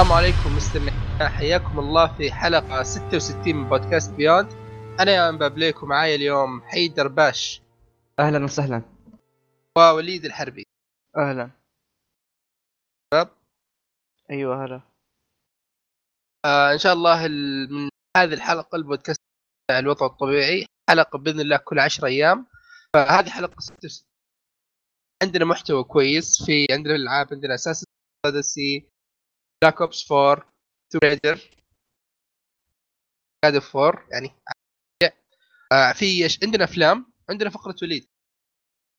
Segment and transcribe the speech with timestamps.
[0.00, 1.28] السلام عليكم مستمعين.
[1.28, 4.52] حياكم الله في حلقة 66 من بودكاست بيوند.
[5.00, 7.62] أنا يا بابليك ومعايا اليوم حيدر باش.
[8.18, 8.82] أهلا وسهلا.
[9.78, 10.66] ووليد الحربي.
[11.16, 11.50] أهلا.
[13.14, 13.28] شباب
[14.30, 14.80] أيوه هلا
[16.44, 19.20] آه إن شاء الله ال- من هذه الحلقة البودكاست
[19.70, 20.66] الوضع الطبيعي.
[20.90, 22.46] حلقة بإذن الله كل 10 أيام.
[22.94, 24.06] فهذه حلقة 66
[25.22, 27.84] عندنا محتوى كويس في عندنا الألعاب عندنا Assassin's
[28.26, 28.89] Odyssey
[29.62, 30.52] Black Ops 4
[30.90, 31.50] Tomb Raider
[33.44, 34.30] God of War يعني
[35.72, 38.08] آه في عندنا أفلام عندنا فقرة وليد.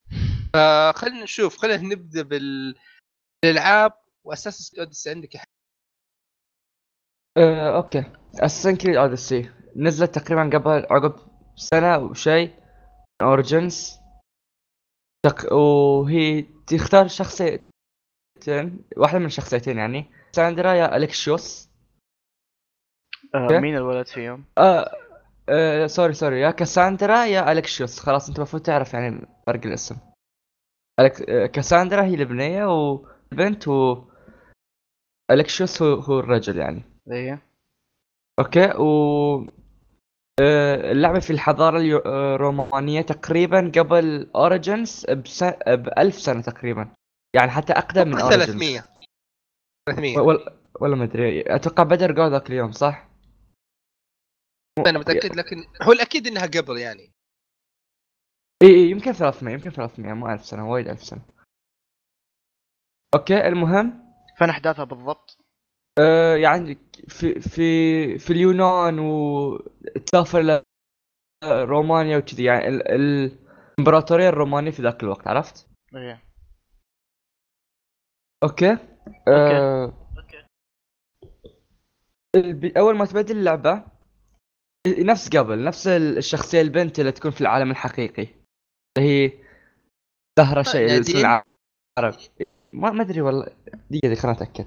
[0.54, 2.76] فخلينا نشوف خلينا نبدأ بال-
[3.44, 3.94] بالألعاب.
[4.24, 5.44] و Assassin's Odyssey عندك يا
[7.38, 8.04] آه، okay.
[8.36, 11.16] Assassin's Creed Odyssey نزلت تقريبا قبل عقب
[11.56, 12.56] سنة وشيء
[13.22, 13.98] Origins
[15.26, 15.54] تق...
[15.54, 20.21] وهي تختار شخصيتين واحدة من الشخصيتين يعني.
[20.32, 21.70] Kassandra يا Alexios
[23.36, 23.60] آه.
[23.60, 24.92] مين الولد فيهم؟ آه
[25.50, 29.98] آه sorry sorry يا Kassandra يا Alexios خلاص أنت المفروض تعرف يعني فرق الاسم.
[31.00, 31.30] ألك...
[31.30, 34.04] آه، Kassandra هي البنيه والبنت و
[35.32, 36.84] Alexios هو, هو الرجل يعني.
[37.12, 37.42] إيه.
[38.40, 39.48] okay و
[40.42, 45.44] آه، اللعبة في الحضارة آه، الرومانية تقريبا قبل Origins بس...
[45.68, 46.90] بألف سنة تقريبا.
[47.36, 48.91] يعني حتى أقدم من Origins 300
[49.90, 51.56] 300 ولا ولا ما أدري.
[51.56, 53.10] أتوقع بدر جو ذاك اليوم صح؟
[54.88, 57.12] أنا متأكد لكن هو الأكيد إنها قبل يعني.
[58.62, 61.22] إي إي يمكن 300 يمكن 300 مو 1000 سنة وايد 1000 سنة.
[63.16, 65.38] okay المهم؟ فين أحداثها بالضبط؟
[66.00, 66.76] آه يعني
[67.08, 70.64] في في في اليونان وتسافر ل
[71.46, 72.44] رومانيا وكذي.
[72.44, 72.88] يعني ال...
[72.88, 73.38] ال...
[73.80, 76.24] الإمبراطورية الرومانية في ذاك الوقت عرفت؟ إيه.
[78.44, 78.91] okay.
[79.28, 79.94] آه...
[82.36, 82.66] الب...
[82.66, 83.86] أول ما تبدا اللعبة
[84.88, 88.28] نفس قبل نفس ال- الشخصية البنت اللي تكون في العالم الحقيقي.
[88.98, 89.32] اللي هي
[90.40, 91.44] زهرة شيء نادين؟ اسم
[91.98, 92.16] العرب
[92.74, 93.46] ما ما أدري والله.
[93.46, 94.66] دقيقة دقيقة خليني أتأكد.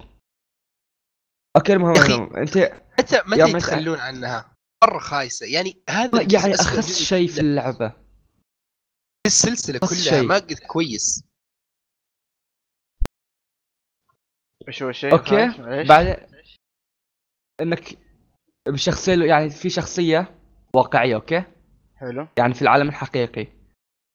[1.56, 2.14] أوكي المهم أخي،.
[2.14, 2.56] أنت
[3.00, 4.54] متى متى يتخلون عنها؟
[4.84, 5.46] مرة خايسة.
[5.46, 7.92] يعني هذا يعني اخس شيء في اللعبة.
[9.26, 10.22] السلسلة كلها شيء.
[10.22, 11.24] ما قد كويس.
[14.68, 15.52] إيش هو الشيء؟ أوكي.
[15.88, 16.16] بعدين
[17.60, 17.98] إنك
[18.68, 20.34] بشخصية يعني في شخصية
[20.74, 21.44] واقعية أوكي
[21.96, 23.46] حلو يعني في العالم الحقيقي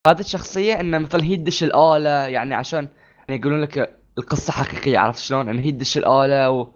[0.08, 2.88] هذه الشخصية انه مثلا هي تدش الآلة يعني عشان
[3.30, 6.72] يعني يقولون لك القصة حقيقية عرفت شلون؟ ان هي تدش الآلة و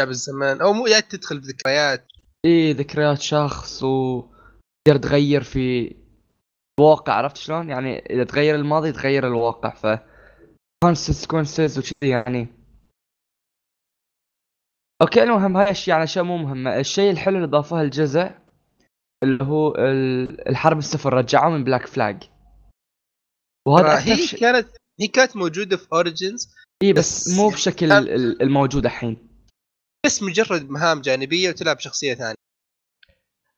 [0.00, 2.06] شعب الزمان أو مو يا تدخل بذكريات
[2.44, 4.24] إيه ذكريات شخص و
[4.86, 5.96] تقدر تغير في
[6.78, 9.86] الواقع عرفت شلون؟ يعني إذا تغير الماضي تغير الواقع ف
[10.84, 12.48] consequences وكذي يعني.
[15.02, 18.30] okay المهم هاي الاشياء يعني أشياء مو مهمة، الشيء الحلو اللي ضافوه الجزء
[19.22, 22.30] اللي هو ال- الحرب السفن رجعوه من Black Flag
[23.68, 24.68] وهذا أكثر هي شيء- كانت
[25.00, 29.28] هي كانت موجودة في Origins اي بس بس مو بشكل كان- ال- الموجود الحين.
[30.06, 32.34] بس مجرد مهام جانبية وتلعب شخصية ثانية.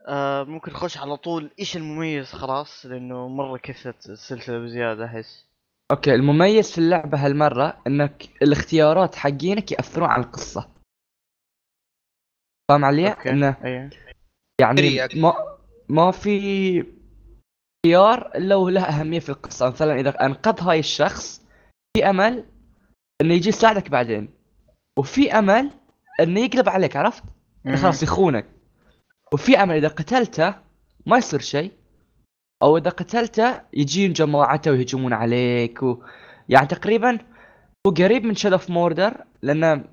[0.08, 5.44] آه ممكن نخش على طول إيش المميز خلاص؟ لأنه مرة كثرت السلسلة بزيادة أحس.
[5.90, 10.68] okay المميز في اللعبة هالمرة إنك الاختيارات حقينك يأثرون على القصة.
[12.70, 13.90] فاهم علي؟ إنه يعني.
[15.20, 15.58] ما
[15.88, 16.84] ما في
[17.86, 19.70] خيار إلا وله أهمية في القصة.
[19.70, 21.42] مثلا إذا أنقذ هاي الشخص
[21.96, 22.46] في أمل
[23.20, 24.28] إنه يجي يساعدك بعدين.
[24.98, 25.70] وفي أمل
[26.20, 27.24] إنه يقلب عليك عرفت؟
[27.76, 28.46] خلاص يخونك.
[29.32, 30.54] وفي أمل إذا قتلته
[31.06, 31.79] ما يصير شيء.
[32.62, 36.02] أو إذا قتلته يجين جماعته ويهجمون عليك و...
[36.48, 37.18] يعني تقريبا
[37.86, 39.84] هو قريب من Shadow of Mordor لأن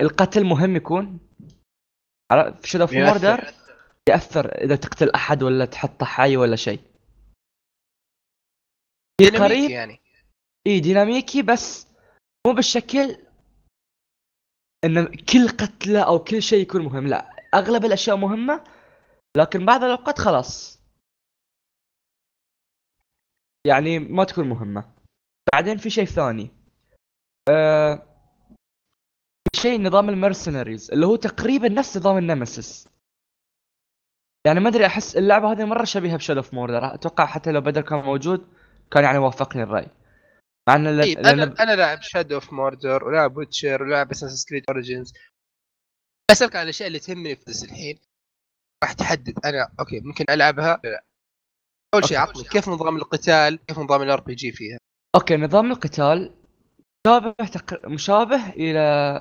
[0.00, 1.18] القتل مهم يكون؟
[2.32, 2.92] في Shadow of.
[2.94, 3.52] Mordor
[4.08, 6.80] يأثر إذا تقتل أحد ولا تحطه حي ولا شيء
[9.20, 10.00] قريب يعني
[10.66, 11.86] إي ديناميكي بس
[12.46, 13.16] مو بالشكل
[14.84, 18.64] إن كل قتله أو كل شيء يكون مهم لا أغلب الأشياء مهمة
[19.36, 20.81] لكن بعض الأوقات خلاص
[23.66, 24.94] يعني ما تكون مهمة.
[25.52, 26.50] بعدين في شيء ثاني.
[29.54, 32.88] في شيء نظام ال mercenaries اللي هو تقريبا نفس نظام ال nemesis
[34.46, 36.94] يعني ما أدري أحس اللعبة هذه مرة شبيهة ب Shadow of Mordor.
[36.94, 38.46] أتوقع حتى لو بدر كان موجود
[38.90, 39.88] كان يعني وافقني الرأي.
[40.68, 44.64] مع إن طيب لأن- أنا أنا لاعب Shadow of Mordor ولاعب Witcher ولاعب Assassin's Creed
[44.68, 45.12] Origins
[46.30, 47.98] اسالك عن الأشياء اللي تهمني في الحين.
[48.84, 51.04] راح تحدد أنا okay ممكن ألعبها؟ لا.
[51.94, 52.18] اول شيء.
[52.18, 54.78] عطني كيف نظام القتال؟ كيف نظام ال RPG فيها؟
[55.14, 56.34] okay نظام القتال
[57.06, 57.88] مشابه تق...
[57.88, 58.80] مشابه إلى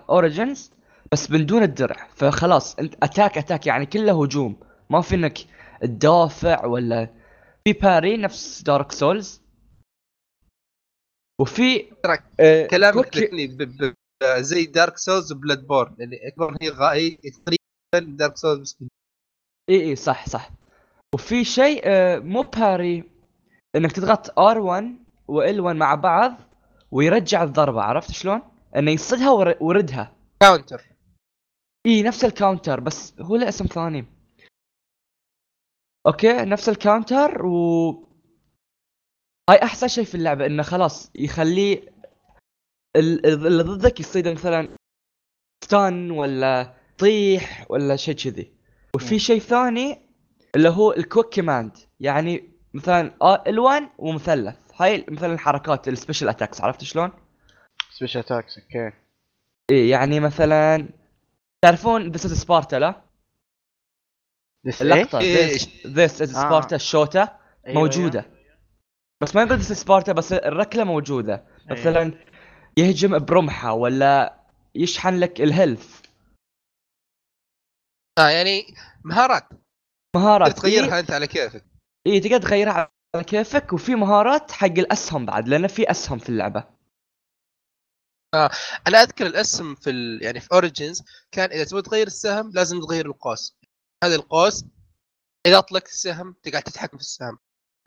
[0.10, 0.72] Origins
[1.12, 2.08] بس من دون الدرع.
[2.16, 4.60] فخلاص أنت attack attack يعني كله هجوم.
[4.90, 5.38] ما في إنك
[5.82, 7.10] تدافع ولا
[7.68, 9.42] في parry نفس Dark Souls
[11.42, 11.92] وفي
[12.40, 13.96] آه كلامك كوكي- ب- ب-
[14.40, 18.88] زي Dark Souls و Bloodborne يعني اكبر هي غاية تقريبا Dark Souls بس
[19.70, 20.52] إي إي صح صح.
[21.13, 23.04] وفي شيء آه مو parry
[23.75, 24.84] إنك تضغط R1
[25.31, 26.34] و L1 مع بعض
[26.92, 28.42] ويرجع الضربة عرفت شلون؟
[28.75, 30.16] إنه يصدها ور- وردها.
[30.42, 30.81] counter.
[31.86, 34.06] إي نفس ال counter بس هو له اسم ثاني.
[36.08, 37.90] okay نفس ال counter و
[39.50, 41.78] هاي أحسن شيء في اللعبة إنه خلاص يخليه
[42.96, 44.75] ال- ال- اللي ضدك يصيد مثلا
[45.63, 48.54] stun ولا طيح ولا شيء كذي.
[48.96, 50.11] وفي شيء ثاني
[50.56, 56.30] اللي هو ال quick command يعني مثلا آه، L1 ومثلث هاي مثلا الحركات ال special
[56.30, 57.12] attacks عرفت شلون؟
[57.92, 58.92] special attacks okay
[59.71, 60.89] إيه يعني مثلا
[61.62, 63.01] تعرفون this is Sparta لا؟
[64.81, 65.19] اللقطة؟
[65.88, 66.31] this is.
[66.31, 68.25] Sparta أيوة، موجودة
[69.21, 71.80] بس ما يقول this Sparta بس الركلة موجودة أيوة.
[71.80, 72.13] مثلا
[72.77, 74.42] يهجم برمحة ولا
[74.75, 76.02] يشحن لك ال health
[78.19, 79.61] آه يعني مهارات
[80.16, 80.58] مهارات.
[80.58, 81.66] تغيرها أنت على كيفك.
[82.08, 86.63] اي تقدر تغيرها على كيفك وفي مهارات حق الأسهم بعد لأن في أسهم في اللعبة.
[88.88, 90.19] أنا أذكر الاسم في ال...
[90.24, 93.58] يعني في Origins كان إذا تبغى تغير السهم لازم تغير القوس.
[94.04, 94.66] هذا القوس
[95.48, 97.38] إذا اطلقت السهم تقعد تتحكم في السهم.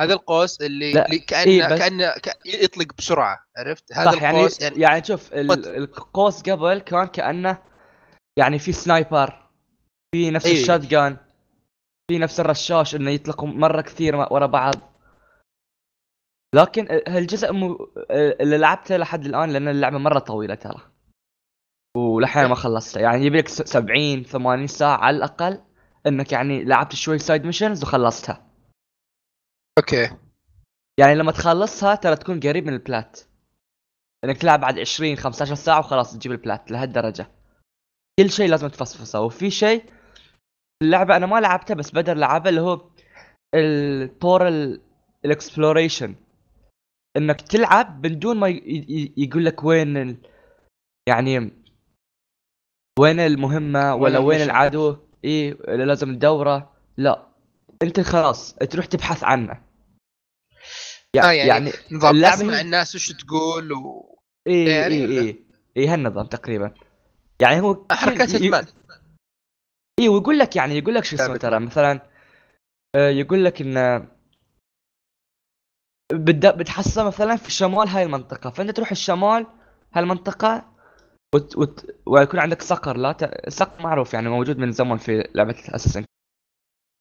[0.00, 2.15] هذا القوس اللي, لا، اللي كانه إيه، بس- كانه.
[2.47, 7.06] يطلق بسرعة عرفت؟ هذا صح يعني القوس يعني, يعني شوف ال- قد- القوس قبل كان
[7.06, 7.62] كأنه
[8.38, 9.50] يعني في سنايبر
[10.15, 10.61] في نفس إيه.
[10.62, 11.17] الشات جان
[12.11, 14.75] في نفس الرشاش إنه يطلق مرة كثير ورا بعض.
[16.55, 17.93] لكن هالجزء مو...
[18.11, 20.81] اللي لعبته لحد الآن لأن اللعبة مرة طويلة ترى.
[21.97, 25.65] ولحين ما خلصتها يعني يبي لك 70 80 ساعة على الأقل
[26.06, 28.50] إنك يعني لعبت شوي side missions وخلصتها.
[29.79, 30.17] okay.
[31.00, 33.21] يعني لما تخلصها ترى تكون قريب من ال plat
[34.25, 37.31] إنك تلعب بعد 20 15 ساعة وخلاص تجيب ال plat لهالدرجة.
[38.19, 39.21] كل شيء لازم تفصفصه.
[39.21, 39.90] وفي شيء
[40.85, 42.91] اللعبة أنا ما لعبتها بس بدر لعبها اللي هو
[43.55, 44.49] الطور
[45.25, 46.14] ال exploration
[47.17, 48.49] إنك تلعب من دون ما
[49.17, 50.17] يقول لك وين ال...
[51.09, 51.50] يعني
[52.99, 54.41] وين المهمة ولا وين.
[54.41, 56.75] العدو اي لازم تدوره.
[56.97, 57.29] لا
[57.83, 59.53] أنت خلاص تروح تبحث عنه.
[61.17, 65.45] آه يعني يعني اللعبة اسمع الناس وش تقول و اي يعني اي؟ اي
[65.76, 66.75] اي هالنظام تقريبا.
[67.41, 68.66] يعني هو حركات Hitman
[70.01, 72.01] اي ويقول لك يعني يقول لك شو اسمه ترى مثلا
[72.97, 74.09] آه، يقول لك إن
[76.59, 78.51] بتحصل مثلا في شمال هاي المنطقة.
[78.51, 79.47] فأنت تروح الشمال
[79.93, 80.73] هالمنطقه
[81.35, 81.57] وت...
[81.57, 81.97] وت...
[82.07, 82.97] ويكون عندك صقر.
[82.97, 83.23] لا ت...
[83.23, 86.05] الصقر معروف يعني موجود من زمان في لعبة اساسن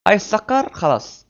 [0.07, 1.27] هاي الصقر خلاص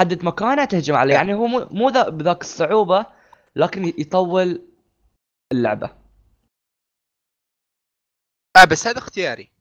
[0.00, 1.14] حدد مكانه تهجم عليه.
[1.14, 3.06] يعني هو مو مو ذا بذاك الصعوبة
[3.56, 4.62] لكن يطول
[5.52, 5.90] اللعبة.
[8.56, 9.57] آه بس هذا اختياري.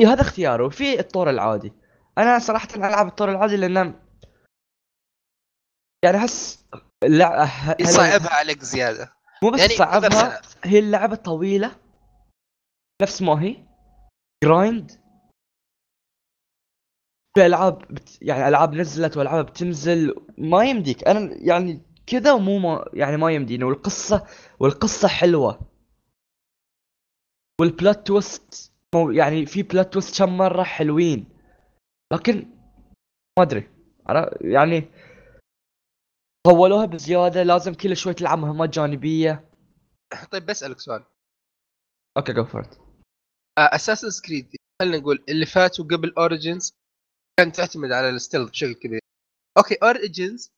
[0.00, 1.72] إي هذا اختياره وفي الطور العادي.
[2.18, 4.00] أنا صراحة ألعب الطور العادي لأن
[6.04, 6.66] يعني أحس
[7.02, 9.12] اللعبه يصعبها عليك زيادة.
[9.42, 11.76] مو بس يعني صعبها هي اللعبة طويلة
[13.02, 13.66] نفس ما هي.
[14.44, 14.90] جرايند
[17.34, 18.22] في ألعاب بت...
[18.22, 21.08] يعني ألعاب نزلت وألعاب بتنزل ما يمديك.
[21.08, 23.64] أنا يعني كذا ومو ما يعني ما يمديني.
[23.64, 24.26] والقصة
[24.60, 25.60] والقصة حلوة.
[27.60, 31.28] وال plot twist مو- يعني في plot twist كم مرة حلوين.
[32.12, 32.34] لكن
[33.38, 33.70] ما أدري.
[34.40, 34.90] يعني
[36.46, 39.50] طولوها بزيادة لازم كل شوي تلعب مهمات جانبية.
[40.32, 41.04] طيب بسالك سؤال.
[42.16, 42.62] okay go for
[43.58, 46.72] Assassin's Creed خلينا نقول اللي فاتوا قبل Origins
[47.38, 49.00] كانت تعتمد على ال stealth بشكل كبير.
[49.58, 50.50] okay Origins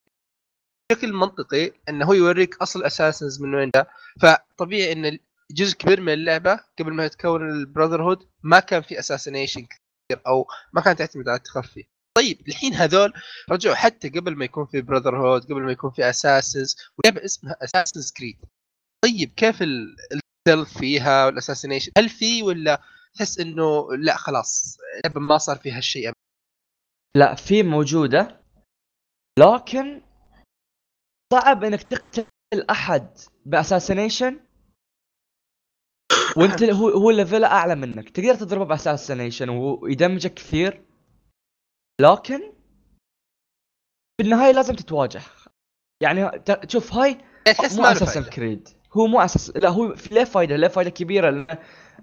[0.93, 3.91] بشكل منطقي إنه هو يوريك أصل assassins من وين جاء.
[4.21, 5.19] فطبيعي إن
[5.53, 10.47] جزء كبير من اللعبة قبل ما تكون ال brotherhood ما كان في assassination كثير أو
[10.73, 11.87] ما كانت تعتمد على التخفي.
[12.17, 13.13] طيب الحين هذول
[13.51, 18.13] رجعوا حتى قبل ما يكون في brotherhood قبل ما يكون في assassins ولعبة اسمها Assassin's
[18.13, 18.39] Creed
[19.05, 22.83] طيب كيف ال- ال stealth فيها وال assassination هل في ولا
[23.15, 26.13] تحس إنه لا خلاص اللعبه ما صار فيها الشيء
[27.17, 28.41] لا في موجودة
[29.39, 30.03] لكن
[31.33, 32.27] صعب إنك تقتل
[32.71, 34.41] أحد ب assassination
[36.37, 38.11] وانت هو هو level أعلى منك.
[38.11, 40.85] تقدر تضربه ب assassination ويدمجك كثير.
[42.01, 42.53] لكن
[44.17, 45.23] في النهاية لازم تتواجه.
[46.03, 47.19] يعني شوف هاي
[47.73, 48.31] مو Assassin's فايدة.
[48.31, 51.31] Creed هو مو أساس لا هو في له فايدة له فايدة كبيرة.
[51.31, 51.59] لأن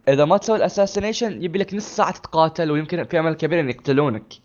[0.07, 3.69] إذا ما تسوي ال assassination يبي لك نص ساعة تتقاتل ويمكن في أمل كبير ان
[3.69, 4.33] يقتلونك.
[4.33, 4.41] لا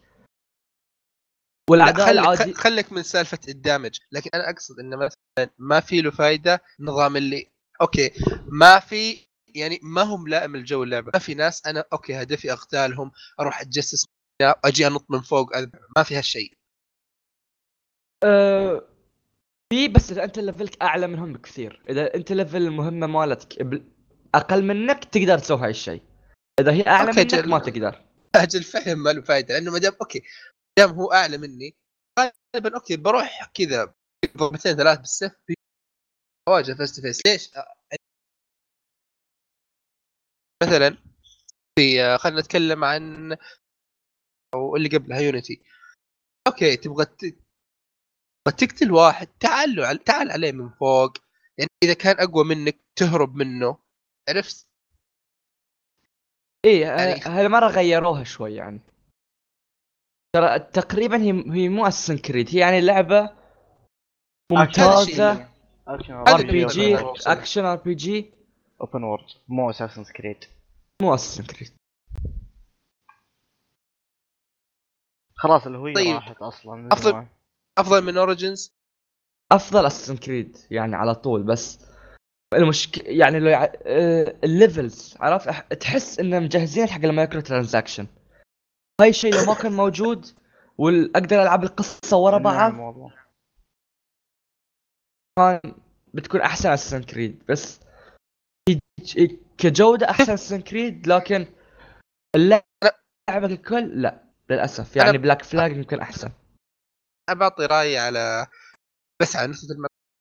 [1.71, 3.99] والاعداء خليك العادي خليك من سالفة ال damage.
[4.13, 8.11] لكن أنا أقصد إنه مثلا ما في له فايدة نظام اللي okay
[8.47, 13.13] ما في يعني ما هم ملائم الجو اللعبة ما في ناس أنا okay هدفي أقتالهم
[13.41, 14.07] أروح أتجسس
[14.43, 15.51] أجي أنط من فوق.
[15.97, 16.53] ما في هالشيء
[18.25, 18.89] أه
[19.73, 23.83] في بس إذا أنت level ك أعلى منهم بكثير إذا أنت level المهمه مالتك
[24.35, 26.03] أقل منك تقدر تسوي هاي الشيء
[26.61, 27.49] إذا هي أعلى منك جل.
[27.49, 28.05] ما تقدر
[28.35, 30.23] أجل فهم ما له فايدة لأنه ما دام okay
[30.79, 31.77] دام هو أعلى مني
[32.21, 33.95] غالبا okay بروح كذا
[34.37, 35.33] ضربتين ثلاث بالسيف
[36.49, 37.51] أواجه face to face ليش؟
[40.63, 40.97] مثلا
[41.79, 43.37] في خلينا نتكلم عن
[44.55, 45.63] أو اللي قبلها Unity
[46.47, 47.37] okay تبغى تبغى
[48.59, 51.13] تقتل واحد تعال تعال عليه من فوق.
[51.59, 53.79] يعني إذا كان أقوى منك تهرب منه.
[54.29, 54.67] عرفت؟
[56.67, 58.81] إيه يعني- ه- هالمره غيروها شوي يعني.
[60.37, 63.37] ترى تقريبا هي هي مو Assassin's Creed هي يعني لعبة
[64.53, 65.49] ممتازة.
[65.89, 66.97] RPG.
[67.27, 68.33] action RPG
[68.81, 70.45] open world مو Assassin's Creed
[71.03, 71.73] مو Assassin's Creed
[75.35, 76.15] خلاص الهويه طيب.
[76.15, 76.75] راحت أصلا.
[76.75, 77.29] من أفضل- زمان.
[77.79, 78.73] أفضل من Origins
[79.53, 81.87] أفضل Assassin's Creed يعني على طول بس
[82.55, 83.65] المشكلة يعني لو يع...
[83.65, 88.07] آه، ال levels عرفت؟ أح- تحس انه مجهزين حق ال micro transaction.
[89.01, 90.27] هاي الشيء لو ما كان موجود
[90.79, 93.15] واقدر ألعب القصة ورا بعض نعم والله.
[95.39, 95.75] كان
[96.15, 97.81] بتكون أحسن Assassin's Creed بس
[99.59, 101.47] كجودة أحسن Assassin's Creed لكن
[102.37, 104.97] اللعبة ككل لا للأسف.
[104.97, 106.33] يعني Black Flag يمكن أحسن.
[107.29, 108.47] أنا بعطي رأيي على
[109.23, 109.67] بس على نقطة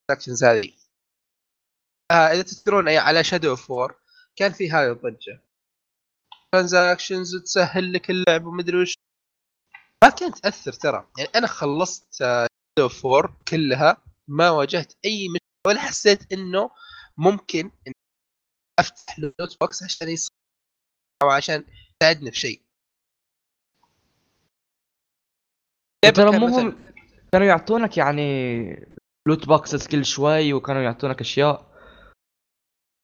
[0.10, 0.71] ال transactions هذه.
[2.12, 4.00] آه إذا تذكرون على Shadow of War
[4.36, 5.43] كان في هذه الضجة.
[6.51, 8.93] transactions تسهل لك اللعب ومدري وش.
[10.03, 11.09] ما كانت تأثر ترى.
[11.17, 12.39] يعني أنا خلصت Shadow
[12.79, 16.71] of War كلها ما واجهت أي مشكلة ولا حسيت إنه
[17.17, 17.93] ممكن إن
[18.79, 20.31] أفتح loot box عشان يصير
[21.24, 21.65] أو عشان
[22.01, 22.62] يساعدني في شيء
[26.15, 26.83] ترى مو هم
[27.31, 28.21] كانوا يعطونك يعني
[29.27, 31.69] loot boxes كل شوي وكانوا يعطونك أشياء.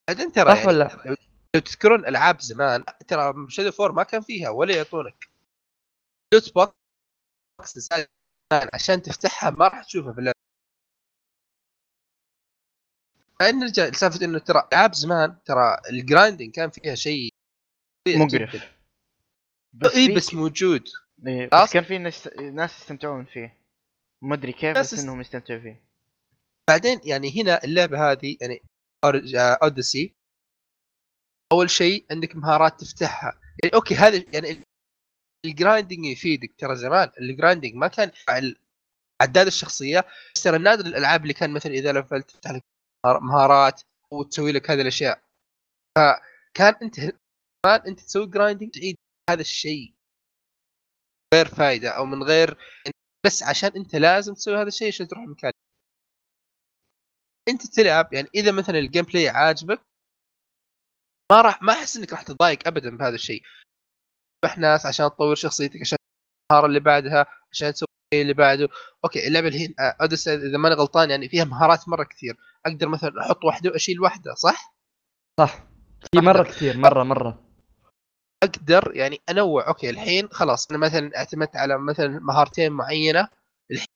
[0.10, 1.18] بعدين ترى صح يعني ولا
[1.56, 5.30] لو تذكرون ألعاب زمان ترى Shadow of War ما كان فيها ولا يعطونك.
[6.34, 8.08] loot box زمان
[8.74, 10.45] عشان تفتحها ما راح تشوفها في اللعبة.
[13.42, 17.30] نرجع لسالفة إنه ترى العاب زمان ترى ال grinding كان فيها شيء
[18.08, 18.52] مقرف.
[18.52, 20.88] في- اي بس موجود.
[21.28, 21.50] إيه،.
[21.54, 23.58] بس كان في ناس ناس يستمتعون فيه.
[24.24, 25.84] ما أدري كيف بس إنهم يستمتعوا فيه.
[26.70, 28.62] بعدين يعني هنا اللعبة هذه يعني
[29.64, 30.16] Odyssey
[31.52, 33.40] أول شيء عندك مهارات تفتحها.
[33.64, 34.64] يعني okay هذا يعني
[35.46, 36.56] ال grinding يفيدك.
[36.58, 38.12] ترى زمان ال grinding ما كان
[39.22, 42.64] عداد الشخصية بس ترى نادر الألعاب اللي كان مثلا إذا لفلت تفتح لك
[43.06, 43.82] مهارات
[44.12, 45.24] وتسوي لك هذه الأشياء.
[45.98, 48.96] فكان أنت زمان أنت تسوي grinding تعيد
[49.30, 49.96] هذا الشيء.
[51.34, 52.58] غير فائده أو من غير
[53.26, 55.52] بس عشان أنت لازم تسوي هذا الشيء عشان تروح المكان
[57.50, 59.82] أنت تلعب يعني إذا مثلا ال gameplay عاجبك
[61.32, 63.44] ما راح ما أحس إنك راح تتضايق ابدا بهذا الشيء.
[64.58, 65.98] ناس عشان تطور شخصيتك عشان
[66.52, 68.70] المهارة اللي بعدها عشان تسوي اللي بعده.
[69.04, 72.38] okay اللعبة الحين آه، Odyssey إذا ماني غلطان يعني فيها مهارات مرة كثير.
[72.66, 74.76] أقدر مثلا أحط واحدة وأشيل واحدة صح؟
[75.40, 75.64] صح.
[76.12, 77.46] في مرة كثير مرة مرة.
[78.44, 79.68] أقدر يعني أنوع.
[79.68, 83.30] okay الحين خلاص أنا مثلا اعتمدت على مثلا مهارتين معينة.
[83.72, 83.88] الحين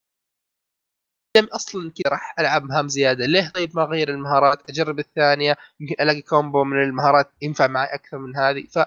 [1.38, 3.26] أصلا كذا راح ألعب مهام زيادة.
[3.26, 8.18] ليه؟ طيب ما أغير المهارات أجرب الثانية يمكن ألاقي combo من المهارات ينفع معي أكثر
[8.18, 8.64] من هذه.
[8.68, 8.78] ف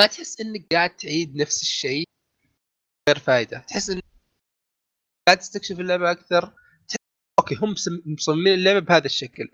[0.00, 2.04] ما تحس إنك قاعد تعيد نفس الشيء؟
[3.10, 4.04] غير فائده تحس انك
[5.28, 6.54] قاعد تستكشف اللعبة أكثر.
[6.88, 6.96] تحس...
[7.40, 7.74] okay هم
[8.06, 9.50] مصممين اللعبة بهذا الشكل.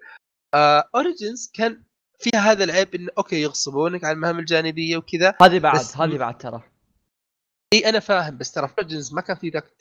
[0.95, 1.85] Origins كان
[2.19, 5.35] فيها هذا العيب انه okay يغصبونك على المهام الجانبية وكذا.
[5.43, 6.71] هذه بعد بس- هذه بعد ترى.
[7.73, 9.73] إي أنا فاهم بس ترى Origins ما كان في ذاك.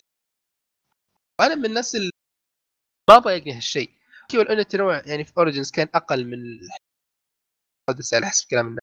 [1.40, 2.12] وأنا من الناس اللي
[3.10, 3.92] ما ضايقني هالشيء.
[4.22, 6.38] okay ولو ان التنوع يعني في Origins كان أقل من
[8.14, 8.80] على حسب كلام الناس.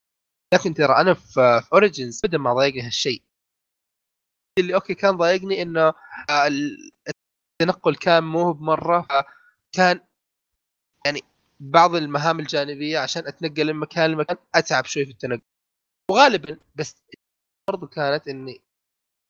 [0.54, 3.22] لكن ترى أنا في في Origins ابدا ما ضايقني هالشيء.
[4.58, 5.80] اللي أوكي كان ضايقني إنه
[6.30, 6.90] آه، ال-
[7.62, 9.06] التنقل كان مو بمرة
[9.72, 10.00] كان
[11.06, 11.22] يعني
[11.60, 15.42] بعض المهام الجانبية عشان أتنقل من مكان لمكان أتعب شوي في التنقل.
[16.10, 17.02] وغالبا بس
[17.70, 18.60] برضو كانت إني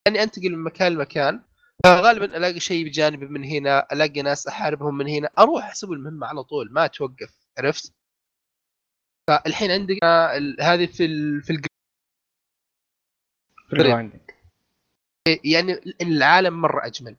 [0.08, 1.42] اني أنتقل من مكان لمكان
[1.84, 6.42] فغالبا ألاقي شيء بجانبي من هنا ألاقي ناس أحاربهم من هنا أروح أسوي المهمة على
[6.44, 7.92] طول ما أتوقف عرفت؟
[9.28, 11.42] فالحين عندنا ال- هذه في ال...
[11.42, 11.66] في الج...
[13.92, 14.31] عندك
[15.44, 17.16] يعني العالم مرة أجمل.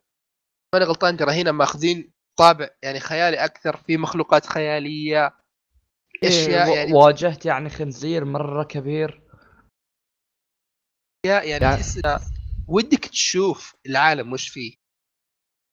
[0.76, 5.40] أنا غلطان ترى هنا ماخذين طابع يعني خيالي أكثر في مخلوقات خيالية.
[6.24, 9.24] أشياء إيه، يعني واجهت يعني خنزير مرة كبير.
[11.26, 12.02] اشياء يعني يعني- تحس
[12.68, 14.76] ودك تشوف العالم وش فيه.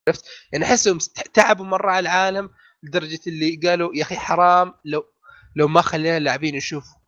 [0.08, 0.98] عرفت؟ يعني أحسهم
[1.34, 2.50] تعبوا مرة على العالم
[2.82, 5.12] لدرجة اللي قالوا يا أخي حرام لو
[5.56, 6.98] لو ما خلينا اللاعبين يشوفوا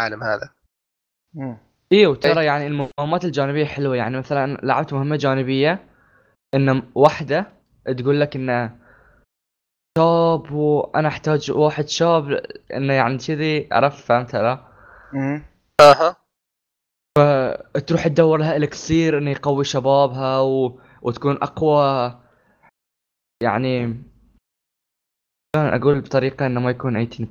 [0.00, 0.54] العالم هذا.
[1.34, 1.65] مم.
[1.92, 3.96] إيه وترى يعني المهمات الجانبية حلوة.
[3.96, 5.88] يعني مثلا لعبت مهمة جانبية
[6.54, 7.52] ان واحدة
[7.98, 8.78] تقول لك إنه
[9.98, 12.30] شاب وأنا أحتاج واحد شاب
[12.74, 14.66] إنه يعني كذي عرفت؟ فهمت لا
[15.12, 15.42] مم.
[15.80, 16.16] أها.
[17.86, 20.80] تروح تدور لها الكسير إنه يقوي شبابها و...
[21.02, 22.20] وتكون أقوى.
[23.42, 24.02] يعني
[25.56, 27.26] أقول بطريقة إنه ما يكون 18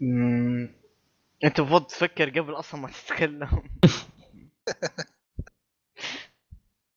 [0.00, 0.81] مم.
[1.44, 3.48] انت المفروض تفكر قبل أصلا ما تتكلم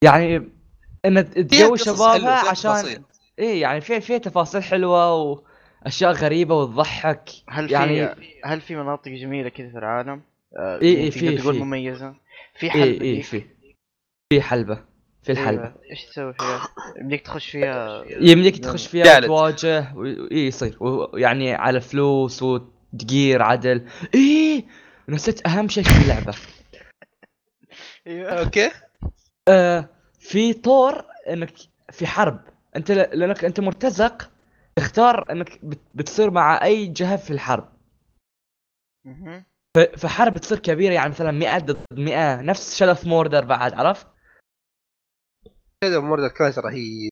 [0.04, 0.36] يعني
[1.06, 1.18] إن
[1.76, 3.04] حلوة، شبابها عشان.
[3.40, 5.14] إيه يعني في في تفاصيل حلوة
[5.84, 10.22] وأشياء غريبة وتضحك هل يعني في هل في مناطق جميلة كذا في العالم؟
[10.58, 11.56] آه، إيه، يعني إيه، تقدر في- تقول.
[11.60, 12.16] مميزة
[12.60, 13.24] في حلبة إيه إيه ديك.
[13.26, 13.44] في
[14.34, 14.84] في حلبة
[15.24, 15.76] في الحلبة أيوة.
[15.92, 16.62] إيش تسوي فيها؟
[17.02, 19.20] يمديك تخش فيها يمديك تخش فيها.
[19.20, 22.44] تواجه و- إيه يصير ويعني على فلوس
[22.96, 23.90] وتقير عدل.
[24.16, 24.66] إيه!
[25.10, 26.36] نسيت أهم شيء في اللعبة.
[28.08, 28.72] أيوه أوكي.
[29.48, 31.54] آه في طور إنك
[31.92, 32.40] في حرب.
[32.76, 34.32] أنت لأنك أنت مرتزق
[34.76, 37.70] تختار إنك بت- بتصير مع أي جهة في الحرب.
[39.98, 44.08] فحرب تصير كبيرة يعني مثلا 100 ضد 100 نفس Shadow of Mordor بعد عرفت؟
[45.84, 47.10] كذا امور كانت رهيب.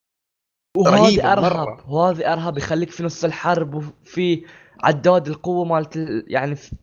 [0.76, 1.88] وهذه أرهب.
[1.88, 4.46] وهذه أرهب يخليك في نص الحرب وفي
[4.84, 6.76] عداد القوة مالت ال- يعني في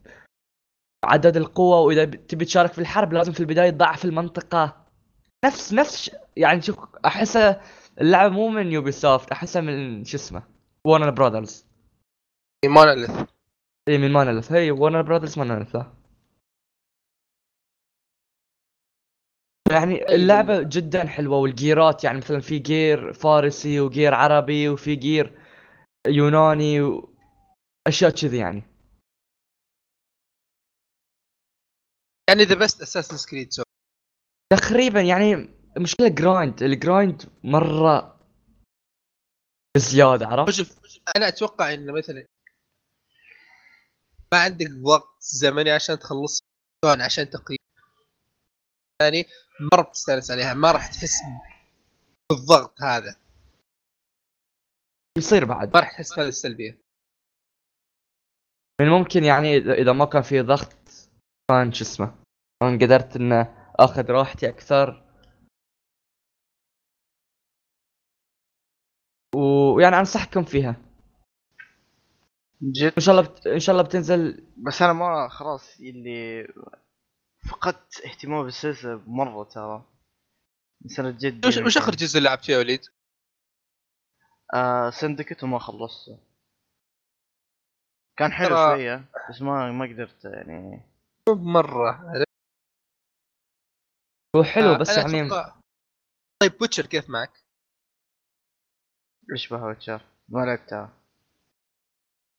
[1.04, 4.86] عداد القوة وإذا تبي تشارك في الحرب لازم في البداية تضعف المنطقة.
[5.44, 7.62] نفس نفس يعني شوف احسها
[8.00, 10.42] اللعبة مو من Ubisoft احسها من شو اسمه؟
[10.86, 11.66] Warner Brothers
[12.64, 13.10] Monolith
[13.88, 15.92] إي من Monolith هي Warner Brothers لا.
[19.72, 25.38] يعني اللعبة جدا حلوة والجيرات يعني مثلا في gear فارسي و gear عربي وفي gear
[26.06, 27.02] يوناني
[27.86, 28.62] واشياء كذي يعني.
[32.30, 33.62] يعني the best Assassin's Creed so
[34.52, 35.32] تقريبا يعني
[35.76, 38.20] المشكلة grind ال grind مرة
[39.76, 40.78] بزيادة عرفت؟ شوف
[41.16, 42.26] أنا أتوقع إن مثلا
[44.32, 46.40] ما عندك ضغط زمني عشان تخلص
[46.84, 47.58] عشان تقييم
[49.02, 49.24] ثاني
[49.72, 51.14] مره بتستانس عليها ما راح تحس
[52.30, 53.16] بالضغط هذا.
[55.18, 55.74] يصير بعد.
[55.74, 56.81] ما راح تحس بهذه السلبيه
[58.82, 61.08] من ممكن يعني إذا- إذا ما كان في ضغط
[61.50, 62.14] كان شو اسمه.
[62.62, 65.04] كان قدرت إنه آخذ راحتي أكثر.
[69.34, 70.76] ويعني أنصحكم فيها.
[72.62, 73.46] جد؟ إن شاء الله بت...
[73.46, 74.46] إن شاء الله بتنزل.
[74.56, 76.48] بس أنا ما خلاص اللي
[77.50, 79.84] فقدت اهتمام بالسلسلة مرة ترى.
[80.82, 82.80] من سنه جد وش وش آخر جزء لعبت فيه يا وليد؟
[84.54, 86.31] آه سندكت وما خلصته.
[88.18, 90.80] كان حلو ترى- شوية بس ما ما قدرت يعني.
[91.28, 92.12] مرة.
[94.36, 95.28] هو حلو آه، بس يعني
[96.42, 97.32] طيب ويتشر كيف معك؟
[99.32, 100.92] إيش بها ويتشر؟ ما لعبتها.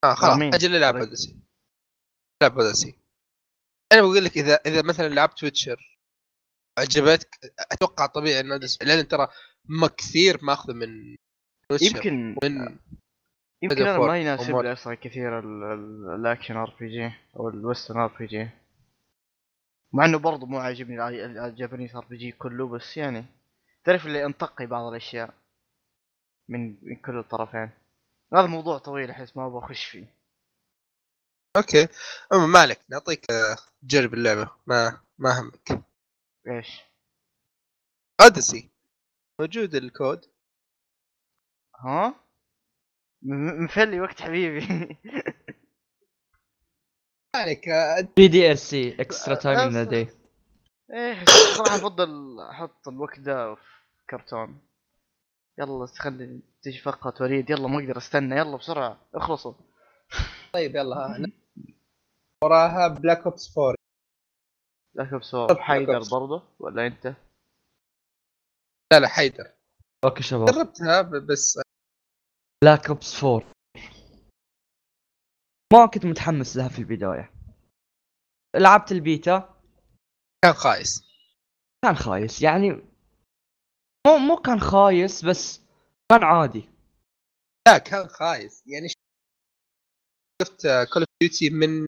[0.04, 0.96] آه خلاص؟ أجل العب.
[0.96, 1.40] اوديسي
[2.44, 2.96] لعب اوديسي
[3.92, 6.00] أنا بقول لك اذا إذا مثلا لعبت ويتشر
[6.80, 7.30] عجبتك
[7.72, 9.28] أتوقع طبيعي إن اوديسي لأن ترى
[9.66, 11.16] ما كثير ماخذة من
[11.72, 11.96] ويتشر.
[11.96, 12.80] يمكن من
[13.64, 14.56] يمكن أنا ما يناسب.
[14.56, 18.50] لي أصلا كثير ال- ال- ال action RPG أو ال Western RPG
[19.94, 21.08] مع إنه برضه مو عاجبني
[21.48, 23.26] ال Japanese RPG كله بس يعني
[23.84, 25.34] تعرف اللي انتقي بعض الأشياء
[26.50, 27.70] من من كل الطرفين.
[28.34, 30.06] هذا موضوع طويل أحس ما أبغى أخش فيه.
[31.58, 31.88] أوكي.
[32.34, 34.50] أما ما عليك نعطيك آه، تجرب اللعبة.
[34.68, 35.84] ما ما همك.
[36.48, 36.82] إيش؟
[38.22, 38.70] اوديسي
[39.40, 40.26] موجود الكود.
[41.80, 42.16] ها؟
[43.24, 44.60] م- مفلي وقت حبيبي.
[47.36, 47.66] عليك.
[48.18, 50.08] بي دي ال سي اكسترا تايم ان ذا داي
[50.94, 53.62] إيه صراحة أفضل أحط الوقت ده في
[54.10, 54.62] كرتون.
[55.60, 57.50] يلا خلي تجي فقط وليد.
[57.50, 58.36] يلا ما أقدر أستنى.
[58.38, 59.54] يلا بسرعة اخلصوا.
[60.54, 60.96] طيب يلا.
[60.96, 61.28] ها
[62.44, 63.76] وراها بلاك اوبس 4
[64.96, 66.12] لا بسرعة طب حيدر Black Ops.
[66.12, 67.06] برضه ولا أنت؟
[68.94, 69.52] لا لا حيدر.
[70.04, 70.46] أوكي شباب.
[70.46, 71.60] جربتها بس
[72.64, 73.52] Black Ops 4
[75.74, 77.34] ما كنت متحمس لها في البداية.
[78.56, 79.62] لعبت البيتا.
[80.44, 81.04] كان خايس.
[81.86, 82.70] كان خايس يعني
[84.08, 85.62] مو مو كان خايس بس
[86.12, 86.70] كان عادي.
[87.68, 88.64] لا كان خايس.
[88.68, 88.88] يعني
[90.42, 90.62] شفت
[90.94, 91.86] Call of Duty من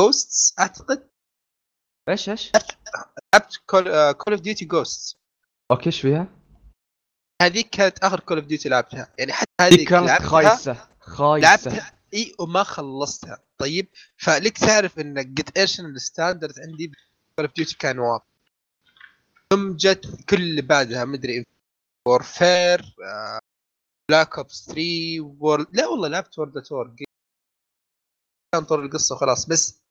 [0.00, 1.10] Ghosts أعتقد.
[2.08, 2.52] إيش إيش؟
[3.34, 5.16] لعبت Call of Duty Ghosts
[5.70, 6.41] أوكي إيش فيها؟
[7.42, 9.12] هذيك كانت آخر كول اوف ديوتي لعبتها.
[9.18, 11.48] يعني حتى هذيك كانت خايسة خايسة.
[11.48, 13.38] لعبتها إي وما خلصتها.
[13.58, 16.92] طيب فلك تعرف إن قد إيش الستاندرد عندي
[17.36, 18.24] كول اوف ديوتي كان واطي
[19.52, 21.46] ثم جت كل اللي بعدها مدري
[22.08, 22.94] وورفير
[24.08, 24.80] بلاك اوبس 3
[25.20, 26.94] وورد لا والله لعبت وورد تور
[28.54, 29.82] كان طول القصة وخلاص بس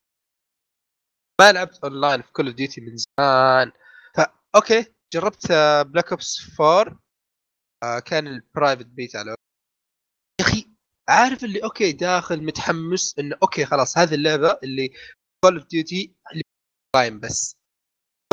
[1.42, 3.72] ما لعبت اونلاين في Call of Duty من زمان.
[4.16, 5.52] فا أوكي جربت
[5.88, 7.01] Black Ops 4
[7.84, 9.30] آه، كان ال private beta على
[10.41, 10.67] يا أخي
[11.10, 14.89] عارف اللي أوكي داخل متحمس إنه أوكي خلاص هذه اللعبة اللي
[15.45, 16.15] Call of Duty
[16.95, 17.56] online بس.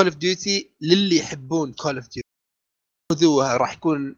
[0.01, 2.29] Call of Duty للي يحبون Call of Duty
[3.13, 4.17] خذوها راح يكون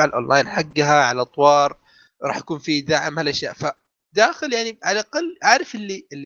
[0.00, 1.80] على الاونلاين حقها على اطوار
[2.22, 3.54] راح يكون في دعم هالأشياء.
[3.54, 6.24] فداخل يعني على الأقل عارف اللي, اللي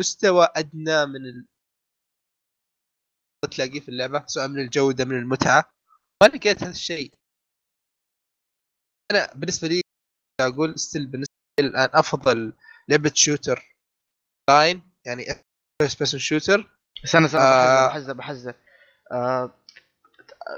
[0.00, 1.46] مستوى أدنى من ال...
[3.50, 5.70] تلاقيه في اللعبة سواء من الجودة من المتعة.
[6.22, 7.12] ما لقيت هذا الشيء
[9.10, 9.80] أنا بالنسبة لي
[10.40, 12.52] أقول still بالنسبة لي الآن أفضل
[12.88, 13.76] لعبة shooter
[14.50, 15.24] online يعني
[15.82, 16.70] first person shooter
[17.04, 17.86] استنى استنى آه.
[17.88, 18.54] بحزره بحزره
[19.12, 19.50] آه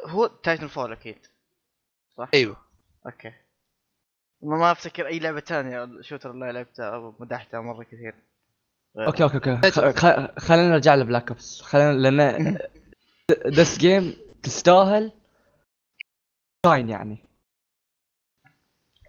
[0.06, 1.18] هو Titanfall أكيد
[2.18, 2.56] صح؟ أيوه.
[3.06, 3.32] أوكي.
[4.42, 8.14] ما ما أفتكر أي لعبة ثانية shooter اللي لعبتها أو مدحتها مرة كثير.
[8.96, 9.70] أوكي أوكي أوكي.
[9.70, 11.60] خ- خ- خلينا نرجع لبلاك أوبس.
[11.62, 12.58] خلينا لأن
[13.46, 15.12] ذس جيم تستاهل.
[16.66, 17.27] شاين يعني.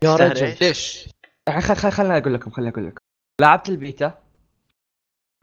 [0.04, 0.46] يا رجل.
[0.46, 1.10] إيش؟ ليش؟
[1.50, 3.02] خل خل خليني أقول لكم خليني أقول لكم.
[3.42, 4.24] لعبت البيتا؟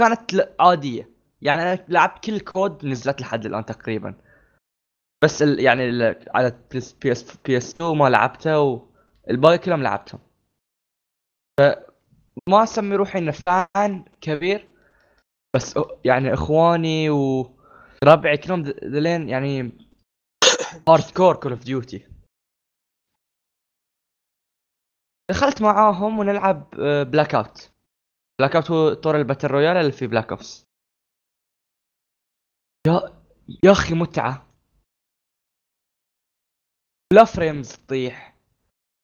[0.00, 1.10] كانت عادية.
[1.42, 4.14] يعني أنا لعبت كل كود نزلت لحد الآن تقريبا.
[5.24, 9.58] بس ال يعني ال على بي اس بي اس بي اس 2 ما لعبته والباقي
[9.58, 10.20] كلهم لعبتهم.
[11.60, 11.62] ف
[12.48, 14.68] ما أسمي روحي إنه fan كبير.
[15.56, 19.72] بس يعني إخواني وربعي كلهم ذلين يعني
[20.88, 22.15] hardcore Call of Duty
[25.30, 26.70] دخلت معاهم ونلعب
[27.10, 27.70] Blackout
[28.40, 30.64] Blackout هو طور ال battle royale اللي في Black Ops
[32.86, 33.22] يا
[33.64, 34.46] يا أخي متعة.
[37.12, 38.36] لا فريمز تطيح.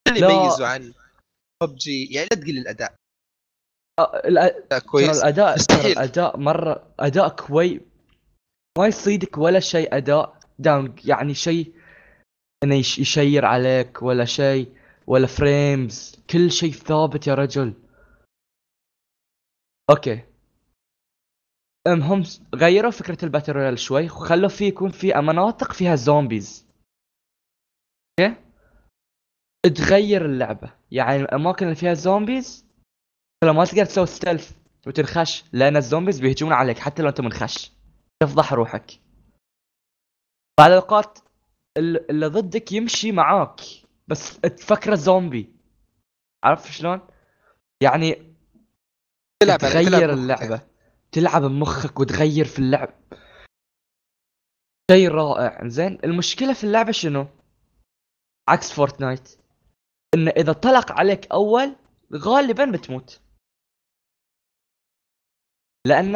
[0.07, 0.31] اللي لا.
[0.31, 0.93] يميزوا عن
[1.63, 2.95] ببجي يعني لا تقل الأداء.
[3.99, 5.17] آه، الأ- ترى كويس.
[5.23, 5.91] الأداء ترى.
[5.91, 7.81] الأداء مرة أداء كوي
[8.77, 11.73] ما يصيدك ولا شيء أداء داون يعني شيء
[12.63, 14.82] إنه يش- يشير عليك ولا شيء.
[15.07, 17.73] ولا فريمز كل شيء ثابت يا رجل.
[19.89, 20.23] أوكي.
[21.87, 22.23] أم هم
[22.55, 26.65] غيروا فكرة الباتل رويال شوي وخلوا فيه يكون في مناطق فيها زومبيز
[28.19, 28.35] أوكي؟
[29.75, 30.73] تغير اللعبة.
[30.91, 32.65] يعني الأماكن اللي فيها zombies
[33.43, 34.51] ما تقدر تسوي stealth
[34.87, 37.71] وتنخش لأن ال zombies بيهجمون عليك حتى لو أنت منخش.
[38.23, 38.99] تفضح روحك.
[40.59, 41.19] بعض الأوقات
[41.77, 43.59] ال- اللي ضدك يمشي معاك.
[44.07, 45.55] بس تفكره زومبي
[46.43, 47.01] عارف شلون؟
[47.83, 48.13] يعني
[49.43, 50.19] تلعب تلعب تغير بمخك.
[50.19, 50.67] اللعبة
[51.11, 52.89] تلعب بمخك وتغير في اللعب
[54.91, 57.27] شيء رائع زين المشكلة في اللعبة شنو؟
[58.49, 59.37] عكس Fortnite
[60.15, 61.75] انه إذا طلق عليك أول
[62.15, 63.21] غالبا بتموت
[65.87, 66.15] لأن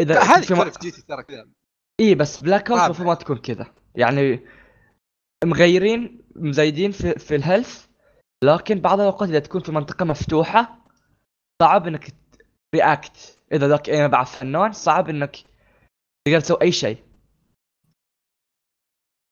[0.00, 1.48] إذا هذه في م- Call of Duty ترى كذا
[2.00, 2.86] اي بس Blackout رابع.
[2.86, 4.46] المفروض ما تكون كذا يعني
[5.44, 7.86] مغيرين مزايدين في في ال health
[8.44, 10.78] لكن بعض الأوقات إذا تكون في منطقة مفتوحة
[11.62, 12.14] صعب إنك
[12.74, 15.36] react إذا ذاك aim بعد فنان صعب إنك
[16.26, 17.04] تقدر تسوي أي شيء.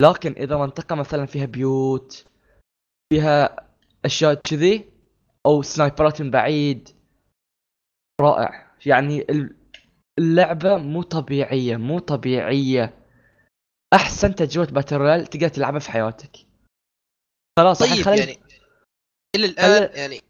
[0.02, 2.26] لكن إذا منطقة مثلا فيها بيوت
[3.12, 3.66] فيها
[4.04, 4.90] أشياء كذي
[5.46, 6.88] أو سنايبرات من بعيد
[8.20, 8.70] رائع.
[8.86, 9.56] يعني ال-
[10.18, 12.98] اللعبة مو طبيعية مو طبيعية.
[13.94, 16.36] أحسن تجربة باتل تقدر تلعبها في حياتك.
[17.58, 18.32] خلاص طيب خلي- يعني
[19.36, 20.20] إلى الآن خلي- يعني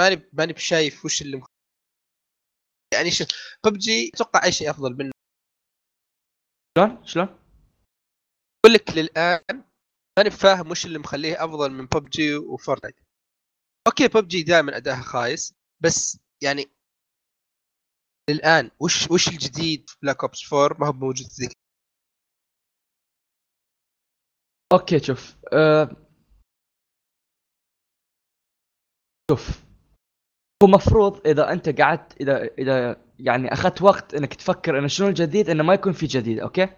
[0.00, 1.46] ماني ماني بشايف وش اللي مخ...
[2.94, 3.28] يعني شوف
[3.66, 5.12] ببجي أتوقع أي شيء أفضل منه
[6.78, 7.26] شلون؟ شلون؟
[8.64, 9.40] أقول لك للآن
[10.18, 12.96] ماني بفاهم وش اللي مخليه أفضل من ببجي وفورتنايت
[13.86, 16.66] okay ببجي دائما أداها خايس بس يعني
[18.30, 21.52] للآن وش وش الجديد في Black Ops 4 ما هو موجود ذيك.
[24.72, 25.96] أوكي شوف أه
[29.32, 29.64] شوف
[30.62, 35.50] هو مفروض إذا أنت قعدت إذا إذا يعني أخذت وقت إنك تفكر إنه شنو الجديد
[35.50, 36.68] إنه ما يكون في جديد أوكي؟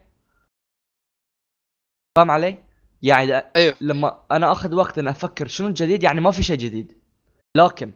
[2.16, 2.64] فاهم علي؟
[3.02, 3.76] يعني أيوه.
[3.80, 7.02] لما أنا أخذ وقت إني أفكر شنو الجديد يعني ما في شيء جديد.
[7.56, 7.92] لكن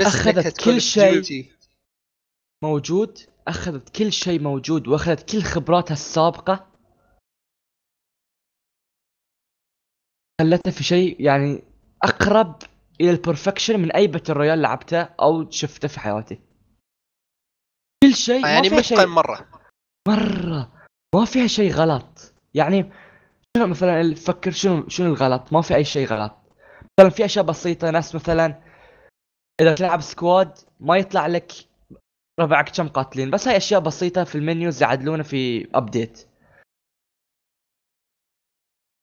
[0.00, 1.52] بس تكون كل شيء.
[2.64, 6.75] موجود أخذت كل شيء موجود وأخذت كل خبراتها السابقة
[10.40, 11.62] خلتها في شيء يعني
[12.02, 12.62] أقرب
[13.00, 16.40] إلى ال perfection من أي battle royale لعبته أو شفته في حياتي.
[18.02, 19.48] كل شيء يعني متقن مرة.
[20.08, 20.72] مرة.
[21.14, 22.34] ما فيها شيء غلط.
[22.54, 22.92] يعني
[23.56, 26.32] شنو مثلا فكر شنو شنو الغلط؟ ما في أي شيء غلط.
[27.00, 28.62] مثلا في أشياء بسيطة ناس مثلا
[29.60, 31.52] إذا تلعب squad ما يطلع لك
[32.40, 33.30] ربعك كم قاتلين.
[33.30, 36.28] بس هاي أشياء بسيطة في ال menus يعدلونها في update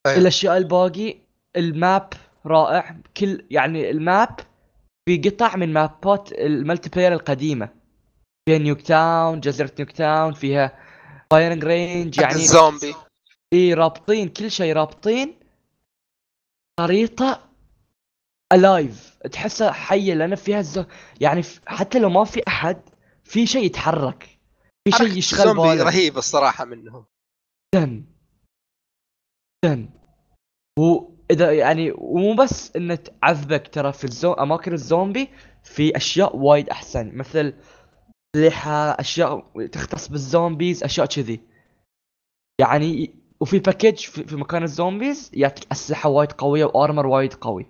[0.07, 0.17] أيوة.
[0.17, 1.22] الأشياء الباقي
[1.55, 2.13] ال map
[2.45, 2.97] رائع.
[3.17, 4.39] كل يعني ال map
[5.09, 7.69] في قطع من mapات ال multiplayer القديمة.
[8.49, 10.79] فيها Nuketown جزيرة Nuketown فيها
[11.31, 12.95] Firing Range يعني الزومبي.
[13.53, 15.39] اي رابطين كل شيء رابطين.
[16.79, 17.49] خريطة
[18.53, 20.85] live تحسها حية لأن فيها الزو...
[21.21, 21.61] يعني ف...
[21.65, 22.81] حتى لو ما في أحد
[23.23, 24.39] في شيء يتحرك.
[24.87, 25.85] في شيء يشغل بالك.
[25.85, 27.05] رهيب الصراحة منهم.
[27.75, 28.05] جدا
[29.65, 29.89] جدا
[31.33, 34.33] واذا يعني ومو بس إنه تعذبك ترى في الزو...
[34.33, 35.29] أماكن الزومبي
[35.63, 37.17] في أشياء وايد أحسن.
[37.17, 37.53] مثل
[38.35, 41.41] اسلحه أشياء تختص بال zombies أشياء كذي.
[42.61, 47.65] يعني وفي package في, مكان ال zombies يعطيك أسلحة وايد قوية و armor وايد قوي.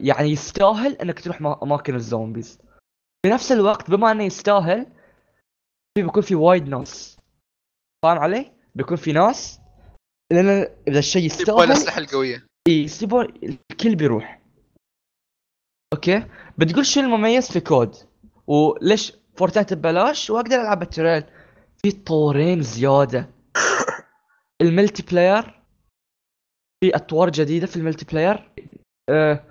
[0.00, 2.58] يعني يستاهل إنك تروح ما- أماكن ال zombies.
[3.26, 4.86] في نفس الوقت بما إنه يستاهل
[5.98, 7.16] في بيكون في وايد ناس.
[8.04, 9.60] فاهم علي؟ بيكون في ناس.
[10.32, 10.48] لأن
[10.88, 12.46] إذا الشيء يستاهل الاسلحه القوية.
[12.68, 13.24] اي يسيبون
[13.70, 14.40] الكل بيروح.
[15.94, 16.26] okay؟
[16.58, 17.96] بتقول شو المميز في كود؟
[18.46, 21.24] وليش فورتنايت ببلاش؟ وأقدر ألعب ال trial
[21.82, 23.30] في طورين زيادة.
[24.62, 25.62] ال multiplayer.
[26.84, 28.50] في أطوار جديدة في ال multiplayer.
[29.10, 29.44] أه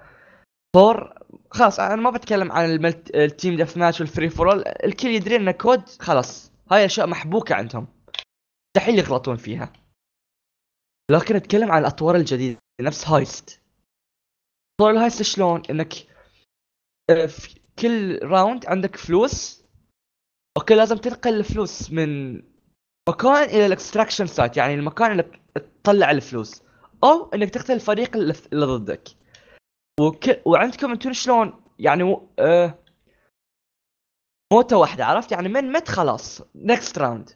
[0.76, 1.14] طور.
[1.52, 3.16] خلاص أنا ما بتكلم عن ال mult...
[3.16, 4.64] ال team deathmatch وال free for all.
[4.68, 6.52] الكل يدري إن كود خلاص.
[6.72, 7.88] هاي أشياء محبوكة عندهم.
[8.78, 9.74] مستحيل يغلطون فيها.
[11.12, 12.63] لكن أتكلم عن الأطوار الجديدة.
[12.82, 13.62] نفس heist
[14.80, 15.94] طور ال heist شلون؟ إنك
[17.10, 19.64] آه، في كل round عندك فلوس
[20.58, 22.36] okay لازم تنقل الفلوس من
[23.10, 25.24] مكان إلى ال extraction site يعني المكان اللي
[25.84, 26.64] تطلع الفلوس.
[27.04, 29.08] أو إنك تقتل الفريق اللي ضدك.
[30.00, 30.42] وك...
[30.46, 32.18] وعندكم أنتم شلون؟ يعني.
[32.40, 32.80] آه...
[34.54, 36.42] موتة واحدة عرفت؟ يعني من مت خلاص.
[36.56, 37.30] next round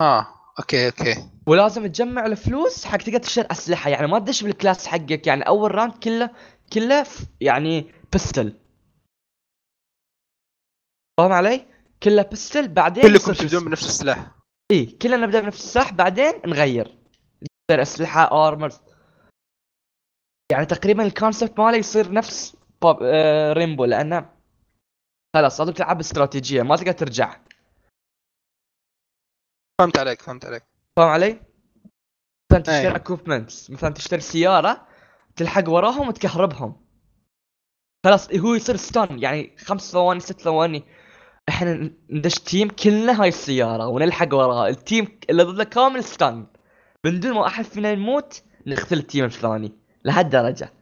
[0.00, 0.43] آه.
[0.58, 1.30] okay okay.
[1.46, 3.90] ولازم تجمع الفلوس حق تقدر تشتري أسلحة.
[3.90, 5.26] يعني ما تدش بال class حقك.
[5.26, 6.30] يعني أول round كله
[6.72, 7.06] كله
[7.40, 8.60] يعني pistol
[11.20, 11.66] فاهم علي؟
[12.02, 14.30] كله pistol بعدين كلكم تبدون بنفس السلاح.
[14.70, 16.98] إي كلنا نبدأ بنفس السلاح بعدين نغير.
[17.70, 18.80] أسلحة armors
[20.52, 24.30] يعني تقريبا ال concept ماله يصير نفس آه Rainbow لأنه
[25.36, 27.43] خلاص لازم تلعب باستراتيجية ما تقدر ترجع.
[29.80, 30.62] فهمت عليك فهمت عليك.
[30.96, 31.40] فاهم علي؟
[32.52, 32.96] مثلا تشتري.
[32.96, 34.86] equipments مثلا تشتري سيارة
[35.36, 36.86] تلحق وراهم وتكهربهم.
[38.06, 40.84] خلاص هو يصير stun يعني خمس ثواني ست ثواني.
[41.48, 44.68] إحنا ندش team كلنا هاي السيارة ونلحق وراها.
[44.68, 46.46] ال team اللي ضده كامل stun
[47.04, 49.72] من دون ما أحد فينا يموت نقتل ال team الثاني
[50.04, 50.72] لهالدرجة.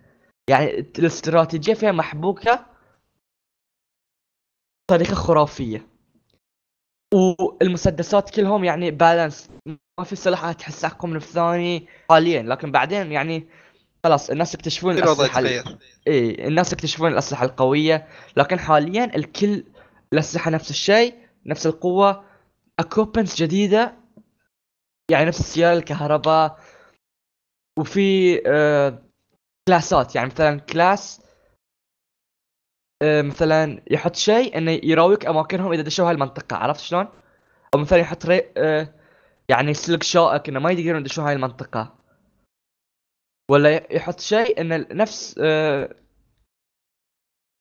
[0.50, 2.66] يعني الاستراتيجية فيها محبوكة
[4.88, 5.91] بطريقه خرافية.
[7.12, 9.48] والمسدسات كلهم يعني balance
[9.98, 12.42] ما في سلاح تحس اقوى من الثاني حاليا.
[12.42, 13.46] لكن بعدين يعني
[14.04, 18.08] خلاص الناس يكتشفون الأسلحة ال- إيه الناس يكتشفون الأسلحة القوية.
[18.36, 19.64] لكن حاليا الكل
[20.12, 21.14] الأسلحة نفس الشيء
[21.46, 22.24] نفس القوة.
[22.80, 23.94] equipments جديدة.
[25.10, 26.58] يعني نفس السيارة الكهرباء.
[27.78, 29.02] وفي آه
[29.68, 31.20] classات يعني مثلا class
[33.02, 37.08] مثلا يحط شيء إنه يراويك أماكنهم إذا دشوا هاي المنطقة عرفت شلون؟
[37.74, 38.52] أو مثلا يحط ري...
[38.56, 38.94] آه
[39.48, 41.94] يعني سلك شائك إنه ما يقدرون يدشون هاي المنطقة
[43.50, 45.96] ولا يحط شيء إنه نفس آه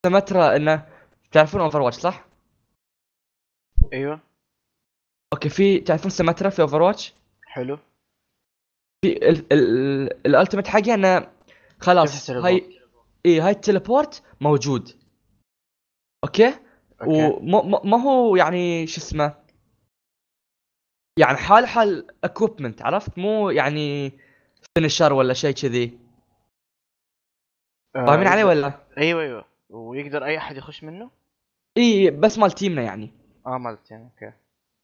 [0.05, 0.87] Symmetra إنه
[1.31, 2.25] تعرفون Overwatch صح؟
[3.93, 4.19] أيوه
[5.33, 7.13] okay في تعرفون Symmetra في Overwatch؟
[7.45, 7.77] حلو
[9.05, 11.31] في ال- ال- ال ultimate حقه إنه
[11.79, 12.79] خلاص؟ هاي
[13.25, 15.00] اي هاي ال teleport موجود
[16.23, 16.47] okay؟
[17.01, 17.27] okay.
[17.27, 19.35] وما ما- ما هو يعني شو اسمه؟
[21.19, 24.11] يعني حال حال equipment عرفت؟ مو يعني
[24.77, 25.99] feature ولا شيء كذي.
[27.95, 29.45] آه، فاهمين علي يقدر- ولا؟ أيوه أيوه.
[29.69, 31.09] ويقدر أي أحد يخش منه؟
[31.77, 33.11] إي بس مال teamنا يعني.
[33.47, 34.33] آه مالت يعني okay.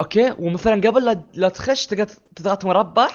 [0.02, 3.08] okay؟ ومثلا قبل لا, لا تخش تقدر تضغط مربع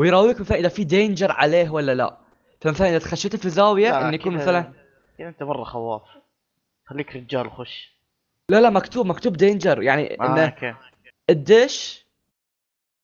[0.00, 2.18] ويراويك مثلا إذا في danger عليه ولا لا.
[2.60, 4.72] فمثلا إذا خشيت في زاوية انه يكون مثلا
[5.18, 6.02] كذا أنت مرة خواف.
[6.86, 7.94] خليك رجال خش.
[8.50, 10.74] لا لا مكتوب مكتوب danger يعني آه انه okay.
[11.30, 12.06] الدش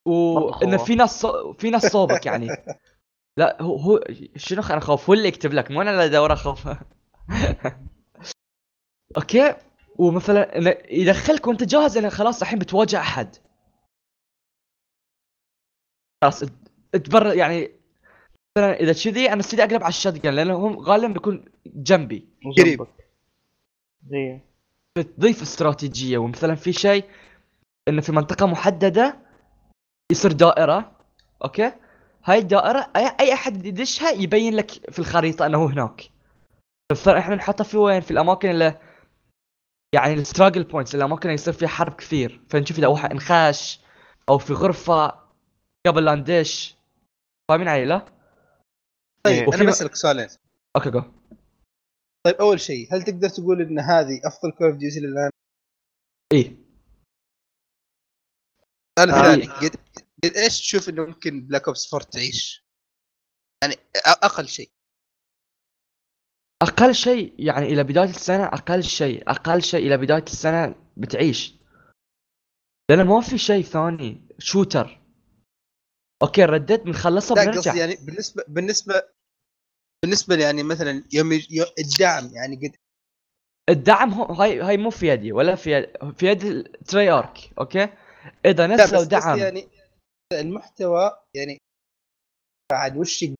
[0.06, 0.76] وانه.
[0.76, 1.52] في ناس صو...
[1.52, 2.48] في ناس صوبك يعني.
[3.36, 4.00] لا هو هو
[4.36, 5.08] شنو أنا خوف.
[5.10, 6.68] هو اللي يكتب لك مو أنا اللي أدور أخوف.
[9.16, 9.56] okay؟
[9.98, 10.58] ومثلا
[10.92, 13.36] يدخلك وأنت جاهز انه خلاص الحين بتواجه أحد.
[16.22, 17.70] خلاص ت- تبر يعني
[18.58, 22.28] مثلا إذا كذي أنا استدي أقلب على ال shotgun لأنه هم غالبا بيكون جنبي.
[22.58, 22.86] قريب.
[24.06, 24.40] زي
[24.94, 27.04] تضيف استراتيجية ومثلا في شيء
[27.88, 29.16] إنه في منطقة محددة
[30.12, 30.92] يصير دائرة
[31.44, 31.72] okay؟
[32.24, 36.10] هاي الدائرة أي, أي أحد يدشها يبين لك في الخريطة إنه هو هناك.
[36.92, 38.78] فصار إحنا نحطها في وين؟ في الأماكن اللي
[39.94, 42.40] يعني ال struggle points الأماكن اللي يصير فيها حرب كثير.
[42.48, 43.80] فنشوف إذا واحد انخاش
[44.28, 45.20] أو في غرفة
[45.86, 46.76] قبل لا ندش.
[47.50, 48.04] فاهمين علي لا؟
[49.24, 50.28] طيب أنا بسألك سؤالين
[50.76, 51.02] okay جو
[52.26, 55.30] طيب أول شيء هل تقدر تقول إن هذه أفضل Call of Duty الان؟
[56.33, 56.56] إيه.
[58.98, 59.35] السؤال آه.
[59.35, 59.76] الثاني قد
[60.24, 62.66] قد إيش تشوف إنه ممكن Black Ops 4 تعيش؟
[63.62, 63.74] يعني
[64.06, 64.70] أقل شيء.
[66.62, 69.30] أقل شيء يعني إلى بداية السنة أقل شيء.
[69.30, 71.54] أقل شيء إلى بداية السنة بتعيش.
[72.90, 75.00] لأن ما في شيء ثاني shooter
[76.22, 77.70] أوكي ردت بنخلصها لا بنرجع.
[77.70, 79.02] قصدي يعني بالنسبة بالنسبة
[80.02, 81.32] بالنسبة لي يعني مثلا يوم
[81.78, 82.76] الدعم يعني قد
[83.70, 87.88] الدعم هو هاي هاي مو في يدي ولا في يد في يد التري ارك أوكي؟
[88.46, 89.22] إذا نزلوا بس دعم.
[89.22, 89.68] قصدي يعني
[90.32, 91.58] المحتوى يعني
[92.72, 93.36] بعد وش ما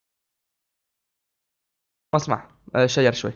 [2.17, 3.33] أسمع آه، شير شوي.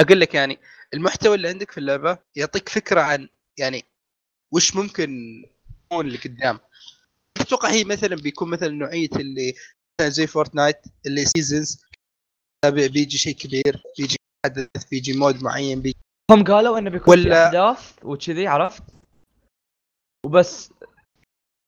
[0.00, 0.58] أقول لك يعني
[0.94, 3.28] المحتوى اللي عندك في اللعبة يعطيك فكرة عن
[3.58, 3.84] يعني
[4.52, 5.10] وش ممكن
[5.84, 6.58] يكون اللي قدام
[7.40, 9.54] أتوقع هي مثلا بيكون مثلا نوعية اللي
[10.02, 11.83] زي Fortnite اللي seasons
[12.70, 15.96] بيجي شيء كبير بيجي حدث بيجي mode معين بيجي
[16.30, 18.82] هم قالوا إنه بيكون في ولا- إحداث وكذي عرفت؟
[20.26, 20.72] وبس.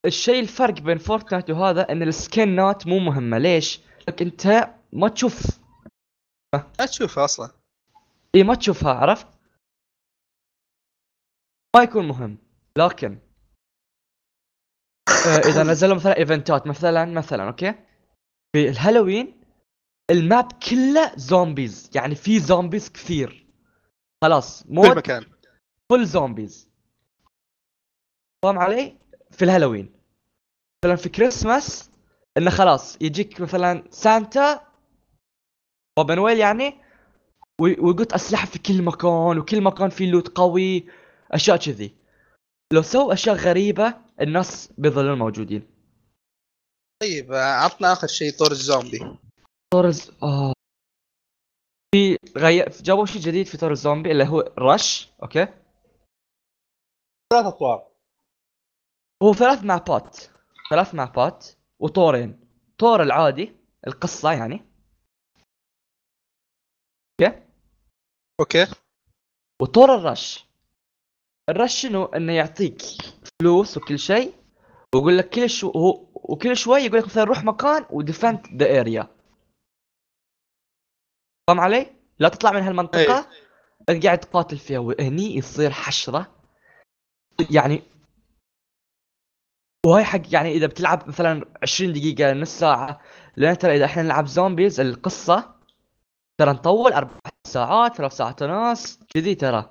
[0.06, 3.38] الشيء الفرق بين Fortnite وهذا إن السكنات مو مهمة.
[3.38, 5.60] ليش؟ لك أنت ما تشوف.
[6.54, 7.50] ما تشوفها أصلا.
[8.34, 9.26] إي ما تشوفها عرفت؟
[11.76, 12.38] ما يكون مهم.
[12.78, 13.18] لكن
[15.08, 17.72] آه إذا نزلوا مثلا إيفنتات مثلا مثلا okay؟
[18.56, 19.40] في ال Halloween
[20.10, 23.46] ال map كله zombies يعني في zombies كثير.
[24.24, 25.24] خلاص في mode المكان.
[25.92, 26.70] full zombies
[28.44, 28.98] فاهم علي؟
[29.30, 29.92] في الهالوين.
[30.84, 31.90] مثلا في كريسماس
[32.36, 34.72] إنه خلاص يجيك مثلا سانتا
[35.98, 36.80] بابا نويل يعني
[37.60, 40.86] وي- ويقط أسلحة في كل مكان وكل مكان فيه loot قوي
[41.32, 41.94] أشياء كذي.
[42.72, 45.70] لو سووا أشياء غريبة الناس بيظلون موجودين.
[47.02, 49.18] طيب آه، عطنا آخر شيء طور الزومبي.
[49.76, 50.52] طورز آه.
[51.94, 55.46] في غير جابوا شيء جديد في طور الزومبي اللي هو Rush okay؟
[57.32, 57.88] ثلاث أطوار.
[59.22, 60.16] هو ثلاث مابات
[60.70, 61.46] ثلاث مابات
[61.78, 62.40] وطورين.
[62.78, 63.56] طور العادي
[63.86, 64.64] القصة يعني.
[67.20, 67.42] okay؟
[68.40, 68.66] okay.
[69.62, 70.46] وطور ال Rush
[71.48, 72.82] ال Rush شنو؟ إنه يعطيك
[73.40, 74.34] فلوس وكل شيء
[74.94, 78.80] ويقول لك كل شو هو وكل شوي يقول لك مثلا روح مكان و defend the
[78.80, 79.15] area
[81.46, 81.86] فاهم علي؟
[82.18, 83.28] لا تطلع من هالمنطقة.
[83.88, 86.36] انت قاعد تقاتل فيها وهني يصير حشرة.
[87.50, 87.82] يعني
[89.86, 93.00] وهاي حق يعني إذا بتلعب مثلا 20 دقيقة نص ساعة
[93.36, 95.54] لأن ترى إذا إحنا نلعب زومبيز القصة
[96.40, 99.70] ترى نطول أربع ساعات ثلاث ساعات ونص كذي ترى.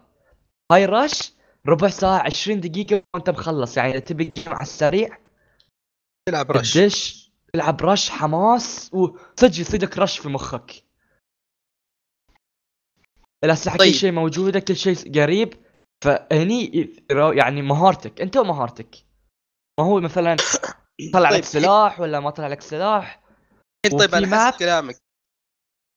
[0.71, 1.33] هاي رش
[1.67, 3.77] ربع ساعة 20 دقيقة وأنت مخلص.
[3.77, 5.17] يعني إذا تبي على السريع
[6.29, 10.84] تلعب رش تدش تلعب رش حماس وصدق يصيدك رش في مخك.
[13.45, 13.91] الاسلحه طيب.
[13.91, 15.65] كل شيء موجودة كل شيء قريب.
[16.03, 18.21] فهني يعني مهارتك.
[18.21, 18.95] أنت ومهارتك.
[19.79, 20.35] ما هو مثلا
[21.13, 23.23] طلع طيب، لك سلاح ولا ما طلع لك سلاح؟
[23.85, 24.95] الحين طيب على حسب كلامك.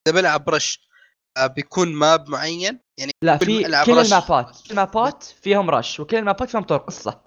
[0.07, 0.89] إذا بلعب رش
[1.37, 3.99] آه، بيكون ماب معين؟ يعني لا في كل.
[3.99, 4.57] المابات.
[4.67, 7.23] كل المابات فيهم رش وكل المابات فيهم طور قصة.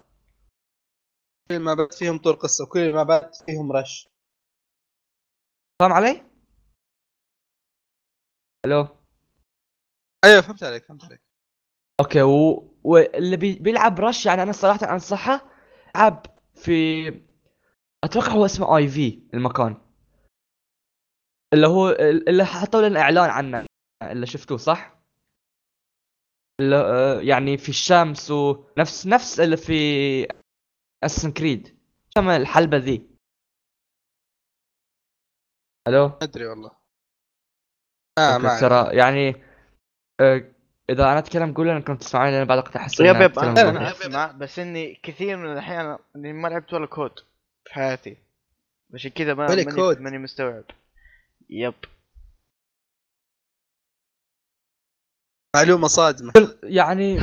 [1.49, 4.07] كل المابات فيهم طور قصة وكل المابات فيهم رش.
[5.81, 6.25] فاهم علي؟
[8.65, 9.02] ألو؟
[10.23, 11.21] أيوه فهمت عليك فهمت عليك.
[11.99, 12.69] أوكي و...
[12.83, 13.55] واللي بي...
[13.55, 15.49] بيلعب رش يعني أنا صراحة أنصحه
[15.95, 17.07] العب في
[18.03, 19.77] أتوقع هو اسمه آي في المكان.
[21.53, 21.89] اللي هو
[22.29, 23.65] اللي حطوا لنا اعلان عنه
[24.03, 24.99] اللي شفتوه صح؟
[26.61, 29.73] اللي آه، يعني في الشمس ونفس نفس اللي في
[31.03, 31.79] اسن كريد
[32.17, 33.09] شم الحلبة ذي.
[35.87, 36.71] ألو؟ أدري والله.
[38.19, 38.59] آه ما.
[38.59, 39.52] ترى يعني
[40.89, 43.69] إذا أنا اتكلم قول انكم تسمعوني لأن بعد وقت أحس يب يب أنا.
[43.69, 47.19] أنا أسمع بس إني كثير من الأحيان إني ما لعبت ولا كود
[47.65, 48.17] في حياتي.
[48.93, 50.01] عشان كذا ما ماني كود.
[50.01, 50.65] ماني مستوعب.
[51.49, 51.73] يب.
[55.55, 56.33] معلومة صادمة.
[56.63, 57.17] يعني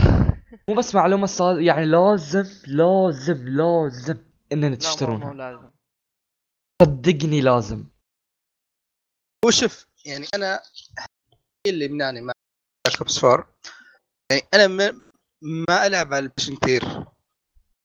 [0.68, 5.34] مو بس معلومة صار يعني لازم لازم لازم إننا لا تشترونها.
[5.34, 5.70] لازم.
[6.82, 7.84] صدقني لازم.
[9.44, 10.60] وشوف يعني أنا
[11.66, 12.20] اللي يمنعني
[12.86, 13.48] Ops 4
[14.30, 15.00] يعني أنا ما,
[15.68, 16.82] ما ألعب على ال PlayStation كثير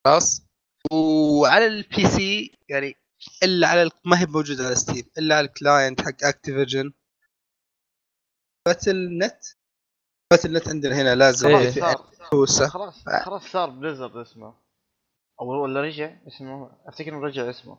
[0.08, 0.46] خلاص؟
[0.94, 2.96] وعلى ال PC يعني
[3.44, 6.94] إلا على ال- ما هي موجودة على Steam إلا على ال client حق Activision
[8.68, 9.46] Battle.net
[10.32, 11.48] Battle.net عندنا هنا لازم.
[11.48, 11.70] إيه.
[11.72, 11.98] في صار
[12.32, 14.56] فلوسه خلاص خلاص صار Blizzard اسمه.
[15.42, 16.72] أو ولا رجع اسمه.
[16.86, 17.78] أفتكر إنه رجع اسمه.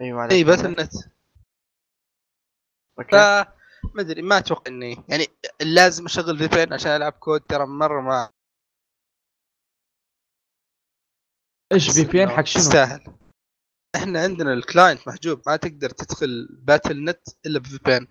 [0.00, 0.92] أيوه اي Battle.net
[2.98, 3.44] okay.
[3.94, 5.26] ما أدري ما أتوقع اني يعني
[5.60, 8.30] لازم أشغل VPN عشان ألعب COD ترى مرة ما
[11.72, 13.16] إيش VPN حق شنو؟ تستاهل
[13.96, 18.08] إحنا عندنا ال client محجوب ما تقدر تدخل Battle.net إلا ب VPN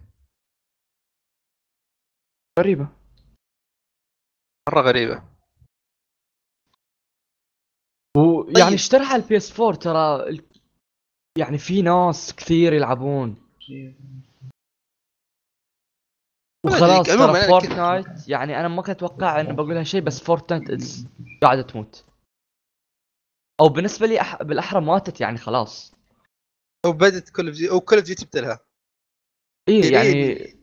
[2.59, 2.87] غريبة.
[4.69, 5.23] مرة غريبة.
[8.17, 8.73] ويعني طيب.
[8.73, 10.45] اشترها ال PS 4 ترى ال-
[11.37, 13.35] يعني في ناس كثير يلعبون.
[16.65, 20.81] وخلاص ترى أنا Fortnite يعني أنا ما كنت أتوقع إني بقولها شيء بس Fortnite
[21.41, 22.05] قاعدة تموت.
[23.61, 24.43] أو بالنسبة لي أح...
[24.43, 25.95] بالأحرى ماتت يعني خلاص.
[26.85, 28.59] وبدت Call of أو Call of Duty بدلها
[29.69, 30.55] اي يعني يعني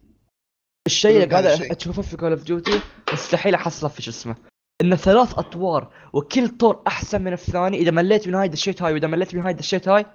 [0.86, 1.72] الشيء اللي قاعد الشيء.
[1.72, 2.80] تشوفه في Call of Duty
[3.12, 4.36] مستحيل أحصله في شو اسمه.
[4.80, 7.76] إنه ثلاث أطوار وكل طور أحسن من الثاني.
[7.76, 10.06] إذا مليت من هاي دشيت هاي وإذا مليت من هاي دشيت هاي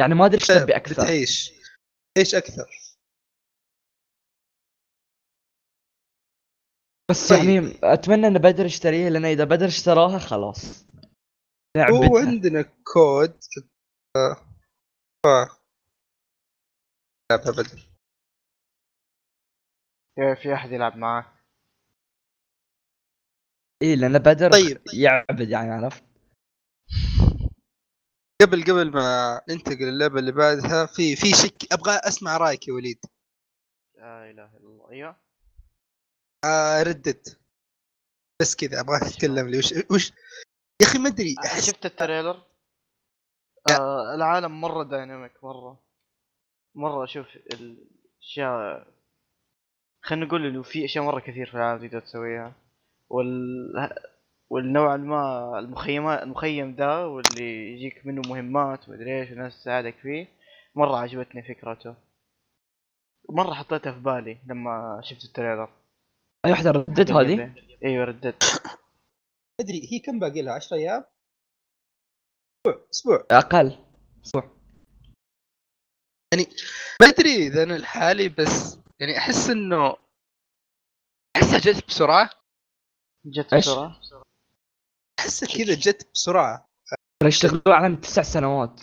[0.00, 1.02] يعني ما أدري إيش تبي أكثر.
[1.02, 1.55] بتعيش.
[2.16, 2.70] إيش أكثر؟
[7.10, 7.38] بس طيب.
[7.38, 10.86] يعني أتمنى إن بدر يشتريها لأن إذا بدر اشتراها خلاص.
[11.76, 13.40] نعبدها وعندنا كود.
[14.16, 14.34] آه،
[15.22, 15.26] ف
[17.32, 17.82] لعبها بدل
[20.18, 21.32] يا في احد يلعب معاه
[23.82, 24.82] اي لأن بدر طيب.
[24.94, 26.04] يعبد يعني عرفت؟
[28.42, 32.98] قبل قبل ما ننتقل للعبة اللي بعدها في في شك أبغى أسمع رأيك يا وليد.
[33.94, 34.90] لا إله إلا الله.
[34.90, 35.16] أيوه.
[36.44, 37.40] آه ردت.
[38.40, 39.58] بس كذا ابغاك تتكلم لي.
[39.58, 40.12] وش وش
[40.82, 42.42] يا أخي ما أدري شفت ال trailer.
[43.70, 45.84] آه العالم مرة dynamic مرة.
[46.74, 48.86] مرة أشوف الأشياء
[50.02, 52.54] خلينا نقول إنه في أشياء مرة كثير في العالم تقدر تسويها.
[53.08, 53.72] وال
[54.50, 60.28] والنوع ما المخيمات المخيم ده واللي يجيك منه مهمات ومدري إيش وناس تساعدك فيه
[60.74, 61.96] مرة عجبتني فكرته.
[63.30, 65.70] مرة حطيتها في بالي لما شفت ال trailer.
[66.44, 68.42] أي واحدة ردت هذه؟ أيوه ردت.
[69.60, 71.04] أدري هي كم باقي لها؟ 10 أيام؟
[72.66, 73.26] أسبوع أسبوع.
[73.30, 73.78] أقل.
[74.22, 74.44] صح
[77.00, 79.96] ما أدري إذا أنا لحالي بس يعني أحس إنه
[81.36, 82.30] أحسها جت بسرعة.
[83.26, 84.00] جت؟ بسرعة.
[85.18, 86.68] احسها كذا جت بسرعة.
[87.20, 88.80] ترى يشتغلون على من تسع سنوات.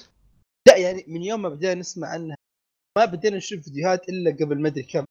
[0.68, 2.38] لا يعني من يوم ما بدينا نسمع عنها
[2.98, 5.06] ما بدينا نشوف فيديوهات إلا قبل ما أدري كم.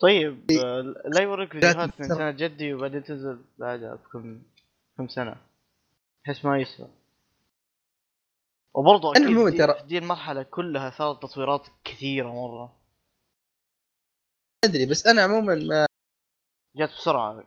[0.00, 4.42] طيب آه، لا يوريك فيديوهات من سنة جدي وبعدين تنزل بعدها بكم
[4.98, 5.36] كم سنة.
[6.26, 6.88] احس ما يسوى.
[8.74, 12.76] وبرضه أكيد دي, ترى- دي المرحلة كلها صارت تطويرات كثيرة مرة.
[14.64, 15.86] أدري بس أنا عموما ما
[16.76, 17.44] جات بسرعة.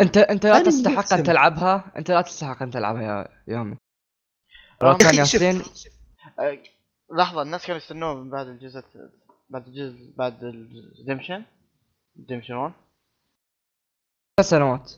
[0.00, 1.22] انت أنت لا تستحق أن.
[1.22, 1.92] تلعبها.
[1.96, 3.76] أنت لا تستحق أن تلعبها يا يامي
[4.82, 5.14] آه، لو كان.
[5.14, 5.62] ياسين.
[6.38, 6.58] آه،
[7.12, 8.82] لحظة الناس كانوا يستنون من بعد الجزء
[9.50, 11.44] بعد الجزء بعد ال Redemption
[12.16, 12.72] Redemption 1
[14.36, 14.92] ثلاث سنوات.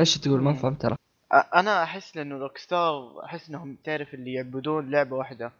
[0.00, 0.52] إيش تقول؟ ما.
[0.52, 0.96] فهمت ترى
[1.54, 5.52] أنا أحس لأنه Rockstar أحس إنهم تعرف اللي يعبدون لعبة واحدة.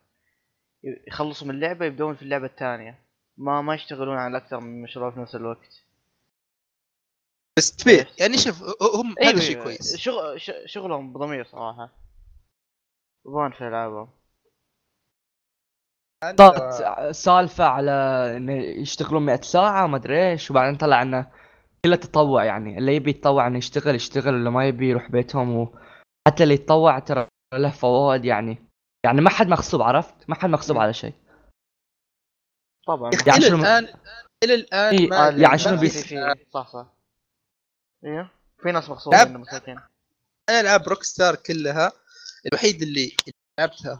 [1.08, 2.98] يخلصوا من اللعبة يبدون في اللعبة الثانية.
[3.36, 5.85] ما ما يشتغلون على أكثر من مشروع في نفس الوقت.
[7.58, 7.94] بس تبيع.
[7.94, 8.06] إيه.
[8.20, 8.62] يعني شوف
[8.94, 9.96] هم هذا شيء كويس.
[9.96, 11.90] شغل ش- شغلهم بضمير صراحة.
[13.26, 14.08] يبغون في ألعابهم.
[16.38, 16.72] صارت
[17.14, 17.92] سالفة على
[18.36, 21.30] انه يشتغلون 100 ساعة ما أدري إيش وبعدين طلع إنه
[21.84, 22.78] كله تطوع يعني.
[22.78, 24.34] اللي يبي يتطوع إنه يشتغل يشتغل.
[24.34, 28.58] اللي ما يبي يروح بيتهم وحتى اللي يتطوع ترى له فوائد يعني.
[29.04, 30.82] يعني ما حد مغصوب عرفت؟ ما حد مغصوب مم.
[30.82, 31.14] على شيء.
[32.86, 33.10] طبعا.
[33.26, 33.84] يعني إلى شنو- الآن
[34.44, 36.95] إلى الآن إيه، ما يعني شنو بيس- في- صح صح.
[38.06, 38.30] أيوه
[38.62, 39.80] في ناس مغصوبين لعب- مساكين
[40.50, 41.92] أنا العاب Rockstar كلها
[42.46, 43.16] الوحيد اللي
[43.60, 43.96] لعبتها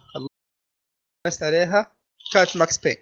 [1.26, 1.96] خلصت عليها
[2.32, 2.96] كانت Max Payne.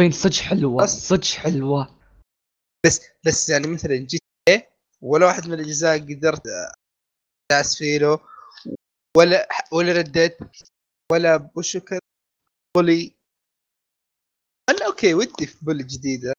[0.00, 1.98] Payne صدق حلوة بس- صدق حلوة.
[3.26, 4.62] بس يعني مثلا GT
[5.02, 6.42] ولا واحد من الأجزاء قدرت
[7.52, 8.18] داس فيه
[9.16, 10.38] ولا ولا رديت
[11.12, 11.50] ولا
[11.86, 11.98] كان
[12.76, 13.14] Bully
[14.70, 16.32] أنا أوكي ودي في Bully جديدة.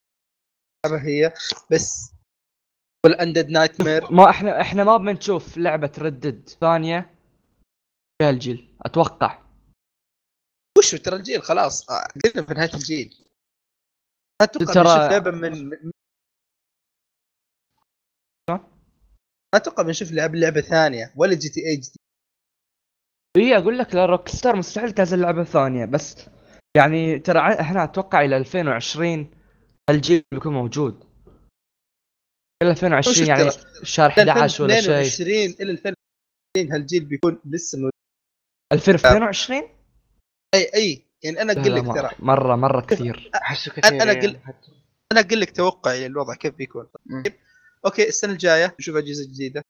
[0.86, 1.34] هي
[1.72, 2.14] بس
[3.06, 7.14] وال Undead Nightmare ما إحنا إحنا ما بنشوف لعبة Red Dead ثانية.
[8.22, 9.44] في هالجيل أتوقع.
[10.78, 11.90] وشو ترى الجيل خلاص.
[11.90, 13.26] آه، قلنا في نهاية الجيل.
[14.42, 15.70] أتوقع ترى- بنشوف لعبة من؟
[18.50, 18.60] ما
[19.56, 21.14] أتوقع بنشوف لعبه لعبة ثانية.
[21.16, 21.96] ولا GTA جديد
[23.38, 25.86] إي أقول لك لا Rockstar مستحيل تنزل لعبة ثانية.
[25.86, 26.16] بس
[26.78, 29.37] يعني ترى إحنا أتوقع إلى 2020
[29.90, 31.04] الجيل بيكون موجود.
[32.64, 33.52] إلى 2020 وشو يعني؟
[33.84, 35.00] شهر 11 ولا شيء.
[35.00, 37.92] 2022 إلى 2020 هالجيل بيكون لسه موجود.
[38.74, 39.58] 2022
[40.56, 42.10] أي أي يعني أنا أقول لك ترى.
[42.20, 43.32] مرة مرة كثير.
[43.36, 44.72] احسه كثير أنا إيه، قل- حتى-
[45.12, 46.88] أنا أقول لك توقعي الوضع كيف بيكون.
[47.06, 47.24] مم.
[47.86, 49.62] أوكي السنة الجاية نشوف أجهزة جديدة.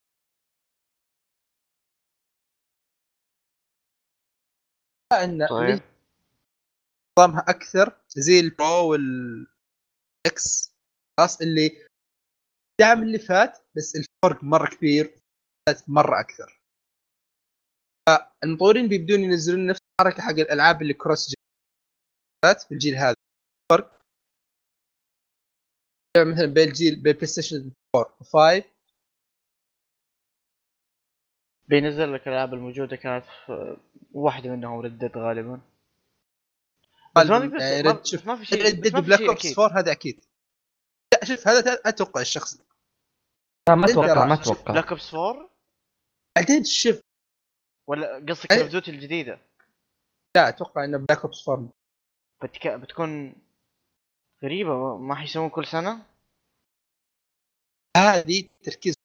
[5.13, 5.79] إن طيب.
[7.19, 8.95] نظامها أكثر زي ال Pro
[10.27, 10.75] وال X
[11.19, 11.87] خلاص اللي
[12.81, 15.19] دعم اللي فات بس الفرق مرة كبير
[15.87, 16.61] مرة أكثر.
[18.07, 21.33] فالمطورين بيبدون ينزلون نفس الحركة حق الألعاب اللي cross
[22.45, 23.15] فات في الجيل هذا.
[23.71, 24.01] فرق.
[26.17, 28.63] يعني مثلا بين الجيل بين بلاي ستيشن 4 و5
[31.67, 33.25] بينزل لك الألعاب الموجودة كانت
[34.13, 35.76] واحدة منهم ردد غالبا.
[37.23, 39.29] ما في بس يعني ما- رد- شوف ما في شيء ريد ما في بلاك شيء
[39.29, 39.59] اوبس أكيد.
[39.59, 40.25] 4 هذا أكيد.
[41.13, 42.61] لا شوف هذا أتوقع الشخص.
[43.69, 44.71] لا ما أتوقع ما أتوقع.
[44.73, 45.49] بلاك اوبس 4
[46.37, 47.01] بعدين شوف.
[47.89, 49.39] ولا قصدك Call of Duty الجديدة؟
[50.35, 51.69] لا أتوقع إنه Black Ops 4
[52.43, 52.67] بتك...
[52.67, 53.35] بتكون
[54.43, 56.05] غريبة ما حيسوون كل سنة؟
[57.97, 58.95] هذه تركيز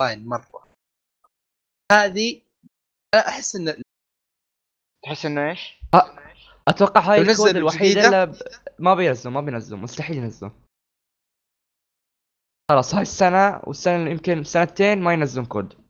[0.00, 0.68] اونلاين مرة.
[1.92, 2.42] هذه
[3.14, 3.82] أحس ان
[5.04, 5.78] تحس إنه إيش؟
[6.68, 8.34] أتوقع هاي ال COD الوحيده اللي ب...
[8.78, 10.50] ما بينزلوا ما بينزلوا مستحيل ينزلوا
[12.70, 15.82] خلاص هاي السنة والسنة يمكن سنتين ما ينزلون COD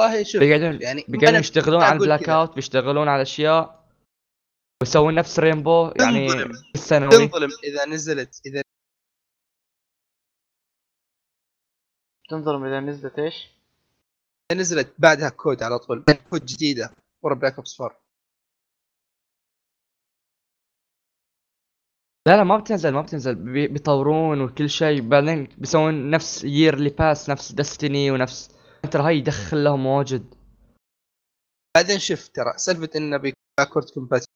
[0.00, 2.28] والله شوف بيقعدون يعني بيقعدون يشتغلون على ال Black.
[2.28, 3.88] Out بيشتغلون على اشياء
[4.82, 6.52] ويسوون نفس Rainbow يعني تنظلم.
[6.74, 8.62] السنوي تنظلم إذا نزلت إذا
[12.28, 13.48] تنظلم إذا نزلت إيش؟
[14.52, 16.90] نزلت بعدها COD على طول COD جديدة
[17.22, 17.99] ورا Black Ops 4
[22.26, 23.34] لا لا ما بتنزل ما بتنزل.
[23.34, 25.08] بي- بيطورون وكل شيء.
[25.08, 28.50] بعدين بيسوون نفس yearly pass نفس Destiny ونفس.
[28.92, 30.34] ترى هاي يدخل لهم واجد.
[31.76, 34.26] بعدين شوف ترى سالفة إنه بيكون backward compatible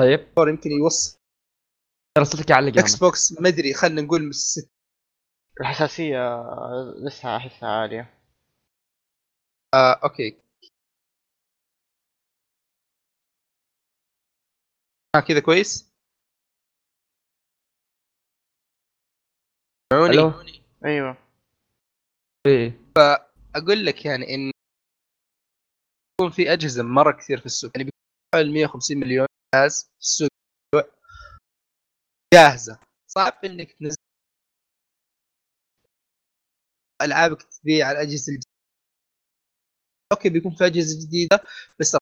[0.00, 0.28] طيب.
[0.48, 1.18] يمكن يوصل.
[2.16, 4.70] ترى صوتك يعلق Xbox ما أدري خلينا نقول من ست
[5.60, 6.42] الحساسية
[7.06, 8.14] لسه أحسها عالية.
[9.74, 10.41] آه أوكي.
[15.20, 15.92] كذا كويس.
[19.92, 20.32] سمعوني ألو؟
[20.84, 21.16] أيوه.
[22.46, 22.80] إيه.
[23.56, 24.50] أقول لك يعني إن
[26.20, 27.70] يكون في أجهزة مرة كثير في السوق.
[27.74, 28.00] يعني بيكون
[28.34, 30.30] حوالي 150 مليون جهاز في السوق.
[32.34, 32.78] جاهزة.
[33.06, 33.96] صعب إنك تنزل
[37.02, 38.52] العابك تبيع على الأجهزة الجديدة.
[40.12, 41.40] أوكي بيكون في أجهزة جديدة
[41.80, 41.96] بس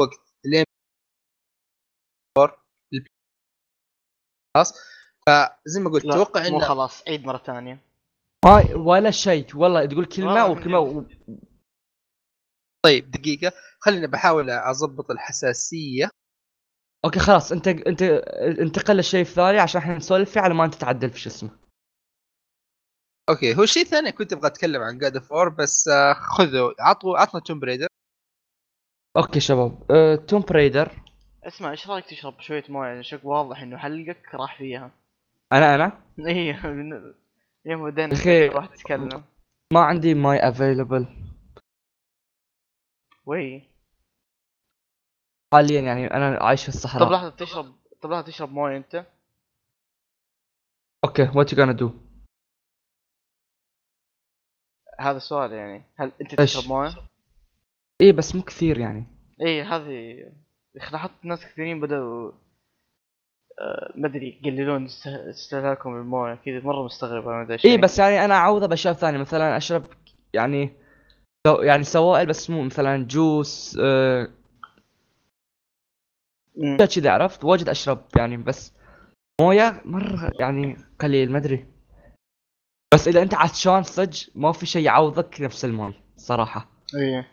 [0.00, 0.27] وقت.
[4.56, 4.74] خلاص؟
[5.26, 7.02] فزي ما قلت أتوقع مو انه خلاص.
[7.08, 7.84] عيد مرة ثانية.
[8.44, 9.56] ما ولا شيء.
[9.56, 11.04] والله تقول كلمة وكلمة و...
[12.84, 13.52] طيب دقيقة.
[13.80, 16.10] خليني بحاول أضبط الحساسية.
[17.04, 17.52] okay خلاص.
[17.52, 18.02] أنت أنت
[18.60, 21.50] انتقل للشيء الثاني عشان إحنا نسولف فيه على ما أنت تعدل في شو اسمه.
[23.28, 27.40] okay هو شيء ثاني كنت أبغى أتكلم عن God of بس آه، خذوا عطوا عطنا
[27.40, 27.86] Tomb Raider
[29.16, 29.86] okay شباب.
[29.90, 30.14] أه...
[30.16, 31.07] توم بريدر
[31.48, 34.90] اسمع إيش رأيك تشرب شوية مويه يعني شك واضح إنه حلقك راح فيها.
[35.52, 36.60] أنا أنا؟ إيه
[37.64, 38.48] يوم بدينا أخي.
[38.48, 39.24] راح تتكلم.
[39.72, 41.06] ما عندي ماي available
[43.26, 43.62] وي.
[45.54, 49.06] حاليا يعني أنا عايش في طب الصحراء لحظة تشرب طب لحظة تشرب مويه أنت.
[51.04, 51.92] okay what you gonna do
[55.00, 56.90] هذا السؤال يعني هل أنت؟ تشرب مويه؟
[58.00, 59.06] إيه بس مو كثير يعني.
[59.40, 60.32] اي هذه
[60.92, 62.32] لاحظت ناس كثيرين بدأوا
[63.60, 67.82] آه، ما أدري يقللون است- استهلاكهم للموية كذا مرة مستغرب أنا ادري يعني.
[67.82, 69.84] بس يعني أنا اعوضه بأشياء ثانية مثلا أشرب
[70.34, 70.72] يعني
[71.62, 74.28] يعني سوائل بس مو مثلا juice آه،
[76.94, 78.72] كذا عرفت؟ واجد أشرب يعني بس
[79.40, 81.66] موية مرة يعني قليل ما أدري.
[82.94, 86.68] بس إذا أنت عطشان صدق ما في شيء يعوضك نفس الماي صراحة.
[86.94, 87.28] إيه.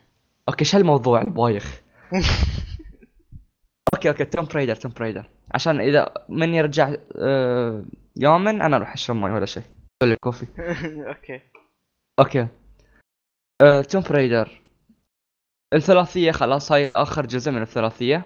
[0.50, 1.82] okay إيش هالموضوع البايخ
[3.96, 7.86] okay okay Tomb Raider Tomb Raider عشان إذا من يرجع آه
[8.18, 9.64] يومن أنا أروح أشرب ماي ولا شيء.
[10.04, 10.46] سوي كوفي.
[11.08, 11.42] أوكي.
[12.20, 12.48] أوكي.
[13.62, 14.62] آه، Tomb Raider
[15.74, 18.26] الثلاثية خلاص هاي آخر جزء من الثلاثية.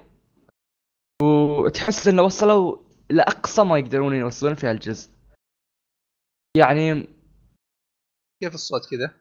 [1.22, 2.78] وتحس إنه وصلوا
[3.10, 5.12] لأقصى ما يقدرون يوصلون في هالجزء.
[6.58, 7.08] يعني
[8.44, 9.14] كيف الصوت كذا؟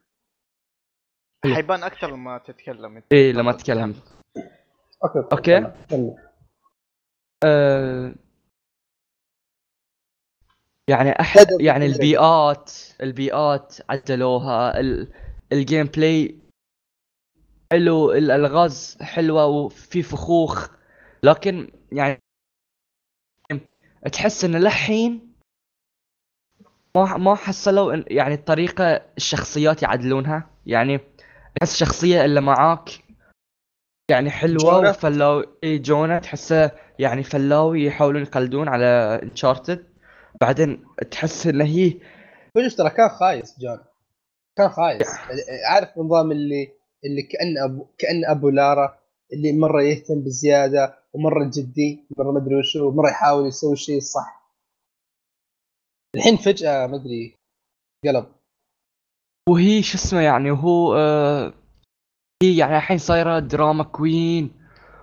[1.54, 2.96] حيبان أكثر لما تتكلم.
[2.96, 3.94] انت إيه لما اتكلم
[5.04, 5.72] okay okay
[7.44, 8.14] آه
[10.88, 11.86] يعني احد بدأ يعني.
[11.86, 12.72] البيئات
[13.02, 15.12] البيئات عدلوها ال-
[15.52, 16.38] الجيم بلاي
[17.72, 20.68] حلو الألغاز حلوة وفي فخوخ
[21.22, 22.18] لكن يعني
[24.12, 25.32] تحس إن للحين
[26.96, 28.84] ما ما حصلوا يعني الطريقة
[29.16, 30.98] الشخصيات يعدلونها يعني
[31.60, 32.90] تحس الشخصيه اللي معاك
[34.10, 39.86] يعني حلوة؟ وفلاوي اي جونا تحسه يعني فلاوي يحاولون يقلدون على انشارتد
[40.40, 41.94] بعدين تحس إن هي
[42.54, 43.78] فجأة ترى كان خايس جون.
[44.58, 45.08] كان خايس.
[45.70, 46.72] عارف النظام اللي
[47.04, 48.98] اللي كأن ابو كأن أبو لارا
[49.32, 54.38] اللي مرة يهتم بزيادة ومرة جدي مرة ما أدري وشو ومرة يحاول يسوي الشيء الصح
[56.16, 57.34] الحين فجأة ما أدري
[58.04, 58.26] قلب.
[59.48, 61.54] وهي شو اسمه يعني وهو آه
[62.42, 64.50] هي يعني الحين صايرة drama queen.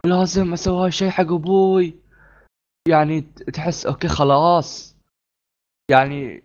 [0.05, 1.95] ولازم أسوي الشيء حق أبوي.
[2.87, 3.21] يعني
[3.53, 4.95] تحس okay خلاص.
[5.91, 6.43] يعني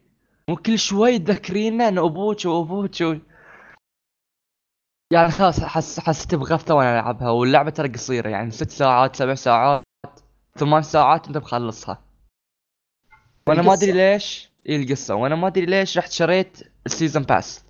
[0.49, 3.15] مو كل شوي تذكرينا ان أبوك وابوك و...
[5.13, 7.31] يعني خلاص حس حسيت بغثة وأنا ألعبها.
[7.31, 9.83] واللعبة ترى قصيرة يعني ست ساعات سبع ساعات
[10.57, 12.03] ثمان ساعات انت مخلصها
[13.49, 13.93] وأنا ما أدري.
[13.93, 14.51] ليش.
[14.69, 15.15] اي القصة.
[15.15, 17.65] وأنا ما أدري ليش رحت شريت ال season pass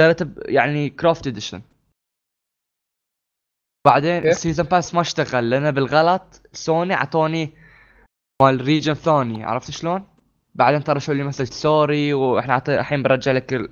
[0.00, 1.62] ب- يعني Croft Edition
[3.86, 4.28] بعدين okay.
[4.30, 7.52] ال season pass ما اشتغل لأن بالغلط سوني عطوني
[8.42, 9.44] مال region ثاني.
[9.44, 10.06] عرفت شلون؟
[10.54, 13.70] بعدين ترى شو لي message؟ sorry وإحنا الحين برجع لك ال-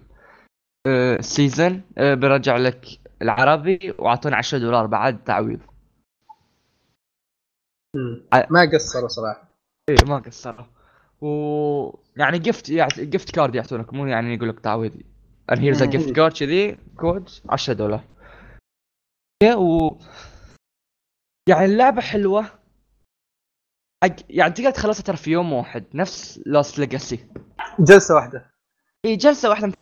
[0.87, 2.87] آه، ال season آه، برجع لك
[3.23, 5.61] العربي وأعطوني 10 دولار بعد تعويض.
[8.51, 9.49] ما قصروا صراحة.
[9.89, 10.67] إيه ما قصروا.
[11.21, 14.93] و يعني gift يعني gift card يعطونك مو يعني يقول لك تعويض
[15.53, 15.73] a مم.
[15.75, 18.05] gift card كذي كود 10 دولار.
[19.45, 19.99] و
[21.49, 22.45] يعني اللعبة حلوة.
[24.05, 27.29] حق يعني تقدر تخلصها ترى في يوم واحد نفس Lost Legacy
[27.79, 28.53] جلسة واحدة.
[29.05, 29.73] إي جلسة واحدة.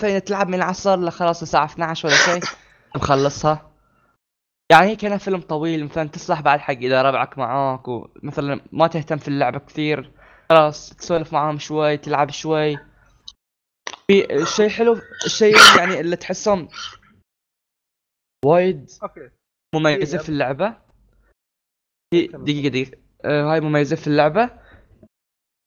[0.00, 2.42] مثلا تلعب من العصر لخلاص الساعة 12 ولا شيء
[2.96, 3.72] مخلصها.
[4.72, 9.16] يعني هي كانها فيلم طويل مثلا تصلح بعد حق إذا ربعك معاك ومثلا ما تهتم
[9.16, 10.12] في اللعبة كثير
[10.50, 12.76] خلاص تسولف معاهم شوي تلعب شوي.
[14.06, 16.68] في الشيء حلو الشيء يعني اللي تحسهم
[18.44, 19.30] وايد أوكي.
[19.74, 20.76] مميزة إيه، في اللعبة.
[22.14, 24.50] هي دقيقة دقيقة آه هاي مميزة في اللعبة.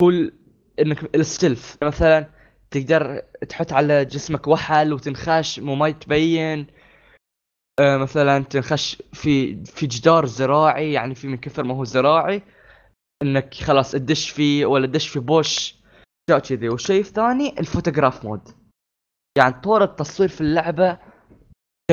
[0.04, 0.34] هو ال-
[0.80, 1.78] إنك الستلف.
[1.84, 2.30] مثلا
[2.72, 3.20] تقدر
[3.50, 6.68] تحط على جسمك وحل وتنخش مو ما تبين
[7.80, 12.42] آه مثلا تنخش في في جدار زراعي يعني في من كثر ما هو زراعي.
[13.24, 15.76] إنك خلاص تدش فيه ولا تدش في بوش.
[16.30, 16.70] اشياء كذي.
[16.70, 18.50] والشيء الثاني ال photograph mode.
[19.38, 21.00] يعني طور التصوير في اللعبة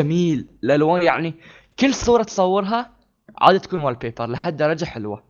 [0.02, 0.48] جميل.
[0.64, 1.34] الالوان يعني
[1.78, 2.96] كل صورة تصورها
[3.40, 5.24] عادة تكون wallpaper لحد درجة حلوة.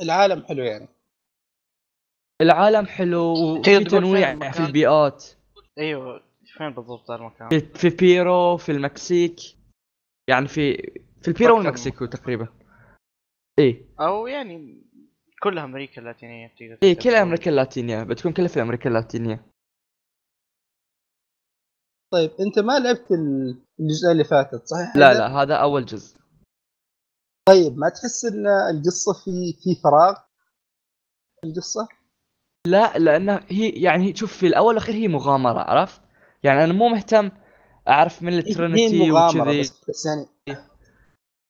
[0.00, 0.88] العالم حلو يعني.
[2.42, 5.24] العالم حلو وفي تنويع يعني في؟ البيئات.
[5.78, 6.22] أيوه
[6.58, 9.40] فين بالضبط المكان؟ في, في بيرو في المكسيك.
[10.28, 10.76] يعني في
[11.22, 12.48] في البيرو والمكسيك تقريبا.
[13.58, 13.82] إيه.
[14.00, 14.82] أو يعني
[15.42, 17.04] كلها أمريكا اللاتينية بتقدر إيه تقول.
[17.04, 19.46] كلها أمريكا اللاتينية بتكون كلها في أمريكا اللاتينية.
[22.14, 26.16] طيب أنت ما لعبت ال- الجزء اللي فاتت صحيح؟ لا؟ لا هذا أول جزء.
[27.48, 30.14] طيب ما تحس إن القصة في في فراغ؟
[31.44, 31.88] القصة؟
[32.66, 36.00] لا لانها هي يعني شوف في الأول والأخير هي مغامرة عرفت؟
[36.42, 37.30] يعني أنا مو مهتم
[37.88, 39.60] أعرف من ال Trinity مغامرة وكذي.
[39.60, 40.26] بس, بس يعني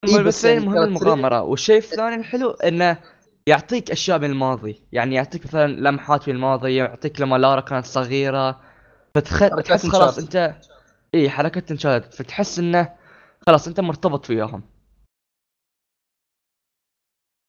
[0.05, 1.43] بس, إيه، بس يعني المهم ترى المغامرة.
[1.43, 2.99] والشيء الثاني الحلو إنه
[3.47, 8.61] يعطيك أشياء من الماضي يعني يعطيك مثلا لمحات من الماضي يعطيك لما لارا كانت صغيرة
[9.15, 9.41] فتخ...
[9.41, 10.19] حركات تحس خلاص.
[10.19, 10.55] انت
[11.15, 12.97] اي حركات Uncharted فتحس إنه
[13.47, 14.62] خلاص أنت مرتبط فيهم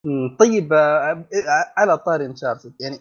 [0.05, 0.77] مم، طيب آه،
[1.11, 1.25] آه،
[1.77, 2.99] على طاري Uncharted يعني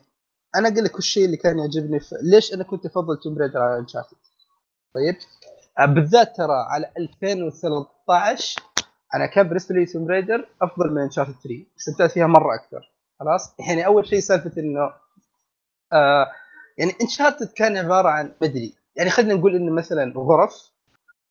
[0.56, 2.16] أنا أقول لك الشيء اللي كان يعجبني في...
[2.22, 4.16] ليش أنا كنت أفضل Tomb Raider على Uncharted
[4.94, 5.16] طيب
[5.78, 8.62] آه، بالذات ترى على 2013
[9.14, 12.92] أنا كان بالنسبة لي Tomb Raider أفضل من Uncharted 3 استمتعت فيها مرة أكثر.
[13.20, 14.92] خلاص؟ يعني أول شيء سالفة إنه
[15.92, 16.26] آه
[16.78, 20.70] يعني Uncharted كان عبارة عن مدري يعني خلينا نقول إنه مثلا غرف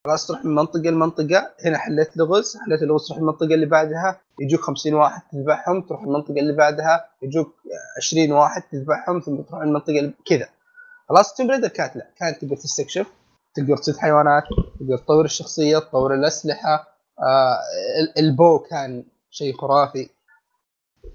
[0.05, 4.61] خلاص تروح من منطقة لمنطقة هنا حليت لغز حليت اللغز تروح المنطقة اللي بعدها يجوك
[4.61, 7.53] 50 واحد تذبحهم تروح المنطقة اللي بعدها يجوك
[7.97, 10.49] 20 واحد تذبحهم ثم تروح المنطقة اللي كذا.
[11.09, 13.07] خلاص توم كانت لا كانت تقدر تستكشف
[13.55, 14.43] تقدر تصيد حيوانات
[14.79, 16.87] تقدر تطور الشخصية تطور الأسلحة
[17.19, 17.59] آه
[18.01, 20.09] ال- البو كان شيء خرافي.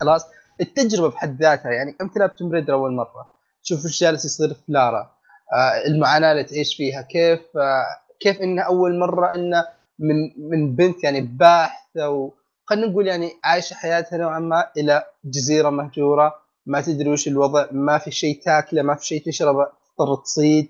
[0.00, 0.24] خلاص
[0.60, 3.37] التجربة بحد ذاتها يعني تلعب توم أول مرة.
[3.64, 5.10] تشوف إيش جالس يصير في لارا.
[5.52, 7.02] آه المعاناة اللي تعيش فيها.
[7.02, 7.84] كيف آه
[8.20, 9.66] كيف انها أول مرة انه
[9.98, 10.16] من
[10.50, 12.32] من بنت يعني باحثة و
[12.64, 16.34] خلينا نقول يعني عايشة حياتها نوعا ما إلى جزيرة مهجورة.
[16.66, 19.66] ما تدري وش الوضع ما في شيء تاكله ما في شيء تشربه
[19.98, 20.68] تضطر تصيد.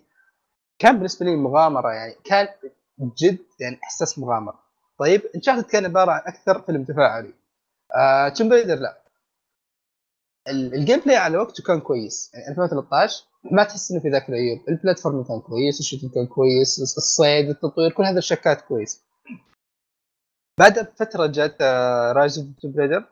[0.79, 2.49] كان بالنسبة لي مغامرة يعني كان
[3.23, 4.59] جد يعني إحساس مغامرة.
[4.99, 7.35] طيب Uncharted كان عبارة عن أكثر فيلم تفاعلي.
[7.97, 8.99] آه Tomb لا.
[10.51, 12.31] ال gameplay على وقته كان كويس.
[12.35, 14.59] يعني 2013 ما تحس إنه في ذاك العيوب.
[14.69, 19.03] ال platform كان كويس ال shooting كان كويس الصيد التطوير كل هذه الاشياء كانت كويس.
[20.59, 21.63] بعد فترة جت
[22.17, 23.05] Rise of Tomb Raider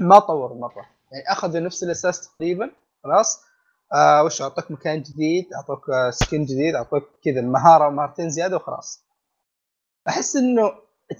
[0.00, 0.86] ما طور مرة.
[1.12, 2.70] يعني أخذوا نفس الأساس تقريبا.
[3.04, 3.40] خلاص.
[3.94, 9.04] آه وش أعطوك مكان جديد أعطوك آه skin جديد أعطوك كذا مهارة ومهارتين زيادة وخلاص.
[10.08, 10.72] أحس إنه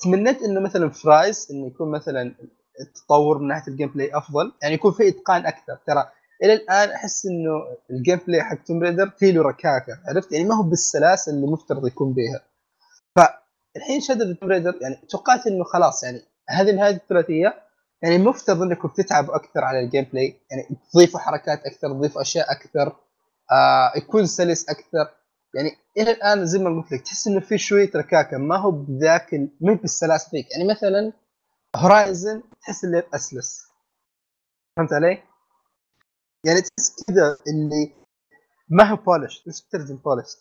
[0.05, 2.35] تمنيت إنه مثلا فرايز إنه يكون مثلا
[2.81, 4.53] التطور من ناحية ال gameplay أفضل.
[4.63, 5.79] يعني يكون في إتقان أكثر.
[5.87, 6.09] ترى
[6.43, 7.51] إلى الآن أحس إنه
[7.91, 11.87] ال gameplay حق Tomb Raider فيه له ركاكة عرفت؟ يعني ما هو بالسلاسة اللي مفترض
[11.87, 12.41] يكون بها
[13.17, 17.55] فالحين Shadow Tomb Raider يعني توقعت إنه خلاص يعني هذه نهاية الثلاثية.
[18.03, 22.97] يعني مفترض انكم بتتعبوا أكثر على ال gameplay يعني تضيفوا حركات أكثر تضيفوا أشياء أكثر
[23.53, 25.09] آه يكون سلس أكثر.
[25.55, 28.39] يعني إلى الآن زي ما قلت لك تحس إنه في شوية ركاكة.
[28.39, 31.13] ما هو بذاك ما بالسلاسة ذيك يعني مثلا
[31.79, 33.69] Horizon تحس إنه أسلس.
[34.77, 35.23] فهمت علي؟
[36.47, 37.95] يعني تحس كذا اللي
[38.69, 40.37] ما هو polished إيش تترجم polished؟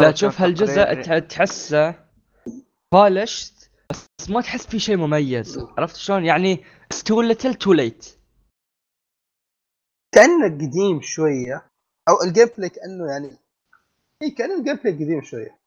[0.00, 2.08] لا تشوف هالجزء تح- تحسه
[2.92, 3.52] polished
[3.90, 5.58] بس ما تحس فيه شيء مميز.
[5.58, 6.64] عرفت شلون؟ يعني
[7.06, 8.18] too little too late
[10.14, 11.70] كأنه قديم شوية
[12.08, 13.41] أو ال gameplay كأنه يعني
[14.22, 15.58] اي كان ال gameplay قديم شوية.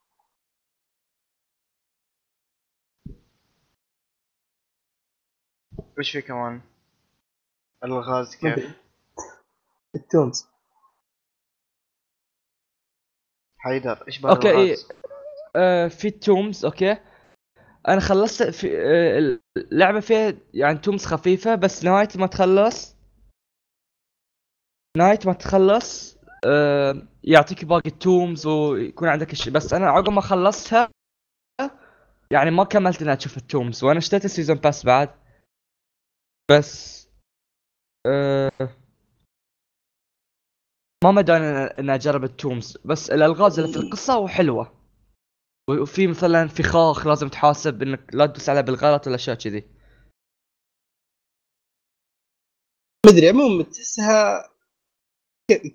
[6.00, 6.62] وش في كمان؟
[7.84, 8.80] الغاز كيف؟
[9.96, 10.48] ال tombs.
[13.58, 14.76] حيدر إيش بال okay إيه.
[15.56, 16.92] آه في tombs okay.
[17.88, 22.96] أنا خلصت في آه اللعبة فيها يعني tombs خفيفة بس نهاية ما تخلص.
[24.98, 26.15] نهاية ما تخلص.
[27.24, 29.54] يعطيك باقي ال tombs ويكون عندك الشيء.
[29.54, 30.90] بس أنا عقب ما خلصتها
[32.32, 33.84] يعني ما كملت إني أشوف ال tombs.
[33.84, 35.10] وأنا اشتريت ال season pass بعد.
[36.52, 37.06] بس
[38.08, 38.52] آه
[41.04, 42.78] ما مداني إني أجرب ال tombs.
[42.86, 44.76] بس الألغاز اللي في القصة وحلوة.
[45.70, 49.62] وفي مثلا فخاخ لازم تحاسب إنك لا تدوس عليه بالغلط ولا اشياء كذي.
[53.06, 54.50] ما ادري عموما تحسها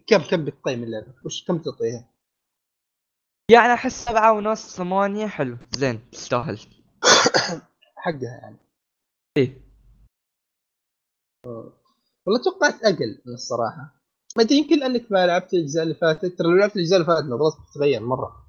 [0.07, 2.09] كم كم بتقيم اللعبة؟ وش كم تعطيها؟
[3.51, 5.27] يعني أحس سبعة ونص ثمانية.
[5.27, 5.57] حلو.
[5.71, 6.11] زين.
[6.11, 6.59] تستاهل.
[8.05, 8.57] حقها يعني.
[9.37, 9.62] إيه.
[12.27, 13.95] والله توقعت أقل من الصراحة.
[14.37, 16.39] ما أدري يمكن لأنك ما لعبت الأجزاء اللي فاتت.
[16.39, 18.47] ترى لو لعبت الأجزاء اللي فاتت نظرتك بتتغير مرة.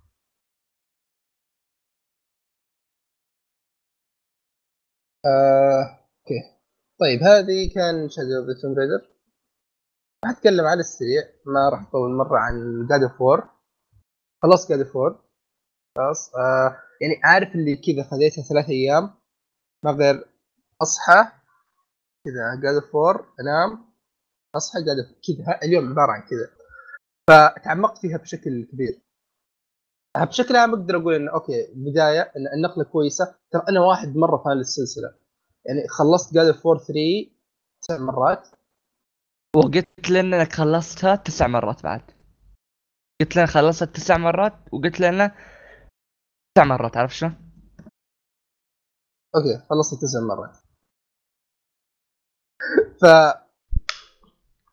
[5.25, 6.57] آه، okay.
[6.99, 9.07] طيب هذه كان Shadow of the Tomb Raider
[10.25, 11.23] راح اتكلم على السريع.
[11.45, 13.49] ما راح أطول مرة عن God of War
[14.43, 15.21] خلصت God of War
[15.97, 19.13] خلاص آه يعني عارف اللي كذا خذيتها ثلاث أيام.
[19.85, 20.25] ما غير
[20.81, 21.23] أصحى
[22.25, 23.85] كذا God of War أنام
[24.55, 24.97] أصحى God
[25.27, 25.59] كذا.
[25.63, 26.49] اليوم عبارة عن كذا.
[27.29, 29.01] فتعمقت فيها بشكل كبير.
[30.15, 33.35] آه، بشكل عام أقدر أقول إنه okay بداية إن النقلة كويسة.
[33.51, 35.13] ترى أنا واحد مرة fan للسلسلة.
[35.65, 37.31] يعني خلصت God of War 3
[37.81, 38.47] تسع مرات.
[39.55, 42.01] وقلت لنا إنك خلصتها تسع مرات بعد.
[43.21, 45.35] قلت لنا خلصت تسع مرات وقلت لنا
[46.55, 47.35] تسع مرات عرفت شلون؟
[49.35, 50.57] okay خلصت تسع مرات.
[53.01, 53.05] ف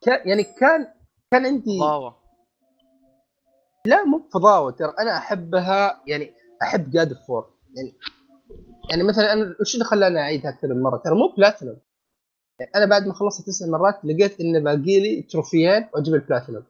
[0.01, 0.93] كان يعني كان
[1.31, 2.15] كان عندي ضراوة
[3.85, 7.97] لا مو ضراوة ترى أنا أحبها يعني أحب God of War يعني
[8.91, 11.88] يعني مثلا أنا وش اللي خلاني أعيدها أكثر من مرة؟ ترى مو بلاتينوم يعني
[12.75, 16.63] أنا بعد ما خلصت تسع مرات لقيت انه باقي لي trophy-ين وأجيب البلاتينوم.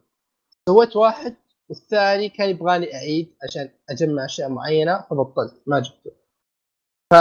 [0.68, 1.36] سويت واحد
[1.68, 6.10] والثاني كان يبغاني أعيد عشان أجمع أشياء معينة فبطلت ما جبته.
[7.12, 7.14] ف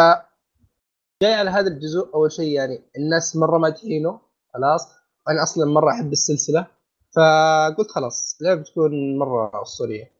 [1.24, 4.20] جاي على هذا الجزء أول شيء يعني الناس مرة مادحينه
[4.54, 4.88] خلاص.
[5.30, 6.68] أنا أصلا مرة أحب السلسلة
[7.16, 10.12] فقلت خلاص اللعبه بتكون مرة أسطورية.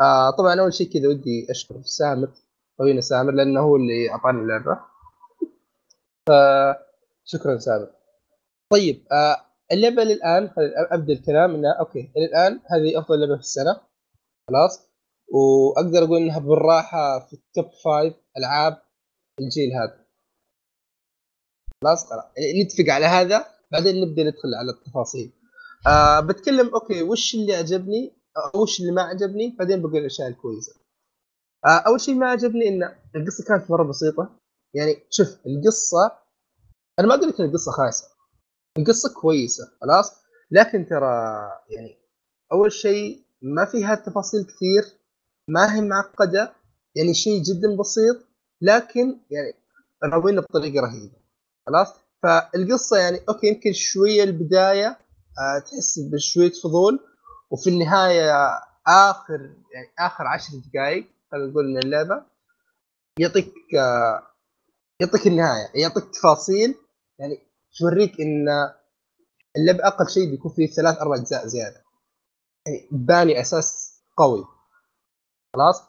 [0.00, 2.28] آه طبعا أول شيء كذا ودي أشكر سامر
[2.78, 4.78] خوينا سامر لأنه هو اللي أعطاني اللعبة.
[7.26, 7.90] فشكرا سامر
[8.72, 9.36] طيب آه
[9.72, 10.50] اللعبة للآن
[10.90, 13.80] أبدأ الكلام انها okay للآن هذه أفضل لعبة في السنة.
[14.50, 14.88] خلاص.
[15.32, 18.82] وأقدر أقول إنها بالراحة في ال top five ألعاب
[19.40, 20.06] الجيل هذا.
[21.84, 22.24] خلاص خلاص.
[22.36, 25.32] يعني نتفق على هذا بعدين نبدأ ندخل على التفاصيل.
[25.86, 30.74] آه بتكلم أوكي وش اللي عجبني أو وش اللي ما عجبني بعدين بقول الاشياء الكويسه
[31.66, 32.82] آه أول شيء ما عجبني إن
[33.16, 34.38] القصة كانت مرة بسيطة.
[34.74, 36.21] يعني شوف القصة
[36.98, 38.04] أنا ما أقول لك ان القصة خايسة.
[38.78, 40.12] القصة كويسة خلاص؟
[40.50, 41.06] لكن ترى
[41.70, 41.98] يعني
[42.52, 44.84] أول شيء ما فيها تفاصيل كثير
[45.48, 46.52] ما هي معقدة
[46.94, 48.16] يعني شيء جدا بسيط
[48.60, 49.54] لكن يعني
[50.04, 51.16] راوينا بطريقة رهيبة
[51.66, 51.88] خلاص؟
[52.22, 54.98] فالقصة يعني أوكي يمكن شوية البداية
[55.38, 57.00] آه تحس بشوية فضول
[57.50, 58.32] وفي النهاية
[58.86, 59.40] آخر
[59.74, 62.22] يعني آخر عشر دقائق خلينا نقول من اللعبة
[63.18, 64.22] يعطيك آه
[65.00, 66.74] يعطيك النهاية يعطيك تفاصيل
[67.22, 67.38] يعني
[67.78, 68.48] توريك إن
[69.56, 71.82] اللعبه أقل شيء بيكون فيه ثلاث أربع أجزاء زيادة.
[72.66, 74.44] يعني باني أساس قوي.
[75.54, 75.82] خلاص؟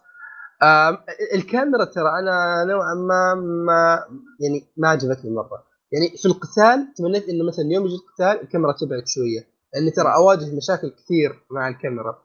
[1.33, 4.05] الكاميرا ترى أنا نوعا ما ما
[4.39, 5.63] يعني ما عجبتني مرة.
[5.91, 9.47] يعني في القتال تمنيت إنه مثلا يوم يجي القتال الكاميرا تبعد شوية.
[9.73, 12.23] لاني ترى أواجه مشاكل كثير مع الكاميرا.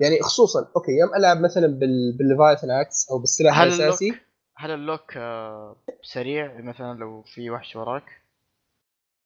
[0.00, 4.08] يعني خصوصا okay يوم ألعب مثلا بال بال Leviathan Axe أو بالسلاح الأساسي.
[4.08, 4.20] اللوك
[4.56, 8.19] هل اللوك آه، سريع؟ مثلا لو في وحش وراك؟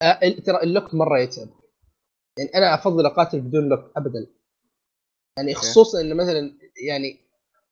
[0.05, 1.49] آه ترى ال lock مرة يتعب.
[2.39, 4.27] يعني أنا أفضل اقاتل بدون lock ابدا.
[5.39, 7.21] يعني خصوصا إنه مثلا يعني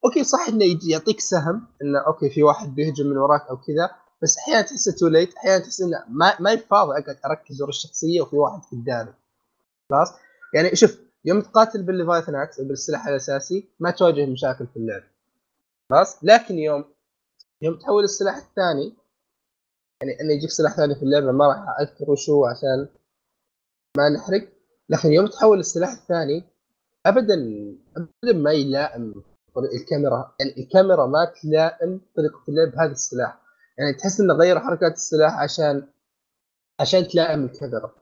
[0.04, 3.90] okay صح إنه يعطيك سهم إنه okay في واحد بيهجم من وراك أو كذا
[4.22, 8.20] بس أحيانا تحسه too late أحيانا تحس إنه ما ماني فاضي أقعد أركز ورا الشخصية
[8.20, 9.14] وفي واحد قدامي.
[9.90, 10.08] خلاص؟
[10.54, 15.02] يعني شوف يوم تقاتل بال Leviathan Axe بالسلاح الأساسي ما تواجه مشاكل في اللعب.
[15.90, 16.84] خلاص؟ لكن يوم
[17.62, 18.96] يوم تحول السلاح الثاني
[20.02, 22.88] يعني انه يجيك سلاح ثاني في اللعبة ما راح أذكر وش هو عشان
[23.96, 24.48] ما نحرق.
[24.88, 26.44] لكن يوم تحول السلاح الثاني
[27.06, 27.34] ابدا
[27.96, 29.22] ابدا ما يلائم
[29.80, 30.34] الكاميرا.
[30.40, 33.38] يعني الكاميرا ما تلائم طريقة اللعب بهذا السلاح.
[33.78, 35.88] يعني تحس إنه غير حركات السلاح عشان
[36.80, 37.92] عشان تلائم الكاميرا.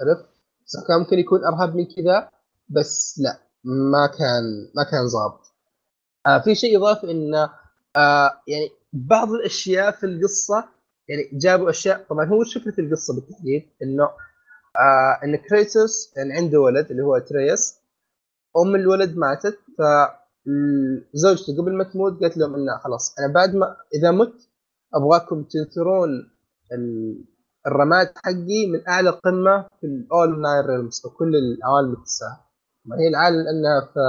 [0.00, 0.28] عرفت؟
[0.66, 2.28] صح كان ممكن يكون ارهب من كذا
[2.68, 5.40] بس لا ما كان ما كان ظابط.
[6.26, 7.50] آه في شيء إضافي إنه
[7.96, 10.79] آه يعني بعض الأشياء في القصة
[11.10, 14.04] يعني جابوا أشياء طبعا هو فكره القصة بالتحديد إنه
[14.76, 17.80] آه إن كريتوس يعني عنده ولد اللي هو تريس
[18.56, 24.10] أم الولد ماتت فزوجته قبل ما تموت قالت لهم إنه خلاص أنا بعد ما إذا
[24.10, 24.32] مت
[24.94, 26.10] أبغاكم تنثرون
[26.72, 27.24] ال-
[27.66, 32.46] الرماد حقي من أعلى قمة في الأول nine realms أو كل العوالم التسعة.
[32.84, 34.00] ما هي العالم لأنها في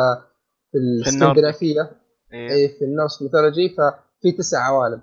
[0.72, 1.92] في الاسكندنافيه
[2.34, 2.52] إيه.
[2.52, 5.02] اي في ال Norse mythology ففي تسع عوالم.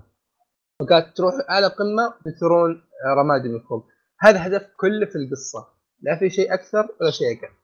[0.80, 2.82] فقالت تروح اعلى قمة تنثرون
[3.16, 3.86] رمادي من فوق
[4.20, 5.68] هذا هدف كله في القصة.
[6.00, 7.54] لا في شيء أكثر ولا شيء أقل.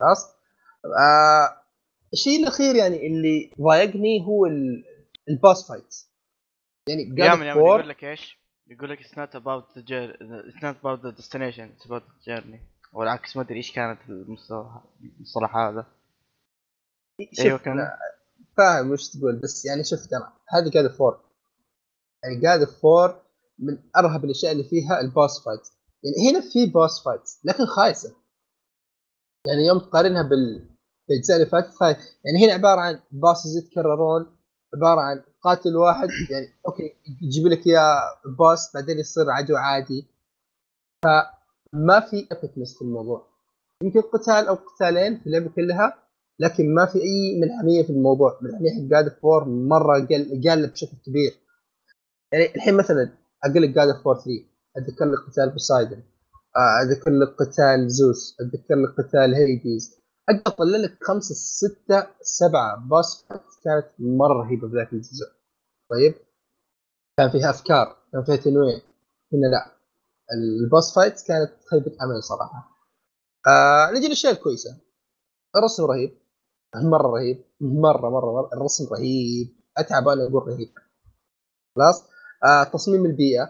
[0.00, 0.36] خلاص؟
[1.00, 1.62] آه
[2.12, 4.84] الشيء الأخير يعني اللي ضايقني هو ال-
[5.28, 5.94] ال boss fight.
[6.88, 11.86] يعني War- يقول لك إيش؟ يقول لك the journey it's not about the destination it's
[11.86, 12.60] about the journey.
[12.92, 14.80] والعكس ما أدري إيش كانت المصطلح
[15.18, 15.86] المصطلح هذا.
[17.40, 17.90] أيوه كان.
[18.56, 21.25] فاهم وش تقول بس يعني شوف ترى هذه God of War
[22.26, 23.22] يعني God of War
[23.58, 25.60] من أرهب الأشياء اللي فيها ال boss fight.
[26.04, 28.14] يعني هنا في boss fight لكن خايسة.
[29.46, 30.68] يعني يوم تقارنها بال
[31.08, 34.36] بالأجزاء اللي فاتت خايس يعني هنا عبارة عن bosses يتكررون
[34.74, 38.00] عبارة عن قاتل واحد يعني أوكي يجيب لك إياه
[38.38, 40.06] boss بعدين يصير عدو عادي.
[41.04, 43.26] فما في epicness في الموضوع.
[43.82, 46.02] يمكن قتال أو قتالين في اللعبة كلها
[46.38, 48.38] لكن ما في أي ملحمية في الموضوع.
[48.42, 51.45] ملحمية حق God of War مرة قل قل بشكل كبير.
[52.32, 53.10] يعني الحين مثلا
[53.44, 54.30] أقول لك God of War 3
[54.76, 56.02] أتذكر لك قتال بوسايدن
[56.56, 59.96] آه، أتذكر لك قتال زوس أتذكر لك قتال هيديز
[60.28, 63.24] أقدر أطلع لك خمسة ستة سبعة boss
[63.64, 65.26] كانت مرة رهيبة بذاك الجزء.
[65.90, 66.14] طيب؟
[67.18, 68.80] كان فيها أفكار كان فيها تنويع.
[69.32, 69.72] هنا لا.
[70.34, 72.70] البوس فايت كانت خيبة امل صراحة.
[73.46, 74.76] آه نجي للأشياء الكويسة.
[75.56, 76.18] الرسم رهيب.
[76.76, 77.44] مرة رهيب.
[77.60, 78.50] مرة مرة, مرة.
[78.52, 79.56] الرسم رهيب.
[79.78, 80.68] أتعب أنا أقول رهيب.
[81.76, 82.04] خلاص؟
[82.46, 83.48] آه تصميم البيئة.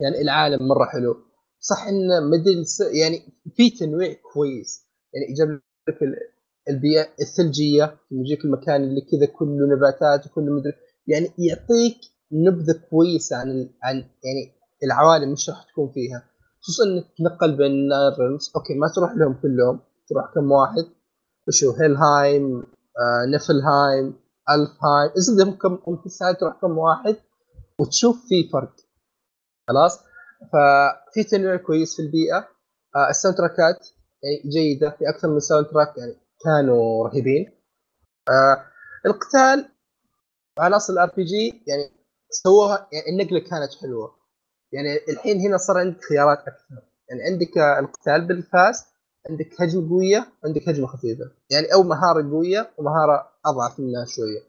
[0.00, 1.16] يعني العالم مرة حلو.
[1.60, 2.64] صح انه مدري
[3.00, 3.22] يعني
[3.56, 4.86] في تنويع كويس.
[5.14, 5.98] يعني جاب لك
[6.68, 10.72] البيئة الثلجية يجيك المكان اللي كذا كله نباتات وكله مدري.
[11.06, 11.96] يعني يعطيك
[12.32, 14.52] نبذة كويسة عن عن يعني
[14.84, 16.22] العوالم مش راح تكون فيها.
[16.60, 19.80] خصوصا إنك تنقل بين ال nine realms أوكي ما تروح لهم كلهم.
[20.08, 20.86] تروح كم واحد.
[21.48, 22.58] وشو هيلهايم
[23.00, 24.14] آه نفلهايم
[24.50, 25.10] ألفهايم.
[25.18, 25.78] اذا كم؟
[26.08, 27.16] ساعات تروح كم واحد.
[27.80, 28.72] وتشوف في فرق.
[29.68, 29.98] خلاص؟
[30.52, 32.48] ففي تنويع كويس في البيئة.
[32.96, 33.88] آه ال soundtrack ات
[34.22, 34.90] يعني جيدة.
[34.90, 37.52] في أكثر من soundtrack يعني كانوا رهيبين.
[38.28, 38.64] آه
[39.06, 39.68] القتال
[40.58, 41.90] عناصر ال RPG يعني
[42.30, 44.14] سووها يعني النقلة كانت حلوة.
[44.72, 46.82] يعني الحين هنا صار عندك خيارات أكثر.
[47.08, 48.84] يعني عندك القتال بالفاس
[49.30, 51.30] عندك هجمة قوية عندك هجمة خفيفة.
[51.50, 54.40] يعني أو مهارة قوية ومهارة أضعف منها شوية.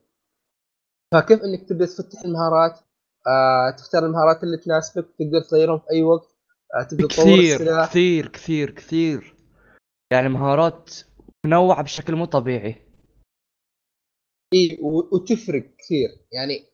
[1.14, 2.80] فكيف إنك تبدأ تفتح المهارات؟
[3.28, 6.36] آه تختار المهارات اللي تناسبك تقدر تغيرهم في أي وقت
[6.76, 9.36] آه تبدأ تطور كثير كثير كثير كثير.
[10.12, 10.96] يعني مهارات
[11.46, 12.82] منوعة بشكل مو طبيعي.
[14.54, 16.10] إي وتفرق كثير.
[16.32, 16.66] يعني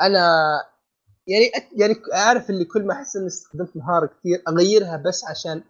[0.00, 0.28] أنا
[1.26, 5.62] يعني يعني أعرف اللي كل ما أحس إني استخدمت مهارة كثير أغيرها بس عشان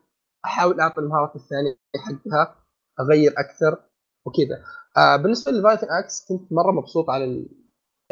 [0.45, 2.57] أحاول أعطي المهارات الثانية حقها
[3.01, 3.85] أغير أكثر
[4.27, 4.65] وكذا.
[4.97, 7.47] آه بالنسبة للفايتن أكس كنت مرة مبسوط على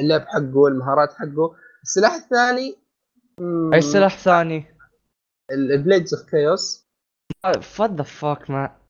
[0.00, 1.56] اللعب حقه والمهارات حقه.
[1.82, 2.76] السلاح الثاني
[3.74, 4.76] أي سلاح ثاني؟
[5.50, 6.86] ال Blades of Chaos.
[7.62, 8.80] what the fuck ما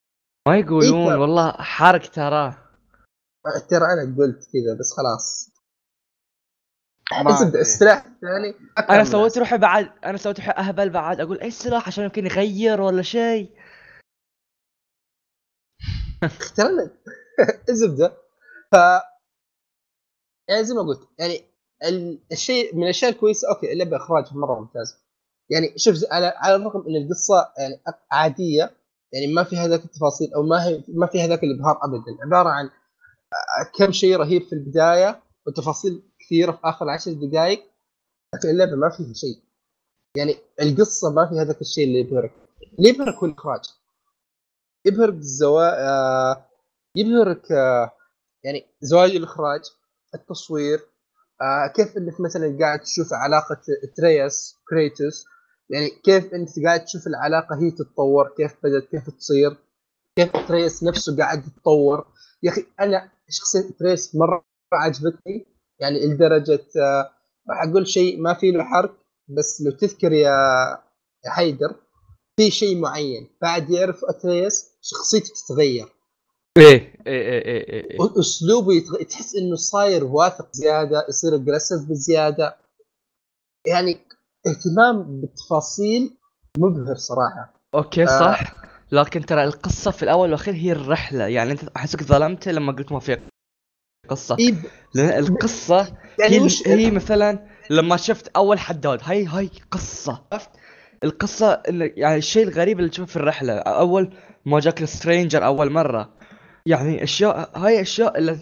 [0.47, 2.63] ما يقولون إيه والله حرق تراه
[3.69, 5.53] ترى أنا قلت كذا بس خلاص.
[7.55, 8.55] السلاح الثاني.
[8.89, 11.19] أنا سويت روحي بعد أنا سويت روحي أهبل بعد.
[11.19, 13.57] أقول إيش السلاح عشان يمكن يغير ولا شيء؟
[16.55, 16.89] ترى
[17.69, 18.17] الزبده
[18.71, 18.75] ف
[20.49, 21.52] يعني زي ما قلت يعني
[22.31, 24.95] الشيء من الأشياء الكويسة أوكي اللعبة إخراجها مرة ممتاز.
[25.49, 27.81] يعني شوف على على الرغم إن القصة يعني
[28.11, 28.71] عادية
[29.13, 32.17] يعني ما في هذاك التفاصيل أو ما هي ما في هذاك الإبهار ابدا.
[32.25, 32.69] عبارة عن
[33.77, 37.63] كم شيء رهيب في البداية وتفاصيل كثيرة في آخر عشر دقائق
[38.35, 39.43] لكن اللعبة ما فيها شيء.
[40.17, 42.31] يعني القصة ما في هذاك الشيء اللي يبهرك.
[42.79, 43.61] اللي يبهرك هو الإخراج.
[44.85, 46.45] يبهرك الزوا آه
[46.95, 47.91] يبهرك آه
[48.43, 49.61] يعني سواء الإخراج
[50.15, 50.92] التصوير
[51.41, 53.61] آه كيف إنك مثلا قاعد تشوف علاقة
[53.97, 55.25] ترياس كريتوس
[55.69, 59.57] يعني كيف انت قاعد تشوف العلاقة هي تتطور؟ كيف بدأت؟ كيف تصير؟
[60.15, 62.05] كيف تريس نفسه قاعد يتطور؟
[62.43, 65.45] يا أخي أنا شخصيه تريس مرة عجبتني
[65.79, 67.11] يعني لدرجة آه،
[67.49, 68.95] راح أقول شيء ما في له حرق
[69.27, 70.77] بس لو تذكر يا
[71.25, 71.75] حيدر
[72.37, 75.87] في شيء معين بعد يعرف اتريس شخصيته تتغير.
[76.57, 77.91] إيه إيه إيه إيه, إيه.
[77.91, 78.19] إيه.
[78.19, 79.03] اسلوبه يتغ...
[79.03, 82.57] تحس إنه صاير واثق زيادة يصير aggressive بزيادة.
[83.67, 83.97] يعني
[84.47, 86.17] اهتمام بالتفاصيل
[86.57, 87.53] مبهر صراحة.
[87.75, 88.05] أوكي آه.
[88.05, 88.41] صح.
[88.41, 88.63] آه.
[88.91, 91.27] لكن ترى القصة في الأول والأخير هي الرحلة.
[91.27, 93.17] يعني أنت أحسك ظلمت لما قلت ما في
[94.09, 94.37] قصة.
[94.39, 94.55] إيه
[94.93, 96.67] لأن القصة يعني هي, وش...
[96.67, 98.99] هي مثلا لما شفت أول حداد.
[99.03, 100.23] هاي هاي قصة.
[101.03, 103.53] القصة انه يعني الشيء الغريب اللي تشوفه في الرحلة.
[103.53, 104.13] أول
[104.45, 106.13] ما جاك ال stranger أول مرة.
[106.65, 108.39] يعني أشياء هاي أشياء اللي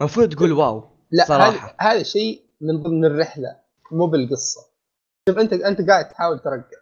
[0.00, 1.76] المفروض تقول wow لا صراحة.
[1.80, 3.60] هذا شيء من ضمن الرحلة
[3.92, 4.60] مو بالقصة.
[5.28, 6.78] شوف أنت أنت قاعد تحاول ترقع.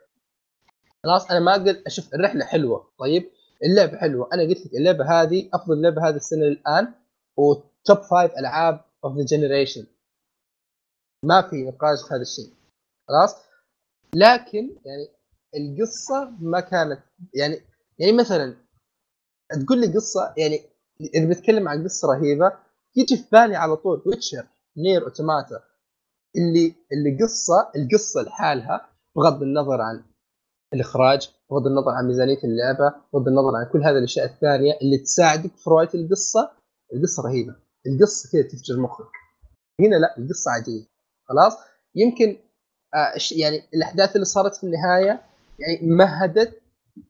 [1.04, 2.90] خلاص أنا ما أقدر أشوف الرحلة حلوة.
[2.98, 3.30] طيب
[3.64, 4.28] اللعبة حلوة.
[4.32, 6.94] أنا قلت لك اللعبة هذه أفضل لعبة هذه السنة الآن
[7.36, 9.86] و top five ألعاب of the generation
[11.24, 12.52] ما في نقاش في هذا الشيء.
[13.08, 13.36] خلاص؟
[14.14, 15.08] لكن يعني
[15.56, 17.00] القصة ما كانت
[17.34, 17.60] يعني
[17.98, 18.56] يعني مثلا
[19.64, 20.73] تقول لي قصة يعني
[21.14, 22.52] اذا بتكلم عن قصة رهيبة
[22.96, 25.60] يجي في بالي على طول Witcher Nier Automata
[26.36, 30.04] اللي اللي قصة القصة لحالها بغض النظر عن
[30.74, 35.56] الإخراج بغض النظر عن ميزانية اللعبة بغض النظر عن كل هذه الأشياء الثانية اللي تساعدك
[35.56, 36.50] في رواية القصة.
[36.94, 37.56] القصة رهيبة.
[37.86, 39.06] القصة كذا تفجر مخك.
[39.80, 40.84] هنا لا القصة عاديه
[41.28, 41.56] خلاص؟
[41.94, 42.36] يمكن
[42.94, 45.22] آه يعني الأحداث اللي صارت في النهاية
[45.58, 46.60] يعني مهدت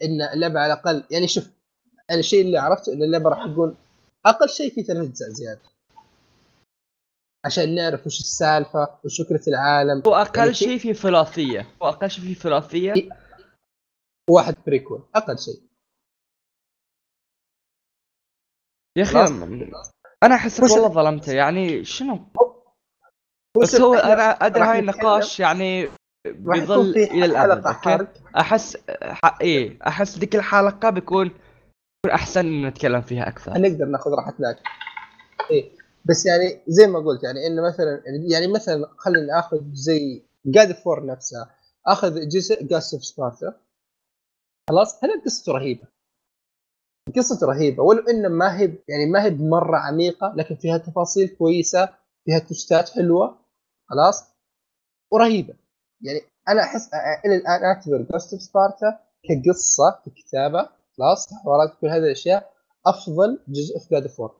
[0.02, 1.50] إن اللعبة على الأقل يعني شوف
[2.10, 3.76] أنا الشيء اللي عرفته إن اللعبة راح تكون
[4.26, 5.60] أقل شيء في ثلاث اجزاء زياده
[7.44, 11.76] عشان نعرف وش السالفة وش فكره العالم واقل يعني شيء في ثلاثية.
[11.80, 12.94] واقل شيء في ثلاثية.
[14.30, 15.62] واحد بريكول أقل شيء.
[18.96, 19.18] يا أخي
[20.22, 21.32] أنا أحس والله ظلمته.
[21.32, 22.26] يعني شنو؟
[23.62, 25.88] بس هو أنا أدري هاي النقاش يعني
[26.26, 27.66] بيظل إلى الأبد
[28.36, 29.40] أحس ح...
[29.40, 31.30] إيه أحس ذيك الحلقة بيكون
[32.10, 33.60] أحسن نتكلم فيها أكثر.
[33.60, 34.56] نقدر ناخذ راحتنا
[35.50, 35.70] إيه
[36.04, 40.86] بس يعني زي ما قلت يعني إنه مثلا يعني مثلا خلينا ناخذ زي God of
[40.86, 41.50] War نفسها
[41.86, 43.60] آخذ جزء Ghost of Sparta
[44.70, 45.86] خلاص هنا قصته رهيبة.
[47.16, 47.82] قصته رهيبة.
[47.82, 51.88] ولو إنه ما هي يعني ما هي مره عميقة لكن فيها تفاصيل كويسة
[52.24, 53.38] فيها twist ات حلوة.
[53.90, 54.24] خلاص؟
[55.12, 55.54] ورهيبة.
[56.02, 56.90] يعني أنا أحس
[57.24, 60.68] إلى الآن أعتبر Ghost of Sparta كقصة ككتابة
[60.98, 62.54] خلاص حوارات كل هذه الأشياء.
[62.86, 64.34] أفضل جزء في God of War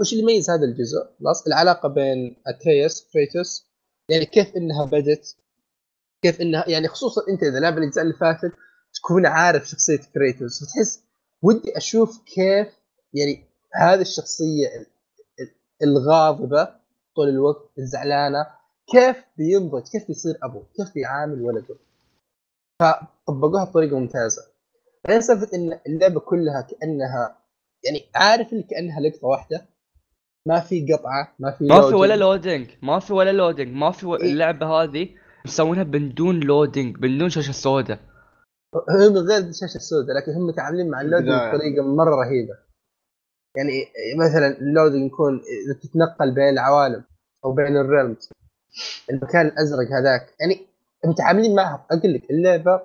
[0.00, 3.66] وش اللي يميز هذا الجزء؟ خلاص العلاقة بين اتريوس كريتوس
[4.08, 5.36] يعني كيف إنها بدت؟
[6.22, 8.52] كيف إنها يعني خصوصا أنت إذا لعب الأجزاء اللي فاتت
[8.94, 11.02] تكون عارف شخصية كريتوس وتحس
[11.42, 12.68] ودي أشوف كيف
[13.14, 13.44] يعني
[13.74, 14.86] هذه الشخصية ال-
[15.40, 16.68] ال- الغاضبة
[17.16, 18.46] طول الوقت الزعلانة.
[18.92, 21.76] كيف بينضج؟ كيف بيصير ابو كيف بيعامل ولده؟
[22.82, 24.42] فطبقوها بطريقة ممتازة.
[25.04, 27.38] بعدين سالفة إن اللعبة كلها كأنها
[27.84, 29.66] يعني عارف اللي كأنها لقطة واحدة
[30.48, 31.94] ما في قطعة ما في ما في.
[31.94, 34.16] ولا loading ما في ولا loading ما في و...
[34.16, 34.32] إيه.
[34.32, 35.08] اللعبة هذه
[35.46, 37.98] مسوينها من دون loading من دون شاشة سوداء
[38.74, 41.52] هم من غير الشاشه السوداء لكن هم متعاملين مع ال loading بداية.
[41.52, 42.54] بطريقة مرة رهيبة
[43.56, 43.72] يعني
[44.18, 47.04] مثلا ال loading يكون إذا تتنقل بين العوالم
[47.44, 48.30] أو بين ال realms
[49.10, 50.66] المكان الأزرق هذاك يعني
[51.04, 52.80] متعاملين معها أقول لك اللعبة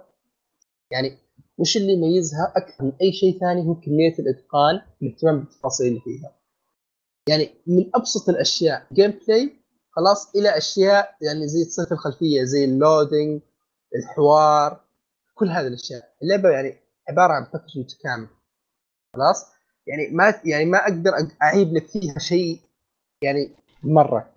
[0.91, 1.17] يعني
[1.59, 6.35] وش اللي يميزها؟ أكثر من أي شيء ثاني هو كمية الاتقان والاهتمام بالتفاصيل اللي فيها.
[7.29, 9.59] يعني من أبسط الأشياء gameplay
[9.91, 13.41] خلاص إلى أشياء يعني زي تصير في الخلفية زي ال loading
[13.95, 14.85] الحوار
[15.35, 16.13] كل هذه الأشياء.
[16.23, 16.77] اللعبة يعني
[17.09, 18.27] عبارة عن package متكامل.
[19.15, 19.45] خلاص؟
[19.87, 21.11] يعني ما يعني ما أقدر
[21.43, 22.61] أعيب لك فيها شيء
[23.23, 24.33] يعني مرة.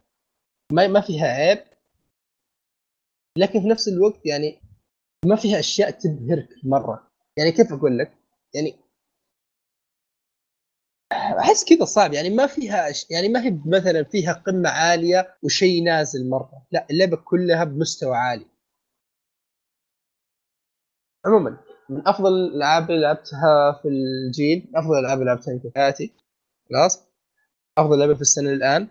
[0.73, 1.59] ما ما فيها عيب.
[3.39, 4.59] لكن في نفس الوقت يعني
[5.25, 7.11] ما فيها أشياء تبهرك مرة.
[7.37, 8.12] يعني كيف أقول لك؟
[8.55, 8.78] يعني
[11.12, 12.12] أحس كذا صعب.
[12.12, 13.06] يعني ما فيها أش...
[13.11, 16.66] يعني ما هي مثلا فيها قمة عالية وشيء نازل مرة.
[16.73, 18.47] لا اللعبة كلها بمستوى عالي.
[21.27, 26.12] عموما من أفضل الألعاب اللي لعبتها في الجيل أفضل الألعاب اللي لعبتها في حياتي.
[26.70, 27.05] خلاص؟
[27.78, 28.89] أفضل لعبة في السنة الآن.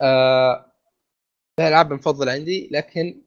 [0.00, 0.72] آه
[1.60, 3.23] ألعاب مفضلة عندي لكن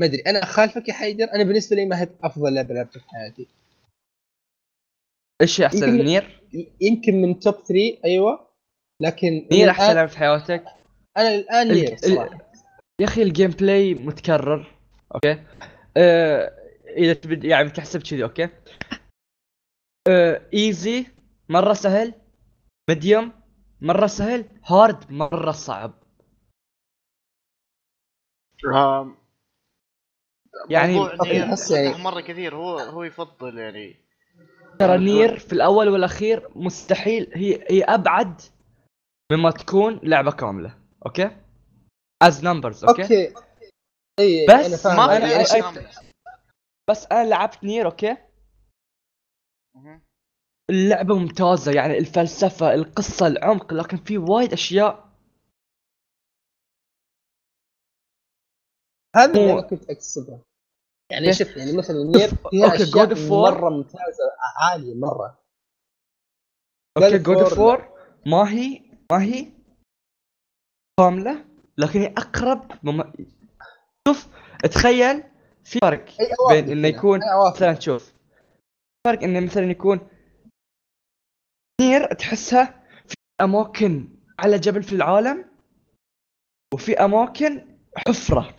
[0.00, 3.08] ما أدري أنا اخالفك يا حيدر أنا بالنسبة لي ما هي أفضل لعبة لعبتها في
[3.10, 3.46] حياتي.
[5.42, 6.42] إيش احسن يمكن- نير؟
[6.80, 8.46] يمكن من top 3 أيوه.
[9.02, 10.64] لكن نير أحسن لعبة في حياتك؟
[11.16, 12.52] أنا الآن ال- نير ال- صراحة.
[13.00, 14.78] يا أخي ال gameplay متكرر
[15.14, 15.44] okay؟
[15.96, 16.52] آه
[16.96, 18.48] إذا تبد يعني تحسب كذي okay؟
[20.08, 21.06] آه easy
[21.48, 22.14] مرة سهل.
[22.90, 23.32] medium
[23.80, 24.44] مرة سهل.
[24.64, 25.92] hard مرة صعب.
[28.74, 29.16] آم،
[30.70, 31.08] يعني-
[31.70, 33.96] يعني- مرة كثير هو هو يفضل يعني.
[34.78, 38.40] ترى نير في الأول والأخير مستحيل هي هي أبعد
[39.32, 41.30] مما تكون لعبة كاملة okay؟
[42.22, 43.34] as numbers okay, okay.
[44.20, 46.00] إي بس ما أنا-.
[46.90, 48.16] بس أنا لعبت نير okay.
[50.70, 55.05] اللعبة ممتازة يعني الفلسفة القصة العمق لكن في وايد أشياء
[59.16, 60.38] هذا اللي أنا كنت أقصده
[61.12, 61.32] يعني إيه.
[61.32, 63.32] شوف يعني مثلا نير فيها God of War.
[63.32, 64.32] مرة ممتازة
[64.62, 65.38] عالية مرة
[66.96, 67.88] okay God of War
[68.26, 68.80] ما هي
[69.12, 69.52] ما هي
[71.00, 71.44] كاملة
[71.78, 73.12] لكن هي أقرب مم...
[74.08, 74.28] شوف
[74.64, 75.22] تخيل
[75.64, 76.04] في فرق
[76.50, 76.88] بين إنه.
[76.88, 77.20] يكون.
[77.54, 78.12] مثلا شوف
[79.06, 80.08] فرق إنه مثلا يكون
[81.80, 85.50] نير تحسها في أماكن على جبل في العالم
[86.74, 88.54] وفي أماكن حفرة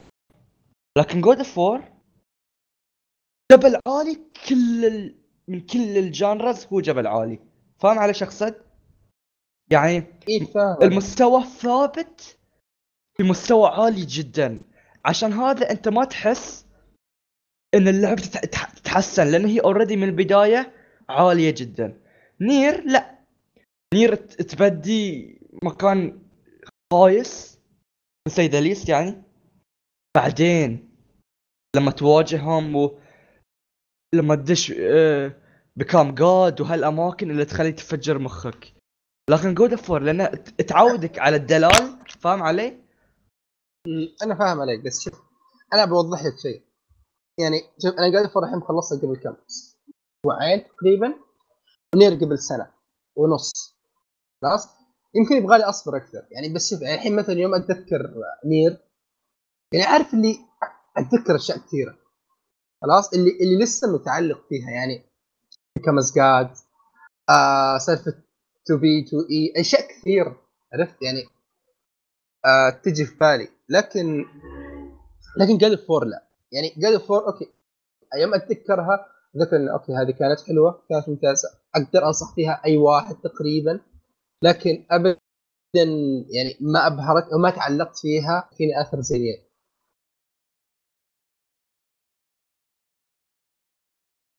[0.97, 1.83] لكن God of War
[3.51, 4.15] جبل عالي
[4.49, 5.15] كل ال...
[5.47, 7.39] من كل ال genres هو جبل عالي.
[7.79, 8.55] فاهم علي شقصد؟
[9.71, 10.01] يعني
[10.53, 10.77] فاهم.
[10.83, 12.37] المستوى ثابت
[13.17, 14.59] في مستوى عالي جدا.
[15.05, 16.65] عشان هذا أنت ما تحس
[17.73, 20.73] إن اللعبة تت- تح- تتحسن لأن هي already من البداية
[21.09, 22.01] عالية جدا.
[22.41, 23.19] نير لا.
[23.93, 26.21] نير تبدي مكان
[26.93, 27.59] خايس
[28.59, 29.23] ليست يعني.
[30.15, 30.86] بعدين
[31.75, 32.99] لما تواجههم و
[34.15, 35.35] لما تدش آه،
[35.75, 38.73] بكام جاد وهالأماكن اللي تخلي تفجر مخك.
[39.29, 42.83] لكن جود اوف لأن تعودك على الدلال فاهم علي؟
[44.23, 45.21] أنا فاهم عليك بس شوف
[45.73, 46.63] أنا بوضح لك شيء.
[47.39, 51.13] يعني شوف أنا God of War الحين خلصت قبل كم؟ أسبوعين تقريبا؟
[51.95, 52.71] ونير قبل سنة
[53.15, 53.51] ونص.
[54.41, 54.67] خلاص؟
[55.15, 56.27] يمكن يبغى لي أصبر أكثر.
[56.31, 58.13] يعني بس شوف الحين مثلا يوم أتذكر
[58.45, 58.77] نير
[59.73, 60.46] يعني عارف اللي
[60.97, 61.97] أتذكر أشياء كثيرة.
[62.81, 65.03] خلاص؟ اللي اللي لسه متعلق فيها يعني
[65.85, 66.59] كموسيقات
[67.29, 68.13] آه سالفة
[68.65, 70.25] 2B 2A أشياء كثير
[70.73, 71.23] عرفت؟ يعني
[72.45, 73.47] آه تجي في بالي.
[73.69, 74.25] لكن
[75.37, 76.27] لكن God of War لا.
[76.51, 77.45] يعني God of War okay.
[78.21, 79.05] يوم أتذكرها
[79.37, 81.49] ذكر إن okay هذه كانت حلوة كانت ممتازة.
[81.75, 83.79] أقدر أنصح فيها أي واحد تقريبا.
[84.43, 85.19] لكن ابدا
[86.29, 89.46] يعني ما ابهرت وما تعلقت فيها فيني أثر زين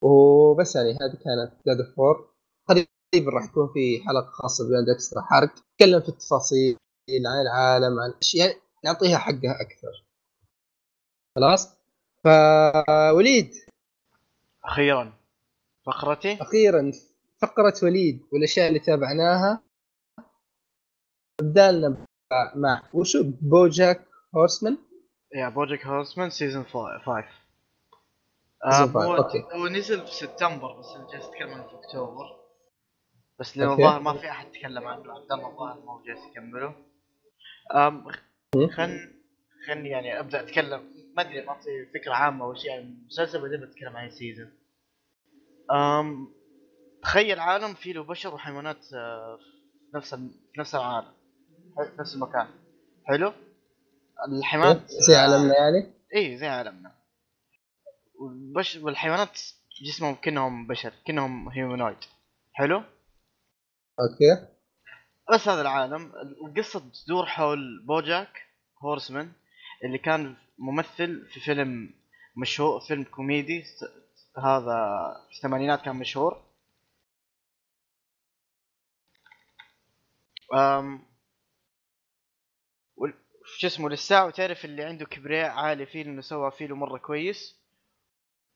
[0.02, 2.30] وبس يعني هذه كانت God of War
[2.68, 5.50] قريبا راح يكون في حلقة خاصة Beyond Extra حرق.
[5.50, 6.78] نتكلم في التفاصيل
[7.10, 10.04] عن العالم عن أشياء يعني نعطيها حقها أكثر.
[11.36, 11.68] خلاص؟
[12.24, 13.54] فوليد
[14.64, 15.12] أخيرا.
[15.86, 16.92] فقرتي؟ أخيرا
[17.42, 19.62] فقرة وليد والأشياء اللي تابعناها.
[21.40, 22.06] بدالنا
[22.54, 24.78] مع وشو؟ بوجاك هورسمان؟
[25.34, 27.26] يا BoJack Horseman season 5 Season five،
[28.64, 29.44] هو okay.
[29.52, 32.38] هو نزل في سبتمبر بس أنا جالس أتكلم عنه في أكتوبر.
[33.40, 33.72] بس لأنه.
[33.72, 36.74] الظاهر ما في أحد تكلم عنه عبد الله الظاهر ما هو جالس يكمله.
[38.70, 38.98] خل
[39.66, 40.98] خل يعني أبدأ أتكلم.
[41.16, 44.52] ما أدري ما اعطي فكرة عامة أو شيء عن المسلسل بعدين بتكلم عن السيزون.
[45.72, 46.32] أم
[47.02, 49.38] تخيل عالم فيه له بشر وحيوانات آه،
[49.90, 51.12] في نفس في نفس العالم
[51.76, 52.46] في نفس المكان.
[53.04, 53.32] حلو؟
[54.28, 56.97] الحيوانات زي عالمنا يعني؟ اي زي عالمنا.
[58.18, 59.40] والبش والحيوانات
[59.82, 61.96] جسمهم كأنهم بشر كأنهم humanoid
[62.52, 62.82] حلو؟
[64.00, 64.48] okay.
[65.32, 66.12] بس هذا العالم.
[66.46, 68.42] القصة تدور حول BoJack
[68.84, 69.32] Horseman
[69.84, 71.94] اللي كان ممثل في فيلم
[72.36, 73.64] مشهور فيلم كوميدي.
[74.44, 74.76] هذا
[75.30, 76.44] في الثمانينات كان مشهور.
[80.54, 81.08] أم
[83.58, 87.57] شو اسمه للساعة وتعرف اللي عنده كبرياء عالي فيه انه سوى فيه مرة كويس.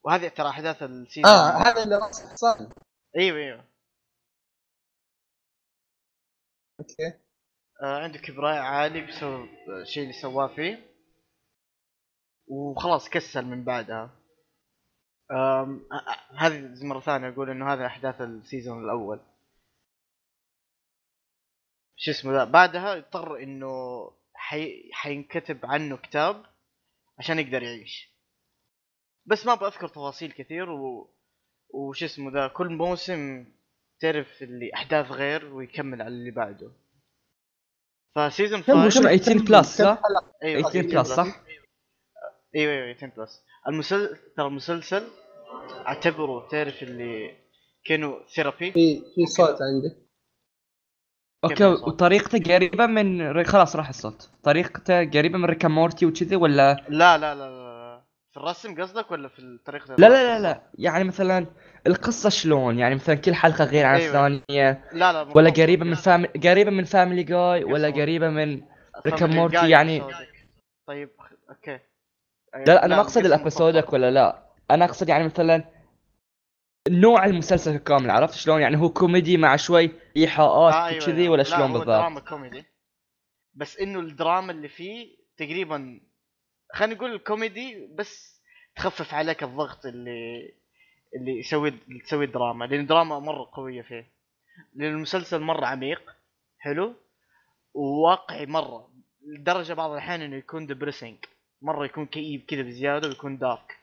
[0.03, 1.25] وهذه ترى أحداث ال season.
[1.25, 1.99] آه هذا اللي
[2.31, 2.69] حصان
[3.17, 3.65] إيوه إيوه.
[6.79, 7.19] okay.
[7.83, 9.47] آه عنده كبرياء عالي بسبب
[9.81, 10.93] الشيء اللي سواه فيه.
[12.47, 14.19] وخلاص كسل من بعدها.
[15.31, 19.19] آه، آه، هذه مرة ثانية أقول إنه هذا أحداث ال season الأول.
[21.95, 23.71] شو اسمه ذا؟ بعدها اضطر إنه
[24.33, 24.89] حي...
[24.93, 26.45] حينكتب عنه كتاب
[27.19, 28.12] عشان يقدر يعيش.
[29.25, 31.13] بس ما بذكر تفاصيل كثير و...
[31.73, 33.45] وش اسمه ذا كل موسم
[33.99, 36.71] تعرف اللي أحداث غير ويكمل على اللي بعده.
[38.15, 40.01] ف season كم 5 شنو 18 plus صح؟
[40.43, 41.41] أيوه 18 plus صح؟
[42.55, 45.07] أيوه أيوه 18 بلس المسلسل ترى المسلسل
[45.87, 47.37] أعتبره تعرف اللي
[47.85, 50.03] كأنه therapy في في صوت عندك
[51.43, 54.29] okay وطريقته قريبة من خلاص راح الصوت.
[54.43, 57.72] طريقته قريبة من Rick and Morty وكذي ولا؟ لا لا لا لا.
[58.33, 61.47] في الرسم قصدك ولا في طريقة لا لا لا لا يعني مثلا
[61.87, 64.07] القصة شلون يعني مثلا كل حلقة غير عن أيوة.
[64.07, 67.89] الثانية لا لا ولا قريبة من فام قريبة من Family Guy ولا.
[67.89, 68.61] قريبة من
[69.05, 70.03] Rick and Morty يعني-.
[70.87, 71.09] طيب
[71.49, 71.79] okay
[72.55, 73.93] لا لا أنا ما أقصد ال episodic.
[73.93, 75.63] ولا لا أنا أقصد يعني مثلا
[76.89, 81.31] نوع المسلسل كامل عرفت شلون يعني هو كوميدي مع شوي إيحاءات آه، أيوة، وكذي أيوة.
[81.31, 82.65] ولا لا، شلون هو بالضبط دراما كوميدي
[83.53, 85.99] بس إنه الدراما اللي فيه تقريبا
[86.73, 88.41] خلينا نقول الكوميدي بس
[88.75, 90.53] تخفف عليك الضغط اللي
[91.15, 91.71] اللي يسوي
[92.05, 94.11] تسوي الدراما لأن الدراما مرة قوية فيه.
[94.73, 96.01] لأن المسلسل مرة عميق
[96.59, 96.95] حلو
[97.73, 98.89] وواقعي مرة.
[99.27, 101.17] لدرجة بعض الأحيان إنه يكون depressing
[101.61, 103.77] مرة يكون كئيب كذا بزيادة ويكون dark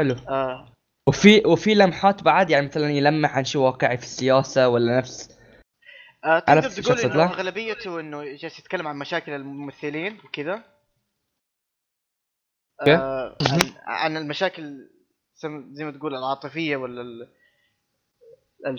[0.00, 0.14] حلو.
[0.28, 0.72] آه.
[1.08, 5.38] وفي وفي لمحات بعد يعني مثلا يلمح عن شيء واقعي في السياسة ولا نفس؟
[6.24, 10.64] آه تقدر تقول إنه؟ أغلبيته إنه جالس يتكلم عن مشاكل الممثلين وكذا.
[12.80, 14.88] آه عن, عن المشاكل
[15.72, 17.28] زي ما تقول العاطفية ولا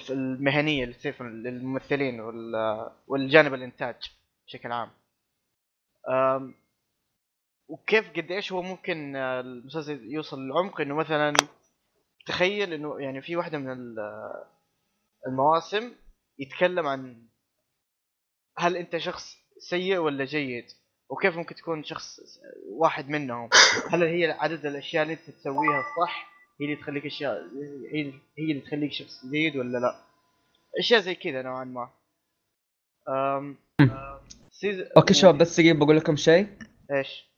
[0.09, 3.95] المهنية اللي تصير للممثلين وال- والجانب الإنتاج
[4.47, 4.89] بشكل عام.
[7.67, 11.33] وكيف قد إيش هو ممكن آه، المسلسل يوصل للعمق؟ إنه مثلا
[12.25, 14.43] تخيل إنه يعني في واحدة من ال-
[15.27, 15.91] المواسم
[16.39, 17.23] يتكلم عن
[18.57, 20.65] هل أنت شخص سيء ولا جيد؟
[21.13, 22.19] وكيف ممكن تكون شخص
[22.69, 23.49] واحد منهم؟
[23.89, 27.47] هل هي عدد الأشياء اللي أنت تسويها الصح هي اللي تخليك اشياء
[27.91, 29.95] هي هي اللي تخليك شخص جيد ولا لا؟
[30.79, 31.89] أشياء زي كذا نوعا ما.
[33.09, 33.57] أم...
[34.51, 34.79] سيز...
[34.97, 36.47] okay شباب بس دقيقه بقول لكم شيء.
[36.91, 37.29] إيش؟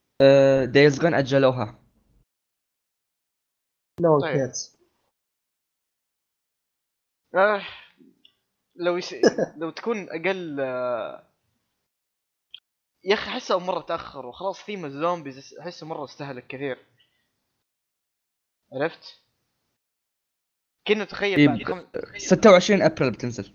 [0.72, 1.80] Days Gone أجلوها.
[4.02, 4.34] نو طيب.
[4.34, 4.77] كيرز
[7.35, 7.61] آه...
[8.76, 9.15] لو يس...
[9.60, 11.23] لو تكون أقل آه،
[13.06, 16.77] يا أخي أحسه مرة تأخر وخلاص ثيم الزومبيز أحسه مرة استهلك كثير
[18.73, 19.03] عرفت؟
[20.88, 21.88] كنا تخيل إيه، بعد خم...
[22.18, 23.53] 26 أبريل بتنزل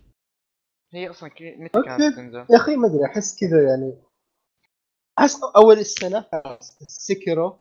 [0.93, 1.82] هي أصلا كي- متى.
[1.82, 4.02] كانت تنزل؟ يا أخي ما أدري أحس كذا يعني
[5.18, 7.59] أحس أول السنة خلاص Sekiro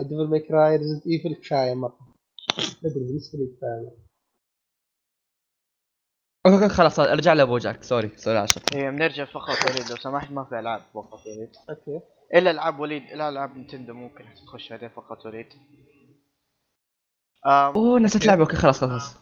[0.00, 1.98] Devil May Cry Resident Evil كفايه مرة
[2.58, 4.05] ما أدري بالنسبة لي كفايه
[6.46, 7.82] okay okay، خلاص أرجع ل BoJack.
[7.84, 8.62] sorry sorry عشان.
[8.72, 9.90] هي بنرجع إيه، فقط وليد.
[9.90, 11.52] لو سمحت ما في ألعاب فقط وليد.
[11.70, 12.00] okay.
[12.34, 15.48] إلا ألعاب وليد إلا ألعاب Nintendo ممكن تخش عليه فقط وليد.
[17.46, 18.42] أوه نسيت لعبة.
[18.42, 19.16] okay خلاص خلاص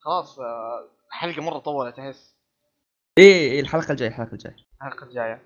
[0.00, 0.38] خلاص.
[0.38, 2.36] آه، حلقة مرة طولت احس
[3.18, 4.56] إيه إيه الحلقة الجاية الحلقة الجاية.
[4.82, 5.42] الحلقة الجاية.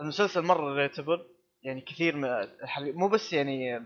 [0.00, 1.26] المسلسل مرة relatable
[1.62, 2.24] يعني كثير من
[2.62, 3.76] الحلقة مو بس يعني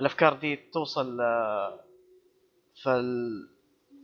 [0.00, 1.84] الأفكار دي توصل آه،
[2.82, 3.57] في ال-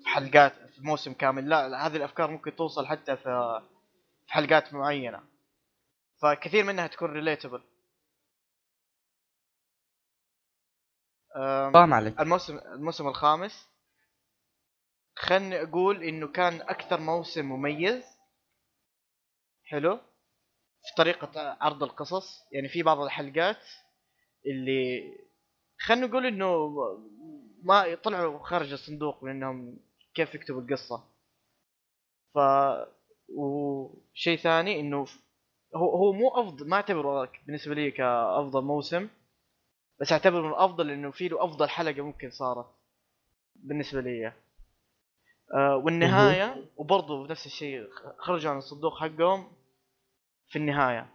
[0.04, 1.48] في حلقات في موسم كامل.
[1.48, 3.60] لا هذه الأفكار ممكن توصل حتى في
[4.26, 5.22] في حلقات معينة.
[6.22, 7.62] فكثير منها تكون relatable
[11.74, 13.68] فاهم عليك الموسم الموسم الخامس.
[15.16, 18.04] خلني أقول إنه كان أكثر موسم مميز.
[19.64, 19.96] حلو.
[20.82, 22.44] في طريقة عرض القصص.
[22.52, 23.62] يعني في بعض الحلقات
[24.46, 25.12] اللي
[25.78, 26.68] خلينا نقول إنه
[27.62, 29.78] ما طلعوا خارج الصندوق لانهم
[30.14, 31.04] كيف يكتبوا القصة.
[32.34, 32.38] ف
[33.28, 35.06] وشيء ثاني إنه
[35.76, 39.08] هو هو مو أفضل ما أعتبره بالنسبة لي كأفضل موسم
[40.00, 42.66] بس أعتبره من الافضل انه في له أفضل حلقة ممكن صارت
[43.56, 44.32] بالنسبة لي.
[45.54, 47.88] آه والنهاية وبرضه نفس الشيء
[48.18, 49.52] خرجوا عن الصندوق حقهم
[50.48, 51.06] في النهاية.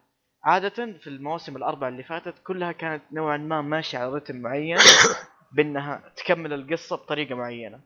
[0.43, 4.77] عادة في المواسم الأربع اللي فاتت كلها كانت نوعا ما ماشية على رتم معين
[5.55, 7.81] بأنها تكمل القصة بطريقة معينة.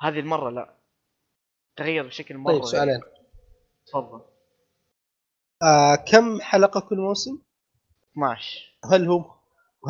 [0.00, 0.76] هذه المرة لا.
[1.76, 3.00] تغير بشكل مرة طيب سؤالين.
[3.86, 4.20] تفضل.
[5.62, 7.38] آه كم حلقة كل موسم؟
[8.12, 9.34] 12 هل هو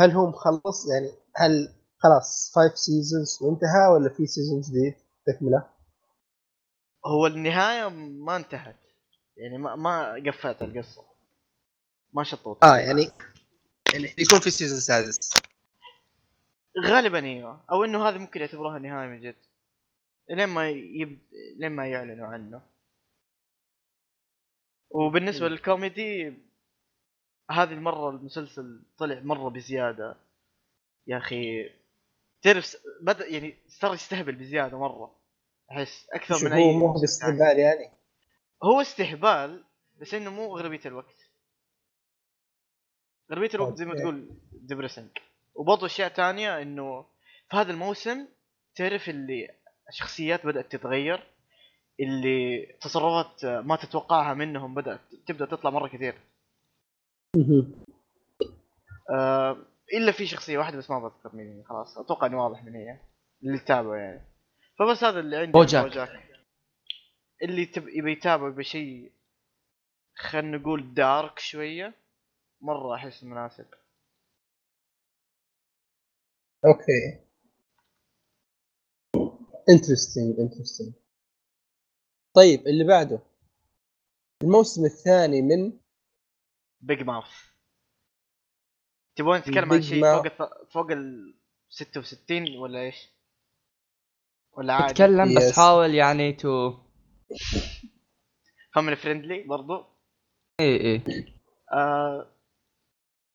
[0.00, 4.94] هل هو مخلص؟ يعني هل خلاص 5 seasons وانتهى ولا في season جديد
[5.26, 5.68] تكملة؟
[7.06, 8.76] هو النهاية ما انتهت.
[9.36, 11.04] يعني ما ما قفلت القصة.
[12.12, 12.64] ما شطوت.
[12.64, 13.10] آه يعني
[13.92, 15.32] يعني يكون في season سادس.
[16.86, 17.64] غالبا إيوه.
[17.72, 19.36] أو إنه هذه ممكن يعتبروها نهاية من جد.
[20.30, 21.18] لين ما يب...
[21.56, 22.62] لين ما يعلنوا عنه.
[24.90, 26.34] وبالنسبة للكوميدي
[27.50, 30.16] هذه المرة المسلسل طلع مرة بزيادة.
[31.06, 31.70] يا أخي
[32.42, 35.16] تعرف بدا يعني صار يستهبل بزيادة مرة.
[35.70, 37.90] أحس أكثر من هو أي مو موسم باستهبال يعني.
[38.62, 39.64] هو استهبال
[40.00, 41.30] بس إنه مو اغلبيه الوقت.
[43.32, 43.94] اغلبيه الوقت زي ما.
[43.94, 45.10] تقول ديبريسنج
[45.54, 47.02] وبرضه أشياء تانية إنه
[47.50, 48.28] في هذا الموسم
[48.74, 49.54] تعرف اللي
[49.88, 51.32] الشخصيات بدأت تتغير
[52.00, 56.20] اللي تصرفات ما تتوقعها منهم بدأت تبدأ تطلع مرة كثير.
[59.14, 59.56] آه
[59.94, 61.98] إلا في شخصية واحدة بس ما بذكر مين هي خلاص.
[61.98, 63.00] أتوقع إنه واضح من هي
[63.42, 64.20] اللي تتابعه يعني.
[64.78, 65.58] فبس هذا اللي عندي.
[65.58, 66.22] عن BoJack.
[67.42, 67.88] اللي تب...
[67.88, 69.12] يبي يتابع بشيء
[70.16, 71.94] خلينا نقول dark شوية
[72.60, 73.66] مرة أحس مناسب.
[76.64, 77.25] okay.
[79.70, 80.92] interesting interesting
[82.34, 83.18] طيب اللي بعده
[84.42, 85.72] الموسم الثاني من
[86.80, 87.24] Big Mouth
[89.16, 90.02] تبغون نتكلم عن شيء.
[90.02, 90.42] فوق الث...
[90.72, 91.34] فوق ال
[91.68, 92.96] 66 ولا إيش؟
[94.52, 95.36] ولا عادي؟ اتكلم Yes.
[95.38, 96.74] بس حاول يعني to
[98.74, 99.84] family friendly برضو
[100.60, 101.04] إيه
[101.72, 102.32] آه...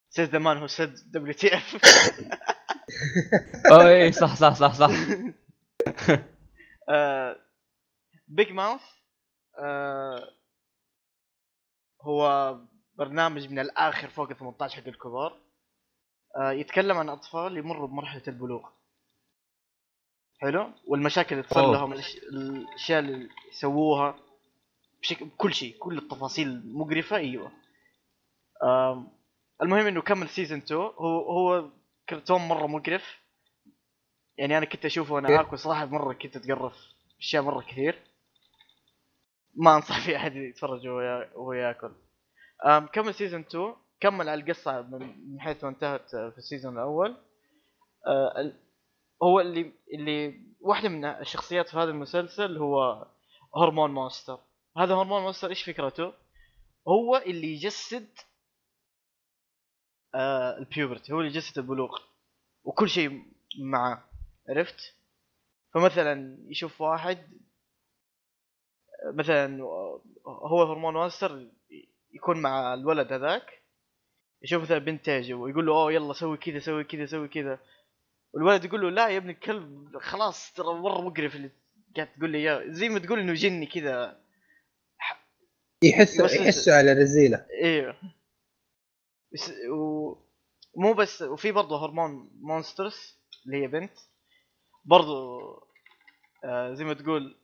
[0.10, 1.76] says the man who said WTF
[3.72, 4.90] آه إيه صح صح صح صح
[8.28, 8.82] Big Mouth
[12.02, 12.56] هو
[12.98, 15.42] برنامج من الآخر فوق ال 18 حق الكبار.
[16.38, 18.70] آه يتكلم عن أطفال يمروا بمرحلة البلوغ.
[20.42, 21.72] حلو؟ والمشاكل اللي تصير.
[21.72, 24.20] لهم الأشياء اللي يسووها
[25.02, 27.52] بشكل كل شيء كل التفاصيل مقرفة أيوه.
[29.62, 31.70] المهم إنه كمل season 2 هو هو
[32.10, 33.21] كرتون مرة مقرف.
[34.42, 35.42] يعني أنا كنت أشوفه وأنا أوكي.
[35.48, 36.74] آكل صراحة مرة كنت أتقرف
[37.20, 38.02] أشياء مرة كثير.
[39.56, 41.92] ما أنصح في أحد يتفرج وهو يا- وهو يأكل.
[42.94, 47.18] كمل season 2 كمل على القصة من حيث ما انتهت في ال season الأول.
[48.08, 48.54] أه،
[49.24, 53.06] هو اللي اللي واحدة من الشخصيات في هذا المسلسل هو
[53.58, 54.40] hormone monster.
[54.78, 56.14] هذا hormone monster إيش فكرته؟
[56.88, 58.08] هو اللي يجسد
[60.16, 61.98] آه ال puberty هو اللي يجسد البلوغ.
[62.64, 63.24] وكل شيء
[63.64, 64.04] معاه
[64.50, 64.96] عرفت؟
[65.74, 67.18] فمثلا يشوف واحد
[69.14, 69.64] مثلا
[70.26, 71.48] هو hormone monster
[72.14, 73.62] يكون مع الولد هذاك
[74.42, 77.60] يشوف مثلا بنت تعجبه ويقول له أوه يلا سوي كذا سوي كذا سوي كذا.
[78.34, 81.52] والولد يقول له لا يا ابن الكلب خلاص ترى مره مقرف اللي
[81.96, 82.64] قاعد تقول لي إياه.
[82.68, 84.22] زي ما تقول إنه جني كذا.
[85.84, 86.20] يحس.
[86.20, 87.96] يحسوا على رزيله أيوه
[89.34, 90.16] بس و...
[90.76, 93.94] مو بس وفي برضه هرمون مونسترز اللي هي بنت.
[94.86, 95.42] برضه
[96.44, 97.38] آه زي ما تقول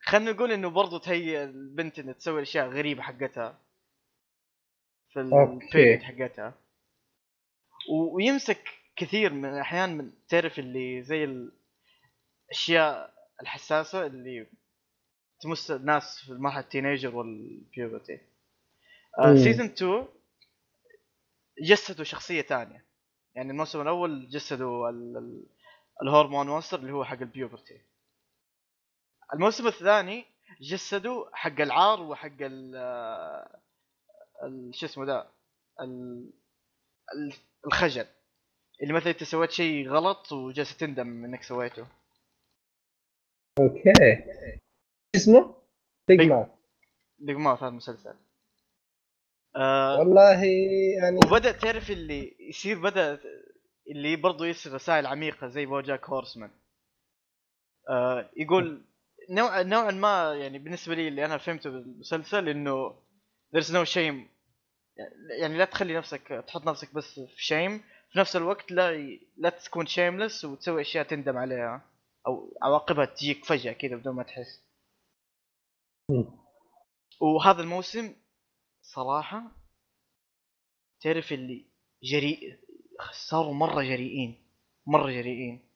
[0.00, 3.58] خلينا نقول إنه برضه تهيئ البنت إنها تسوي أشياء غريبة حقتها
[5.12, 5.20] في.
[5.20, 6.54] البيريد حقتها.
[8.14, 11.24] ويمسك كثير من الاحيان من تعرف اللي زي
[12.50, 14.46] الأشياء الحساسة اللي
[15.40, 18.20] تمس الناس في مرحلة ال teenager وال puberty
[19.18, 19.36] مم.
[19.36, 20.08] season 2
[21.62, 22.84] جسدوا شخصية ثانية
[23.38, 25.46] يعني الموسم الأول جسدوا ال- ال-
[26.02, 27.80] ال hormone monster اللي هو حق ال puberty.
[29.34, 30.24] الموسم الثاني
[30.60, 32.74] جسدوا حق العار وحق ال
[34.74, 35.26] شو اسمه
[35.80, 36.32] ال-
[37.66, 38.06] الخجل.
[38.82, 41.86] اللي مثلا انت سويت شيء غلط وجالس تندم انك سويته.
[43.60, 43.92] أوكي.
[45.16, 45.54] اسمه؟
[46.08, 46.48] بيج بيج- مان
[47.18, 48.14] دقمات هذا المسلسل.
[49.58, 50.44] آه والله
[51.02, 53.20] يعني وبدأ تعرف اللي يصير بدأ
[53.90, 56.50] اللي برضو يرسل رسائل عميقة زي بوجاك هورسمان.
[57.88, 58.84] آه يقول
[59.30, 62.90] نوع نوعا ما يعني بالنسبة لي اللي أنا فهمته بالمسلسل إنه
[63.56, 64.38] there's no shame.
[65.40, 67.78] يعني لا تخلي نفسك تحط نفسك بس في شيم
[68.12, 71.90] في نفس الوقت لا لا تكون شيملس وتسوي أشياء تندم عليها
[72.26, 74.62] أو عواقبها تجيك فجأة كذا بدون ما تحس.
[77.20, 78.14] وهذا الموسم
[78.94, 79.42] صراحة
[81.00, 81.64] تعرف اللي
[82.02, 82.58] جريء
[83.12, 84.44] صاروا مرة جريئين
[84.86, 85.68] مرة جريئين.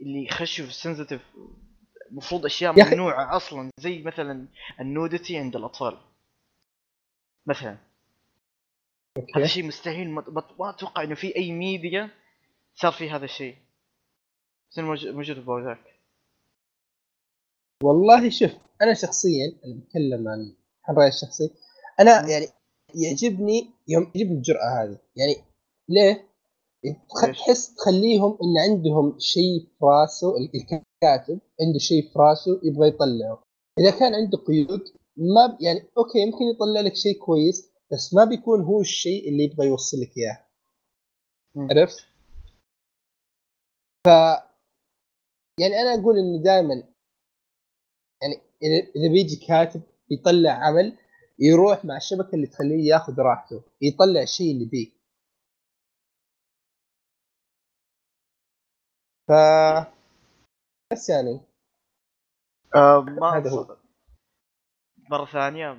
[0.00, 1.22] اللي يخشوا في السنسيتيف
[2.10, 4.48] المفروض أشياء ممنوعة أصلا زي مثلا
[4.80, 5.98] ال nudity عند الأطفال.
[7.46, 7.70] مثلا.
[9.18, 12.10] هذا أوكي الشيء مستحيل ما أتوقع إنه في أي ميديا
[12.74, 13.56] صار في هذا الشيء.
[14.70, 15.94] بس موجود في BoJack
[17.82, 18.50] والله شوف
[18.82, 20.54] أنا شخصيا أنا بتكلم عن
[20.88, 21.50] عن رايي الشخصي
[22.00, 22.28] أنا.
[22.30, 22.46] يعني
[22.94, 25.36] يعجبني يوم يعجبني الجرأة هذه يعني
[25.88, 26.28] ليه؟
[27.32, 33.42] تحس تخليهم إن عندهم شيء في راسه ال- الكاتب عنده شيء في راسه يبغى يطلعه
[33.78, 34.80] إذا كان عنده قيود
[35.16, 39.44] ما ب- يعني أوكي يمكن يطلع لك شيء كويس بس ما بيكون هو الشيء اللي
[39.44, 40.44] يبغى يوصل لك اياه.
[41.56, 42.06] عرفت؟
[44.06, 44.08] ف
[45.60, 46.74] يعني أنا أقول إنه دائما
[48.22, 50.96] يعني إذا إذا بيجي كاتب يطلع عمل
[51.38, 54.90] يروح مع الشبكة اللي تخليه ياخذ راحته يطلع الشيء اللي بيه
[59.28, 59.32] ف
[60.92, 61.40] بس يعني.
[62.76, 63.76] آه ما هذا هو.
[65.10, 65.78] مرة ثانية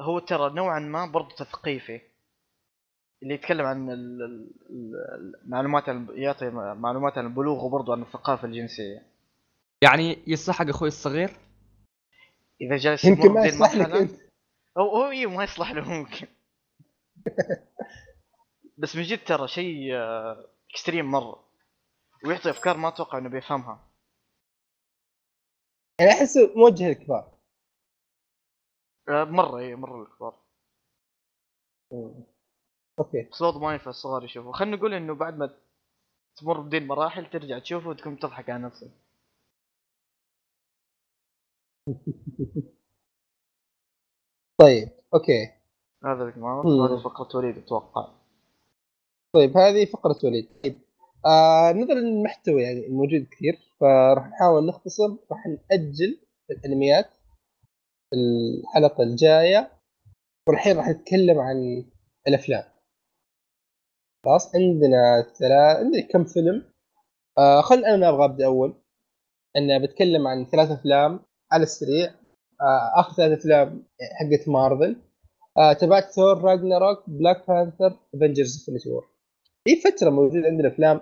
[0.00, 2.00] هو ترى نوعا ما برضو تثقيفي.
[3.22, 9.02] اللي يتكلم عن ال- ال- ال- المعلومات يعطي معلومات عن البلوغ وبرضو عن الثقافة الجنسية.
[9.82, 11.36] يعني يصح حق أخوي الصغير؟
[12.60, 14.27] إذا جالس يمكن ما يصلح لك أنت.
[14.78, 16.26] أو هو إيه ما يصلح له ممكن.
[18.78, 21.44] بس من جد ترى شيء آه، اكستريم مرة.
[22.24, 23.88] ويعطي أفكار ما أتوقع إنه بيفهمها.
[26.00, 27.32] يعني احسه موجه للكبار.
[29.08, 30.34] آه، مرة إيه مرة الكبار
[31.92, 32.24] مم.
[32.98, 33.22] أوكي.
[33.32, 34.52] بس ما ينفع الصغار يشوفوا.
[34.52, 35.54] خلينا نقول إنه بعد ما
[36.36, 38.90] تمر بدي المراحل ترجع تشوفه وتكون تضحك على نفسك.
[44.60, 45.52] طيب أوكي.
[46.04, 46.80] هذا ما مم.
[46.82, 48.08] هذه فقرة وليد أتوقع.
[49.34, 50.48] طيب هذه فقرة وليد.
[50.64, 50.78] طيب
[51.26, 56.20] آه نظرا للمحتوى يعني الموجود كثير فراح نحاول نختصر راح نأجل
[56.50, 57.10] الأنميات
[58.14, 59.72] الحلقة الجاية
[60.48, 61.84] والحين راح نتكلم عن
[62.28, 62.64] الأفلام.
[64.24, 66.72] خلاص عندنا ثلاث عندنا كم فيلم؟
[67.38, 68.74] آه خل أنا أبغى أبدأ أول.
[69.56, 71.20] أنا بتكلم عن ثلاث أفلام
[71.52, 72.14] على السريع.
[72.96, 73.82] آخر ثلاث أفلام
[74.20, 74.96] حقت مارفل.
[75.58, 79.08] آه تبعت Thor Ragnarok Black Panther Avengers Infinity War
[79.64, 81.00] في فترة موجود عندنا أفلام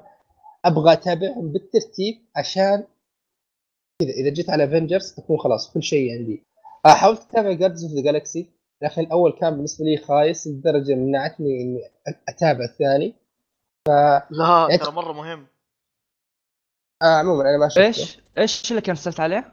[0.64, 2.84] أبغى أتابعهم بالترتيب عشان
[4.00, 6.42] كذا إذا جيت على Avengers أكون خلاص كل شيء عندي.
[6.86, 8.50] آه حاولت أتابع Guardians of the Galaxy
[8.82, 11.80] لكن الأول كان بالنسبة لي خايس لدرجة منعتني إني
[12.28, 13.14] أتابع الثاني.
[14.30, 15.46] لا إنت- ترى مرة مهم.
[17.02, 17.86] آه عموما أنا ما شفته.
[17.86, 19.52] إيش إيش اللي كنسلت عليه؟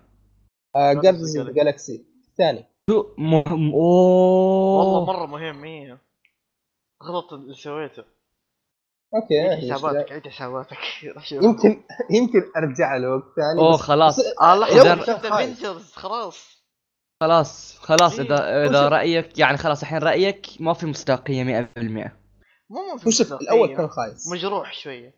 [0.75, 2.65] Guardians of the Galaxy الثاني.
[2.89, 4.77] شو مهم أوه.
[4.79, 6.01] والله مرة مهم إيه.
[7.03, 8.03] غلط اللي سويته.
[9.15, 10.77] أوكي عيد حساباتك عيد حساباتك
[11.31, 14.19] يمكن يمكن أرجع له وقت ثاني أوه خلاص.
[14.41, 15.49] آه شفت خايس.
[15.49, 16.63] Avengers خلاص.
[17.21, 18.25] خلاص خلاص إيه.
[18.25, 21.77] اذا إذا رأيك يعني خلاص الحين رأيك ما في مصداقية 100%
[22.69, 23.45] مو مو في وشوف مصداقية.
[23.45, 24.27] الأول كان خايس.
[24.31, 25.15] مجروح شوية.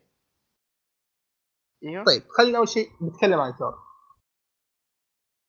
[1.84, 2.04] إيوه.
[2.04, 3.85] طيب خلينا أول شيء نتكلم عن ثور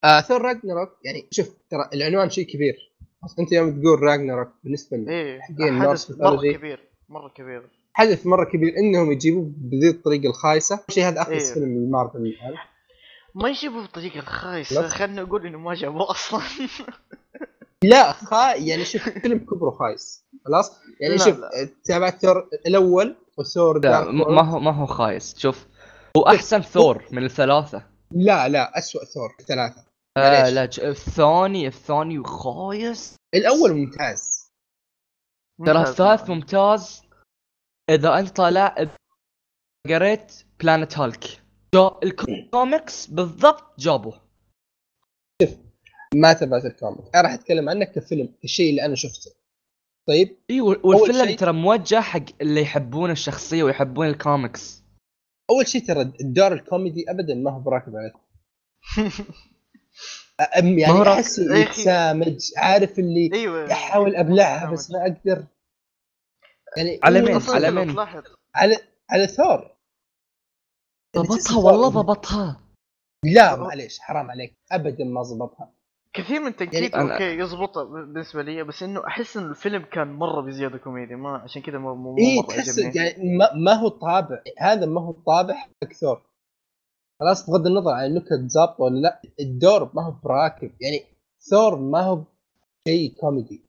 [0.04, 2.92] آه ثور راجناروك يعني شوف ترى العنوان شيء كبير
[3.26, 6.54] أصلاً أنت يوم تقول راجناروك بالنسبة لي إيه حقين حدث نورس مرة.
[6.54, 6.80] كبير
[7.10, 11.54] مرة كبير حدث مرة كبير إنهم يجيبوه بذي الطريقة الخايسة شيء هذا اخلص إيه.
[11.54, 12.54] فيلم من مارفل الان
[13.36, 14.88] ما يجيبوا بالطريقة الخايسة لا.
[14.88, 16.42] خلينا نقول إنه ما جابوه أصلا
[17.84, 20.72] لا خا يعني شوف فيلم كبره خايس خلاص
[21.02, 21.40] يعني لا، شوف.
[21.84, 24.12] تابعت ثور الأول وثور لا.
[24.12, 25.66] ما هو ما هو خايس شوف
[26.18, 29.87] هو أحسن ثور من الثلاثة لا لا اسوء ثور ثلاثة
[30.18, 30.50] آه.
[30.50, 34.52] لا ج- الثاني الثاني خايس الأول ممتاز.
[35.66, 36.30] ترى الثالث.
[36.30, 37.02] ممتاز.
[37.90, 38.76] إذا أنت طالع
[39.88, 41.42] قريت بلانت هالك
[41.76, 44.22] جا الكوميكس بالضبط جابوه.
[46.16, 49.32] ما تابعت الكوميك أنا راح أتكلم عنه كفيلم الشيء اللي أنا شفته.
[50.08, 54.84] طيب؟ إي والفيلم ترى موجه حق اللي يحبون الشخصية ويحبون الكوميكس
[55.52, 58.12] أول شيء ترى الدور الكوميدي ابدا ما هو براكب هو
[60.56, 61.62] يعني أحس أخي.
[61.62, 63.72] يتسامج عارف اللي أيوه.
[63.72, 65.46] أحاول أبلعها بس ما أقدر.
[66.78, 68.00] يعني على إيه، مين؟ على مين؟
[68.56, 68.78] على
[69.10, 69.76] على ثور.
[71.16, 72.62] يعني ضبطها والله ضبطها.
[73.26, 74.54] لا معليش حرام عليك.
[74.72, 75.74] ابدا ما ضبطها.
[76.14, 80.08] كثير من تنكيد يعني أنا- أوكي يزبط بالنسبة لي بس إنه أحس إنه الفيلم كان
[80.08, 81.16] مرة بزيادة كوميدي.
[81.16, 84.42] ما عشان كذا مو مو اي مرة تحس يعني ما, ما هو طابع.
[84.60, 86.22] هذا ما هو طابع حق ثور.
[87.20, 90.72] خلاص بغض النظر عن النكت ظابطه ولا لا الدور ما هو براكب.
[90.82, 91.04] يعني
[91.50, 92.24] ثور ما هو
[92.88, 93.62] شيء كوميدي.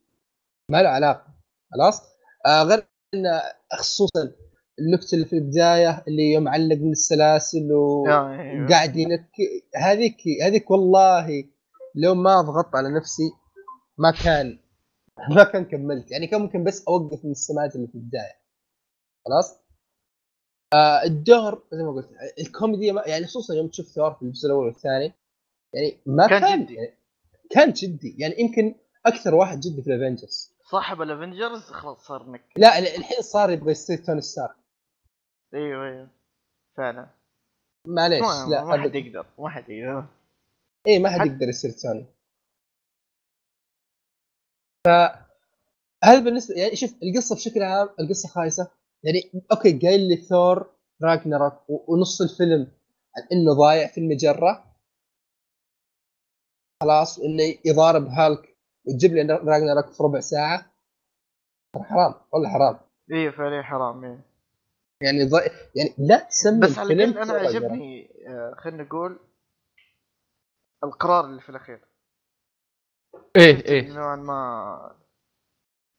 [0.70, 1.26] ما له علاقة.
[1.74, 2.02] خلاص؟
[2.46, 3.24] آه غير إن
[3.72, 4.32] خصوصا
[4.78, 8.06] النكتة اللي في البداية اللي يوم علق من السلاسل و...
[8.08, 8.96] يا- أيوة.
[8.96, 9.30] ينك
[9.76, 11.44] هذيك هذيك والله
[11.94, 13.30] لو ما ضغطت على نفسي
[13.98, 14.58] ما كان
[15.36, 16.10] ما كان كملت.
[16.10, 18.38] يعني كان ممكن بس أوقف من السماعات اللي في البداية.
[19.26, 19.58] خلاص؟
[20.74, 22.08] آه الدور زي ما قلت
[22.38, 25.12] الكوميديا ما يعني خصوصا يوم تشوف ثور في الجزء الأول والثاني
[25.72, 26.74] يعني ما كان كان, جدي.
[26.74, 26.94] يعني
[27.50, 28.14] كان جدي.
[28.18, 28.74] يعني يمكن
[29.06, 32.44] أكثر واحد جدي في ال Avengers صاحب ال Avengers خلاص صار نك.
[32.56, 34.56] لا ال- الحين صار يبغى يصير Tony Stark.
[35.54, 36.08] أيوه أيوه.
[36.76, 37.06] فعلا.
[37.84, 38.94] معليش لا ما حد.
[38.94, 40.04] يقدر ما حد يقدر.
[40.86, 42.06] اي ما حد يقدر يصير توني.
[44.86, 44.88] ف
[46.04, 48.70] هذا بالنسبة يعني شوف القصة بشكل عام القصة خايسة.
[49.04, 49.20] يعني
[49.52, 50.70] okay قايل لي Thor
[51.02, 52.72] Ragnarok ونص الفيلم
[53.16, 54.64] عن إنه ضايع في المجرة.
[56.82, 58.56] خلاص إنه يضارب هالك
[58.86, 60.72] وتجيب لي Ragnarok في ربع ساعة.
[61.76, 62.80] حرام والله حرام.
[63.12, 64.24] أيوه فعليا حرام إيه.
[65.02, 65.40] يعني ضي...
[65.76, 67.54] يعني لا تسمي بس على الأقل أنا راجنروك.
[67.72, 69.18] عجبني آه، خلينا نقول
[70.84, 71.84] القرار اللي في الأخير.
[73.36, 73.92] إيه إيه.
[73.92, 74.96] نوعا ما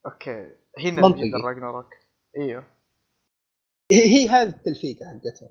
[0.05, 1.29] أوكي هنا منطقي.
[1.29, 1.93] جدا راجناروك.
[2.37, 2.78] إيوه.
[3.91, 5.49] هي, هي هذه التلفيقه حقتها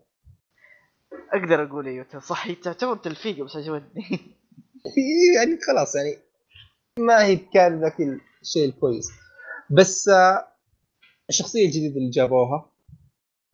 [1.32, 4.02] أقدر أقول أيوه صح هي تعتبر تلفيقه بس عجبتني.
[5.36, 6.16] يعني خلاص يعني
[6.98, 7.96] ما هي كان ذاك
[8.42, 9.10] الشيء الكويس.
[9.70, 10.48] بس آه،
[11.28, 12.70] الشخصية الجديدة اللي جابوها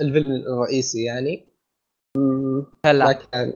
[0.00, 1.46] الفيلن الرئيسي يعني.
[2.86, 3.12] هلا.
[3.12, 3.52] كان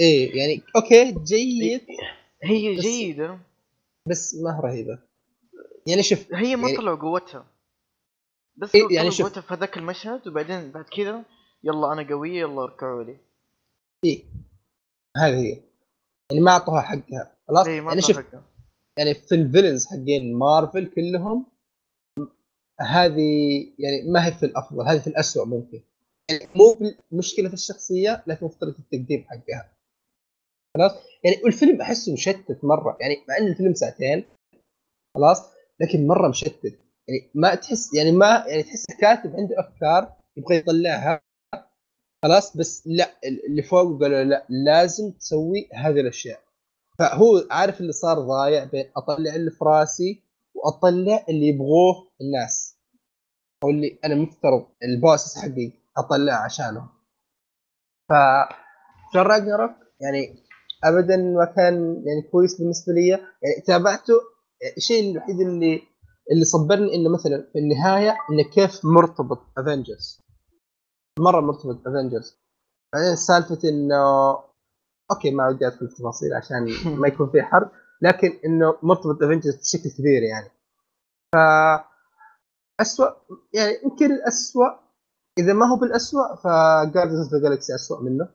[0.00, 1.86] إيه يعني أوكي جيد.
[2.42, 3.38] هي جيدة.
[4.06, 4.98] بس ما هي رهيبة.
[5.86, 7.46] يعني شوف هي ما يعني- طلعوا قوتها.
[8.58, 11.24] بس إيه، يعني شوف- في هذاك المشهد وبعدين بعد كذا
[11.64, 13.16] يلا أنا قوية يلا اركعوا لي.
[14.04, 14.24] إيه.
[15.16, 15.62] هذه هي.
[16.32, 17.36] يعني ما أعطوها حقها.
[17.48, 18.42] خلاص؟ اي ما يعني شوف حقها.
[18.98, 21.46] يعني في الفيلنز حقين مارفل كلهم
[22.80, 25.82] هذه يعني ما هي في الأفضل هذه في الاسوء ممكن.
[26.30, 26.76] يعني مو
[27.12, 29.72] مشكله في الشخصية لكن في طريقه التقديم حقها.
[30.76, 30.92] خلاص؟
[31.24, 32.96] يعني والفيلم أحسه مشتت مرة.
[33.00, 34.24] يعني مع إن الفيلم ساعتين
[35.14, 35.42] خلاص؟
[35.80, 36.78] لكن مرة مشتت.
[37.08, 41.22] يعني ما تحس يعني ما يعني تحس الكاتب عنده أفكار يبغى يطلعها
[42.22, 46.40] خلاص بس لا اللي فوق قالوا لا لازم تسوي هذه الأشياء.
[46.98, 50.22] فهو عارف اللي صار ضايع بين أطلع اللي في راسي
[50.54, 52.76] وأطلع اللي يبغوه الناس.
[53.64, 56.88] أو اللي أنا مفترض البوسس حقي اطلع عشانهم.
[58.08, 58.12] ف
[60.00, 60.44] يعني
[60.84, 63.08] ابدا ما كان يعني كويس بالنسبة لي.
[63.08, 64.14] يعني تابعته
[64.76, 65.82] الشيء الوحيد اللي
[66.32, 70.20] اللي صبرني إنه مثلا في النهاية إنه كيف مرتبط افنجرز
[71.18, 72.38] مرة مرتبط Avengers
[72.94, 74.30] بعدين سالفة إنه
[75.10, 76.68] okay ما ودي أدخل التفاصيل عشان
[77.00, 77.70] ما يكون في حرب
[78.02, 80.50] لكن إنه مرتبط Avengers بشكل كبير يعني.
[81.34, 81.36] ف
[82.80, 83.12] اسوء
[83.52, 84.70] يعني يمكن الاسوء
[85.38, 88.28] إذا ما هو بالاسوء ف Guardians of the Galaxy اسوء منه.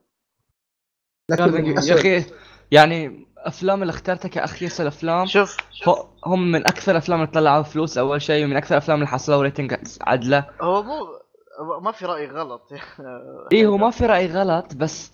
[1.29, 1.93] لكن يا.
[1.95, 2.25] أخي
[2.73, 5.57] يعني أفلام اللي اخترتها كاخيس الافلام شوف.
[5.87, 9.43] هو- هم من أكثر الافلام اللي طلعوا فلوس أول شيء ومن أكثر الافلام اللي حصلوا
[9.43, 10.49] rating عدلة.
[10.61, 10.93] هو مو
[11.59, 12.69] هو ما في رأي غلط.
[13.53, 15.11] إيه هو ما في رأي غلط بس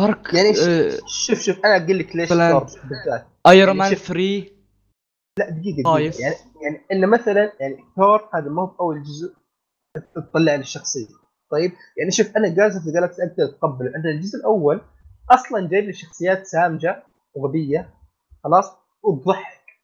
[0.00, 3.26] فرق يعني آه، شوف شوف أنا أقول لك ليش بالذات.
[3.48, 4.50] ايرون مان شوف- 3
[5.38, 5.94] لا دقيقة.
[5.94, 6.20] دقيقة.
[6.20, 9.34] يعني يعني إنه مثلا يعني ثور هذا مو بأول جزء
[10.14, 11.06] تطلع عن الشخصيه
[11.50, 14.80] طيب؟ يعني شوف أنا جاز في جالكسي أقدر اتقبله عندنا الجزء الأول
[15.30, 17.02] أصلا جايب لي شخصيات سامجة
[17.34, 17.94] وغبية
[18.44, 18.72] خلاص؟
[19.02, 19.80] وتضحك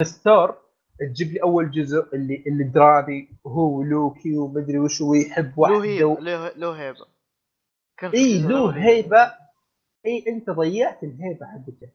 [0.00, 0.56] بس ثور
[1.00, 6.18] تجيب لي أول جزء اللي اللي درامي وهو لوكي ومدري وش ويحب له واحدة و...
[6.56, 7.06] له هيبة.
[8.14, 9.32] إي له هيبة.
[10.06, 11.90] إي أنت ضيعت الهيبة حقته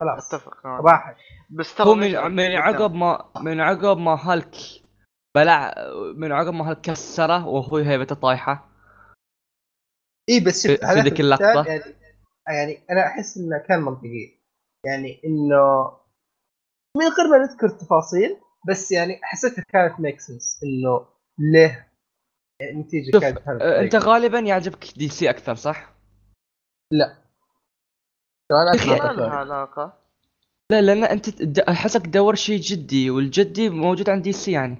[0.00, 0.34] خلاص.
[0.34, 0.66] أتفق.
[0.66, 1.16] راحت
[1.50, 4.56] بس ترى من من؟ عقب ما من عقب ما هالك
[5.36, 5.74] بلع
[6.16, 8.75] من عقب ما هالك كسرة وهو هيبته طايحة.
[10.28, 11.64] اي بس في- شوف ذيك اللقطة.
[11.68, 11.82] يعني
[12.48, 14.38] يعني أنا أحس إنه كان منطقي
[14.86, 15.90] يعني إنه
[16.96, 18.36] من غير ما نذكر تفاصيل
[18.68, 21.06] بس يعني حسيتها كانت make sense إنه
[21.38, 21.92] ليه
[22.62, 23.94] النتيجه شوف كانت آه، أنت.
[23.96, 25.94] غالبا يعجبك DC أكثر صح؟
[28.48, 29.30] ترى أنا ما لها.
[29.30, 29.98] علاقة
[30.72, 34.76] لا لأن أنت احسك تدور شيء جدي والجدي موجود عند DC يعني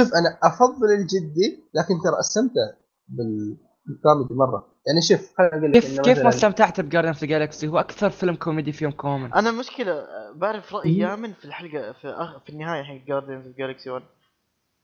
[0.00, 2.72] شوف أنا أفضل الجدي لكن ترى أستمتع
[3.08, 3.56] بال-
[3.88, 4.68] بالكوميدي مرة.
[4.86, 7.78] يعني شوف خليني أقول لك كيف كيف ما استمتعت ب Guardians of the Galaxy هو
[7.78, 10.98] أكثر فيلم كوميدي فيهم كومن أنا مشكلة بعرف راي.
[10.98, 12.38] يامن في الحلقة في أخ...
[12.44, 14.04] في النهاية حق Guardians of Galaxy 1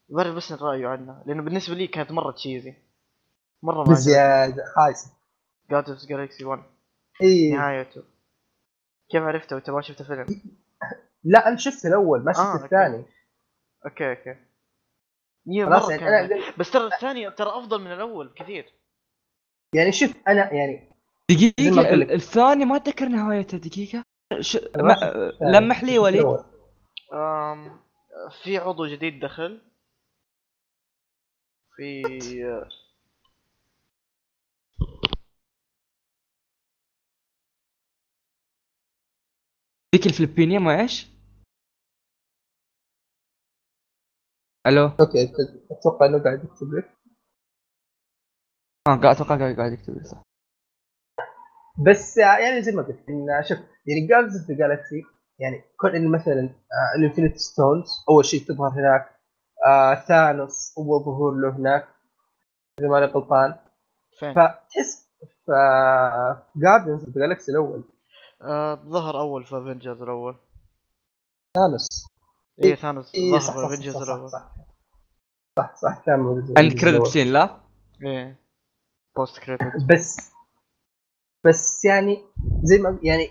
[0.09, 2.74] بعرف بس رأيه عنها لأنه بالنسبة لي كانت مرة cheesy
[3.62, 5.10] مرة ما بزيادة خايسة.
[5.70, 6.62] Guardians of Galaxy 1
[7.22, 7.51] إي.
[7.51, 8.02] نهايته.
[9.10, 10.26] كيف عرفته؟ وانت ما شفت الفيلم؟
[11.24, 12.65] لا أنا شفت الأول ما شفت آه، okay.
[12.64, 13.05] الثاني.
[13.85, 14.36] okay okay.
[15.47, 18.72] مرة يعني كان أنا بس ترى الثاني ترى أفضل من الأول كثير.
[19.75, 20.91] يعني شوف أنا يعني
[21.31, 24.05] دقيقة الثاني ما أتذكر نهايته دقيقة.
[24.41, 24.57] ش...
[24.77, 25.33] ما...
[25.41, 26.25] لمح لي وليد.
[27.13, 27.81] أم...
[28.43, 29.63] في عضو جديد دخل.
[31.77, 32.03] في
[39.95, 41.07] ذيك الفلبينية ما إيش؟
[44.67, 45.32] ألو؟ okay
[45.71, 47.03] أتوقع إنه قاعد يكتب لك.
[48.89, 50.23] آه قاعد أتوقع قاعد يكتب لي صح
[51.86, 55.03] بس يعني زي ما قلت ان شوف يعني Guardians of Galaxy
[55.39, 59.20] يعني كون ان مثلا آه ال Infinity Stones اول شيء تظهر هناك
[59.66, 61.89] آه Thanos اول ظهور له هناك
[62.81, 63.55] اذا ماني غلطان
[64.19, 65.09] فين؟ فتحس
[65.47, 65.51] ف
[66.57, 67.85] Guardians of Galaxy الأول
[68.43, 70.36] آه ظهر اول في Avengers الأول
[71.57, 71.89] Thanos
[72.62, 74.55] إيه Thanos اي ظهر في Avengers صح, صح, الأول صح,
[75.59, 77.06] صح, صح كان موجود في عند Avengers credit الأول.
[77.11, 77.61] scene لا؟
[78.02, 78.44] إيه
[79.16, 79.62] post credit
[79.93, 80.32] بس
[81.47, 82.24] بس يعني
[82.62, 83.27] زي ما يعني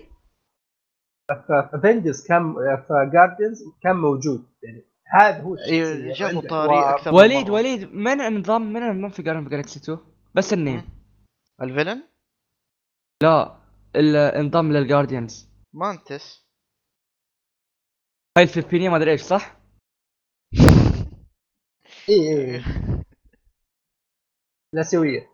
[1.28, 2.54] في Avengers كان
[2.88, 6.26] في Guardians كان موجود يعني هذا هو أيوه الشخصية.
[6.26, 6.94] جابوا طاري.
[6.94, 7.52] أكثر من وليد مرة.
[7.54, 9.98] وليد من النظام من النظام في جاردن جالكسي 2
[10.34, 10.90] بس النيم
[11.62, 12.02] الفيلن
[13.22, 13.60] لا
[13.96, 16.44] الانضم للجارديانز مانتس
[18.38, 19.56] هاي الفلبينية ما أدري إيش صح؟
[22.08, 22.62] اي اي.
[24.74, 25.33] الاسيويه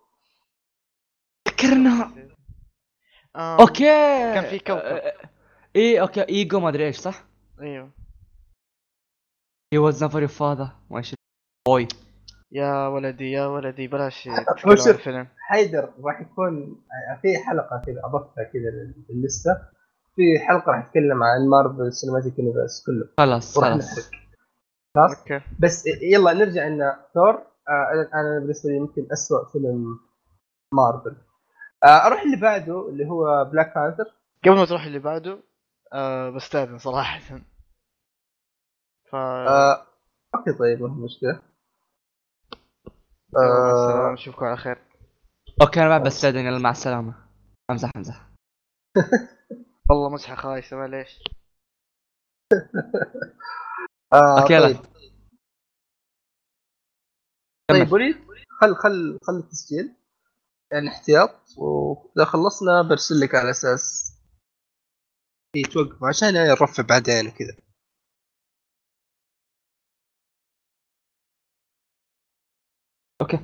[3.37, 3.85] آم، أوكي.
[4.35, 5.13] كان في كوكب.
[5.77, 6.29] اي أوكي.
[6.29, 7.25] إيجو ما أدري إيش صح؟
[7.61, 7.91] أيوه.
[9.73, 11.15] he was never your father ما إيش
[11.69, 11.89] boy
[12.53, 14.29] يا ولدي يا ولدي بلاش.
[14.89, 15.29] الفيلم.
[15.39, 16.83] حيدر راح يكون
[17.23, 18.71] في حلقة كذا أضفتها كذا
[19.11, 19.57] لل list ه
[20.17, 23.09] في حلقة راح تتكلم عن Marvel Cinematic Universe كله.
[23.19, 24.11] خلاص خلاص.
[24.97, 25.41] خلاص؟ okay.
[25.59, 27.35] بس يلا نرجع إن ثور
[27.69, 29.99] آه أنا بالنسبة لي يمكن اسوء فيلم
[30.75, 31.30] مارفل آه
[31.85, 34.15] أروح اللي بعده اللي هو Black Panther
[34.45, 35.43] قبل ما تروح اللي بعده
[35.93, 37.19] آه بستأذن صراحة.
[39.11, 39.87] ف آه
[40.35, 41.43] okay طيب ما في مشكلة.
[43.37, 44.79] آه نشوفكم على خير.
[45.63, 47.15] okay أنا بعد بستأذن يلا مع السلامة.
[47.71, 48.31] أمزح أمزح.
[49.91, 51.23] والله مزحة خايسة معليش.
[54.13, 54.67] آه okay يلا.
[54.67, 54.77] طيب.
[57.71, 57.79] كمل.
[57.85, 58.17] طيب وليد
[58.61, 59.95] خل خل خل التسجيل.
[60.73, 64.13] يعني احتياط واذا خلصنا برسل لك على أساس
[65.57, 66.05] اي توقف.
[66.05, 67.57] عشان يعني نرفع بعدين وكذا.
[73.21, 73.39] okay.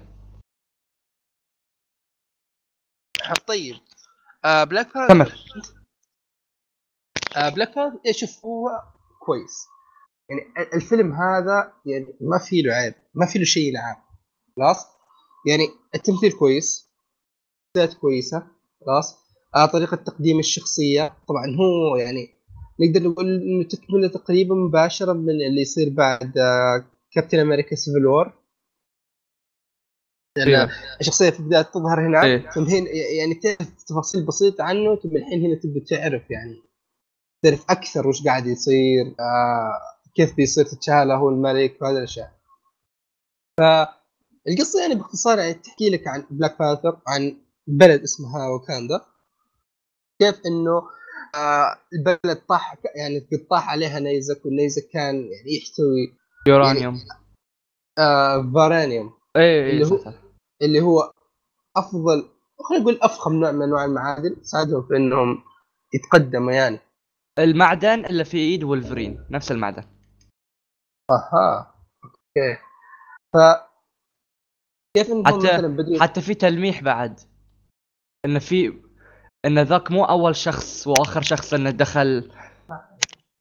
[3.47, 3.77] طيب.
[4.45, 5.75] آه Black كمل Panther
[7.37, 8.69] آه Black Panther إيه شوف هو
[9.21, 9.67] كويس.
[10.29, 12.95] يعني ال- الفيلم هذا يعني ما في له عيب.
[13.15, 13.97] ما في له شيء يلعب.
[14.57, 14.87] خلاص؟
[15.47, 16.86] يعني التمثيل كويس.
[17.77, 18.43] شخصيات كويسة
[18.87, 19.17] خلاص
[19.55, 22.29] آه طريقة تقديم الشخصية طبعا هو يعني
[22.81, 28.33] نقدر نقول إنه تكمله تقريبا مباشرة من اللي يصير بعد آه كابتن أمريكا سيفل وور
[30.37, 30.71] لأن إيه.
[31.01, 32.51] الشخصية في البداية تظهر هناك إيه.
[32.51, 36.63] ثم هنا يعني تعرف تفاصيل بسيطة عنه ثم الحين هنا تبدأ تعرف يعني
[37.43, 39.81] تعرف أكثر وش قاعد يصير آه
[40.15, 42.33] كيف بيصير T'Challa هو الملك وهذه الأشياء
[43.59, 49.01] فالقصة يعني باختصار يعني تحكي لك عن Black Panther عن بلد اسمها واكاندا.
[50.23, 50.83] كيف إنه
[51.35, 56.17] آه البلد طاح يعني قد طاح عليها نيزك والنيزك كان يعني يحتوي
[56.49, 56.99] يورانيوم.
[57.99, 59.13] آه vibranium.
[59.37, 60.13] إيه إيه اللي هو-.
[60.63, 61.13] اللي هو
[61.77, 62.31] أفضل
[62.69, 65.45] خلينا نقول أفخم نوع من أنواع المعادن ساعدهم في إنهم
[65.95, 66.79] يتقدموا يعني.
[67.39, 69.85] المعدن اللي في إيد وولفرين نفس المعدن.
[71.11, 72.59] أها okay.
[73.35, 73.37] ف
[74.97, 77.21] كيف إنهم حتى- مثلا بدوا حتى في تلميح بعد.
[78.27, 78.83] انه في
[79.47, 82.31] إن ذاك مو أول شخص وآخر شخص إنه دخل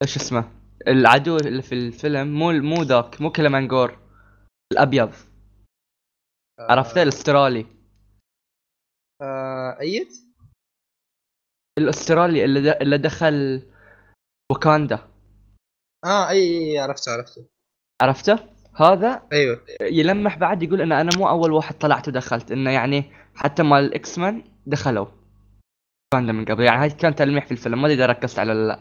[0.03, 0.51] إيش اسمه؟
[0.87, 3.99] العدو اللي في الفيلم مو مو ذاك مو Killmonger
[4.73, 5.13] الأبيض.
[6.59, 7.65] عرفته؟ الأسترالي.
[9.21, 10.13] آه ايت
[11.79, 13.63] الأسترالي اللي اللي دخل
[14.51, 14.99] واكاندا
[16.05, 17.45] آه أي أي عرفته عرفته.
[18.01, 19.65] عرفته؟ هذا أيوه.
[19.81, 24.17] يلمح بعد يقول إن أنا مو أول واحد طلعت ودخلت إنه يعني حتى مال ال
[24.17, 25.07] X-Men دخلوا.
[26.13, 26.63] واكاندا من قبل.
[26.63, 27.81] يعني هاي كان تلميح في الفيلم.
[27.81, 28.79] ما أدري إذا ركزت على لا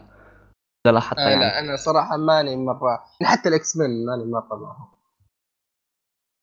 [0.85, 1.41] إذا لاحظت آه يعني.
[1.41, 3.03] لا أنا صراحة ماني مرة.
[3.23, 4.95] حتى ال X-Men ماني مرة معهم.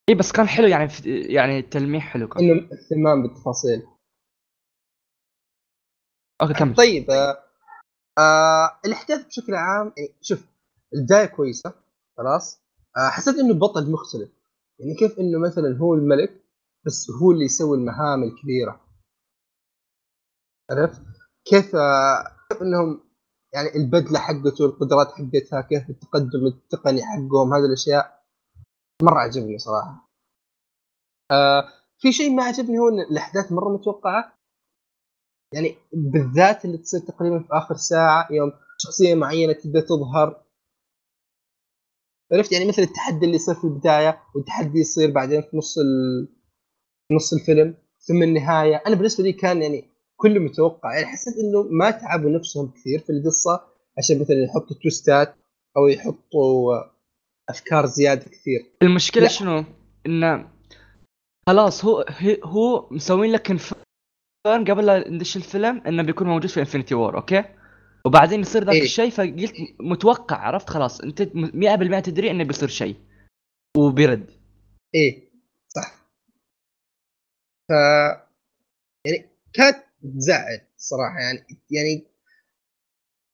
[0.09, 2.45] اي بس كان حلو يعني في يعني التلميح حلو كان.
[2.45, 3.87] إنه اهتمام بالتفاصيل.
[6.43, 6.75] أوكي كمل.
[6.75, 7.39] طيب آه
[8.19, 10.47] آه الاحداث بشكل عام يعني شوف
[10.95, 11.75] البداية كويسة
[12.17, 12.63] خلاص.
[12.97, 14.31] آه حسيت إنه بطل مختلف.
[14.79, 16.45] يعني كيف إنه مثلا هو الملك
[16.87, 18.81] بس هو اللي يسوي المهام الكبيرة.
[20.71, 21.03] عرفت؟
[21.45, 21.77] كيف
[22.63, 23.13] إنهم
[23.55, 28.23] يعني البدلة حقته القدرات حقتها كيف التقدم التقني حقهم هذه الأشياء
[29.03, 30.11] مرة عجبني صراحة.
[31.31, 31.69] آه
[31.99, 34.39] في شيء ما عجبني هو إن الأحداث مرة متوقعة.
[35.55, 40.43] يعني بالذات اللي تصير تقريبا في آخر ساعة يوم شخصية معينة تبدأ تظهر.
[42.33, 46.29] عرفت؟ يعني مثل التحدي اللي يصير في البداية والتحدي يصير بعدين في نص ال...
[47.13, 48.77] نص الفيلم ثم النهاية.
[48.87, 53.11] أنا بالنسبة لي كان يعني كله متوقع يعني حسيت إنه ما تعبوا نفسهم كثير في
[53.11, 53.65] القصة
[53.99, 55.35] عشان مثلا يحطوا تويستات
[55.77, 56.75] أو يحطوا
[57.49, 59.29] أفكار زيادة كثير المشكلة لا.
[59.29, 59.65] شنو؟
[60.07, 60.49] إنه
[61.49, 62.05] خلاص هو
[62.45, 63.75] هو مسوين لك confirm
[64.47, 67.45] قبل لا ندش الفيلم إنه بيكون موجود في Infinity War okay؟
[68.07, 68.83] وبعدين يصير ذاك إيه.
[68.83, 72.97] الشيء فقلت متوقع عرفت خلاص أنت 100% تدري إنه بيصير شيء
[73.77, 74.31] وبيرد
[74.95, 75.33] إيه
[75.69, 75.95] صح
[77.69, 77.73] ف
[79.07, 82.07] يعني كانت تزعل صراحة يعني يعني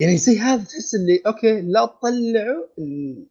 [0.02, 3.26] يعني زي هذا تحس اللي okay لا تطلعوا ال-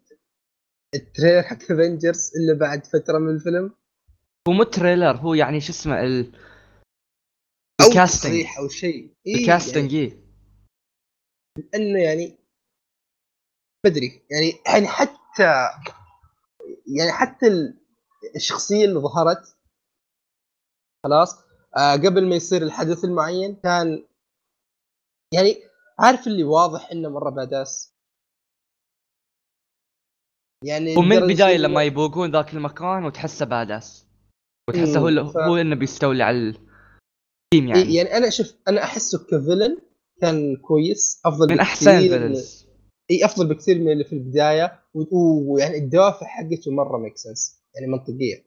[0.95, 3.75] ال trailer حق Avengers إلا بعد فترة من الفيلم.
[4.47, 6.35] هو مو trailer هو يعني شو اسمه ال...
[7.81, 8.31] أو ال casting.
[8.31, 9.15] تصريح أو شيء.
[9.27, 10.27] إيه ال casting يعني إيه.
[11.75, 12.37] إنه يعني
[13.85, 15.43] بدري يعني يعني حتى
[16.97, 17.77] يعني حتى ال-
[18.35, 19.57] الشخصية اللي ظهرت
[21.05, 21.46] خلاص
[21.77, 24.05] آه قبل ما يصير الحدث المعين كان
[25.33, 25.55] يعني
[25.99, 27.93] عارف اللي واضح إنه مرة badass
[30.65, 34.07] يعني ومن البداية لما يبوقون ذاك المكان وتحسه badass
[34.69, 38.17] وتحسه هو ف- هو إنه بيستولي على ال team يعني, يعني.
[38.17, 39.77] أنا شوف أنا أحسه ك villain
[40.21, 42.67] كان كويس أفضل من أحسن ال villains
[43.11, 48.46] إي أفضل بكثير من اللي في البداية ويعني الدوافع حقته مرة make sense يعني منطقية.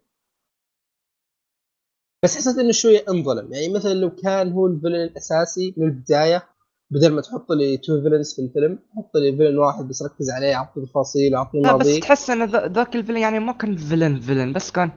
[2.25, 3.53] بس حسيت إنه شوية انظلم.
[3.53, 6.49] يعني مثلا لو كان هو ال villain الأساسي من البداية
[6.91, 10.55] بدل ما تحط لي two villains في الفيلم حط لي villain واحد بس ركز عليه
[10.55, 12.01] اعطي تفاصيل اعطي لا بس ماضي.
[12.01, 14.91] تحس إن ذا- ذاك ال villain يعني ما كان villain villain بس كان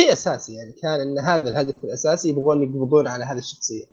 [0.00, 3.84] شيء أساسي يعني كان إن هذا الهدف الأساسي يبغون يقبضون على هذه الشخصية.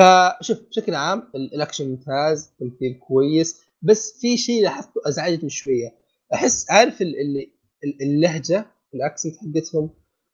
[0.00, 5.94] فشوف بشكل عام ال- الأكشن ممتاز التمثيل كويس بس في شيء لاحظته أزعجني شوية.
[6.34, 7.52] أحس عارف ال- اللي
[7.84, 9.90] ال- اللهجة؟ ال accent حقتهم.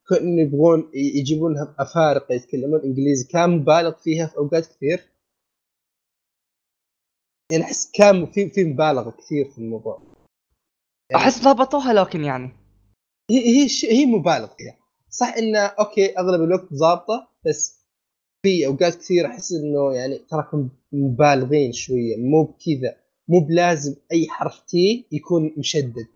[0.08, 3.26] كأنه يبغون ي- يجيبونها افارقه يتكلمون إنجليزي.
[3.28, 5.00] كان مبالغ فيها في أوقات كثير.
[7.52, 10.02] يعني أحس كان في في مبالغة كثير في الموضوع.
[11.10, 12.50] يعني- أحس ضبطوها لكن يعني.
[13.30, 14.76] هي هي هي مبالغ فيها.
[15.10, 17.84] صح إنه okay أغلب الوقت ظابطه بس
[18.42, 22.16] في أوقات كثير أحس إنه يعني تراكم مبالغين شوية.
[22.16, 22.96] مو بكذا.
[23.28, 26.06] مو بلازم أي حرف تي يكون مشدد.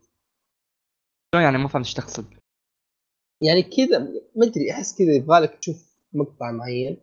[1.35, 2.25] شلون يعني ما فهمت إيش تقصد؟
[3.43, 3.99] يعني كذا
[4.37, 6.97] ما أدري أحس كذا يبغى لك تشوف مقطع معين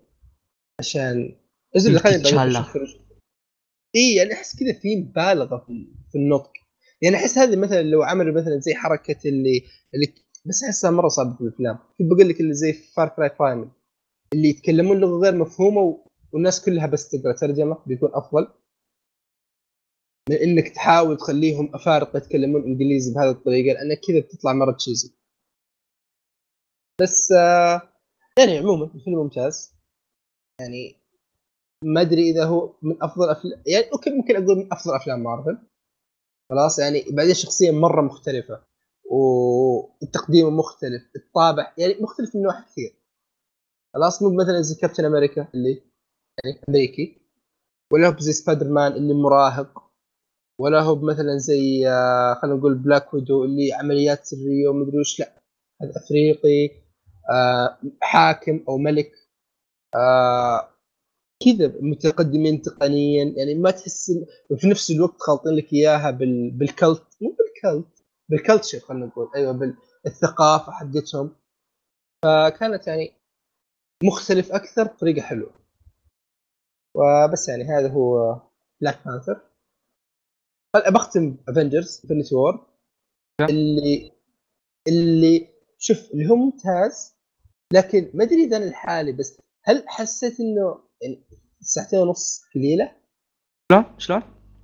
[0.80, 1.35] عشان
[1.76, 2.65] ازل خليني تتشالى.
[3.95, 5.65] إي يعني أحس كذا في مبالغة
[6.11, 6.52] في, النطق.
[7.02, 10.14] يعني أحس هذه مثلا لو عملوا مثلا زي حركة اللي اللي
[10.45, 11.77] بس أحسها مرة صعبة في الأفلام.
[11.97, 13.69] كنت بقول لك اللي زي فار كراي برايمل
[14.34, 16.07] اللي يتكلمون لغة غير مفهومة و...
[16.31, 18.47] والناس كلها بس تقرأ ترجمة بيكون أفضل.
[20.30, 25.14] من إنك تحاول تخليهم أفارقة يتكلمون إنجليزي بهذه الطريقة لأن كذا بتطلع مرة تشيزي
[27.02, 27.81] بس آه
[28.39, 29.73] يعني عموما الفيلم ممتاز.
[30.60, 30.95] يعني
[31.84, 35.57] ما أدري إذا هو من أفضل افلام يعني أوكي ممكن أقول من أفضل أفلام مارفل.
[36.49, 38.64] خلاص يعني بعدين شخصيه مرة مختلفة
[39.06, 42.95] والتقديم مختلف الطابع يعني مختلف من نواحي كثير.
[43.93, 45.81] خلاص مو مثلا زي كابتن أمريكا اللي
[46.43, 47.22] يعني أمريكي
[47.93, 49.85] ولا هو زي سبايدر مان اللي مراهق.
[50.60, 55.41] ولا هو مثلا زي آه، خلينا نقول Black Widow اللي عمليات سرية ومدري وش لا.
[55.82, 56.69] هذا أفريقي
[57.32, 59.11] آه، حاكم أو ملك
[59.95, 60.69] آه،
[61.45, 63.34] كذا متقدمين تقنيا.
[63.38, 64.11] يعني ما تحس
[64.49, 66.52] وفي نفس الوقت خالطين لك إياها بال...
[66.52, 69.30] بال cult مو بال cult بال culture خلينا نقول.
[69.36, 69.76] أيوه
[70.06, 71.36] بالثقافه حقتهم.
[72.26, 73.11] فكانت يعني
[74.03, 75.53] مختلف أكثر بطريقه حلوة.
[76.95, 78.38] وبس يعني هذا هو
[78.82, 79.41] Black Panther
[80.80, 82.68] بختم Avengers Infinity War
[83.41, 84.11] اللي
[84.88, 85.47] اللي
[85.77, 87.15] شوف اللي هو ممتاز
[87.73, 91.23] لكن ما أدري إذا أنا لحالي بس هل حسيت إنه يعني
[91.61, 92.91] ساعتين ونص قليلة؟
[93.72, 94.22] شلون شلون؟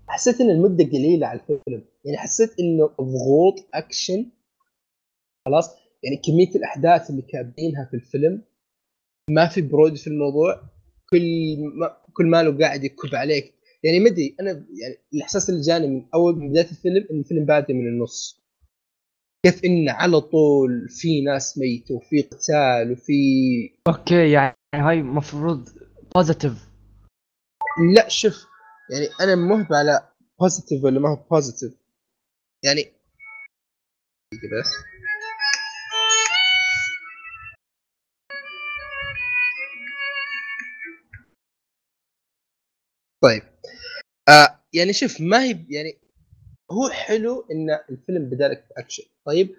[0.08, 1.86] حسيت إن المدة قليلة على الفيلم.
[2.06, 4.32] يعني حسيت إنه ضغوط أكشن
[5.46, 5.70] خلاص.
[6.04, 8.44] يعني كمية الأحداث اللي كاتبينها في الفيلم
[9.30, 10.62] ما في برود في الموضوع.
[11.10, 13.54] كل ما كل ماله قاعد يكب عليك.
[13.84, 17.46] يعني ما أدري أنا يعني الإحساس اللي جاني من أول من بداية الفيلم إن الفيلم
[17.46, 18.42] بادئ من النص.
[19.46, 23.14] كيف ان على طول في ناس ميتة وفي قتال وفي
[23.88, 25.70] okay يعني هاي مفروض
[26.16, 26.54] positive
[27.96, 28.46] لا شوف
[28.92, 31.78] يعني أنا مهب على positive ولا ما هو positive
[32.64, 32.86] يعني
[34.34, 34.72] بس.
[43.24, 43.42] طيب.
[44.30, 45.98] آه يعني شوف ما هي يعني
[46.72, 49.50] هو حلو إن الفيلم بدالك اكشن طيب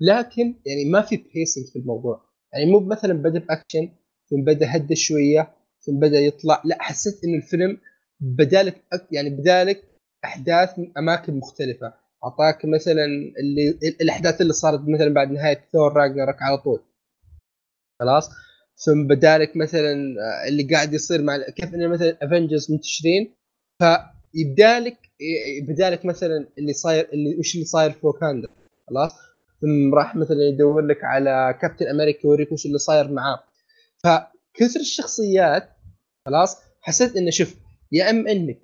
[0.00, 2.24] لكن يعني ما في pacing في الموضوع.
[2.52, 3.88] يعني مو مثلا بدأ باكشن
[4.30, 6.62] ثم بدأ هدى شوية ثم بدأ يطلع.
[6.64, 7.78] لا حسيت إن الفيلم
[8.20, 8.82] بدالك
[9.12, 9.84] يعني بدالك
[10.24, 11.94] أحداث من أماكن مختلفة.
[12.24, 13.04] أعطاك مثلا
[13.40, 16.82] اللي الأحداث اللي صارت مثلا بعد نهاية ثور راجنرك على طول.
[18.00, 18.30] خلاص؟
[18.76, 19.94] ثم بدالك مثلا
[20.48, 23.34] اللي قاعد يصير مع كيف ان مثلا افنجرز منتشرين؟
[23.78, 24.98] فيبدالك
[25.58, 28.48] يبدالك مثلا اللي صاير اللي وش اللي صاير في وكاندا
[28.88, 29.12] خلاص؟
[29.60, 33.44] ثم راح مثلا يدور لك على كابتن أمريكا يوريك وش اللي صاير معاه.
[34.04, 35.68] فكثر الشخصيات
[36.26, 37.56] خلاص؟ حسيت إنه شوف
[37.92, 38.58] يا اما إنك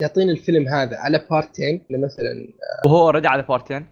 [0.00, 2.48] تعطيني الفيلم هذا على بارتين مثلا
[2.86, 3.86] وهو already على بارتين؟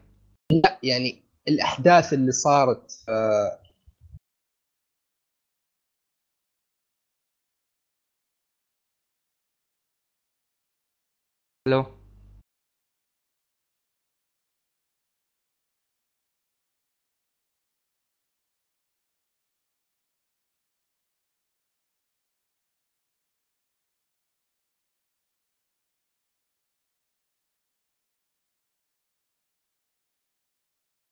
[0.52, 3.58] لا يعني الأحداث اللي صارت آه
[11.68, 11.84] ألو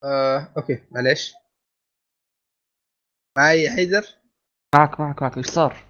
[0.03, 1.33] آه okay معليش.
[3.37, 4.05] معي حيدر؟
[4.75, 5.37] معك معك معك.
[5.37, 5.83] إيش صار؟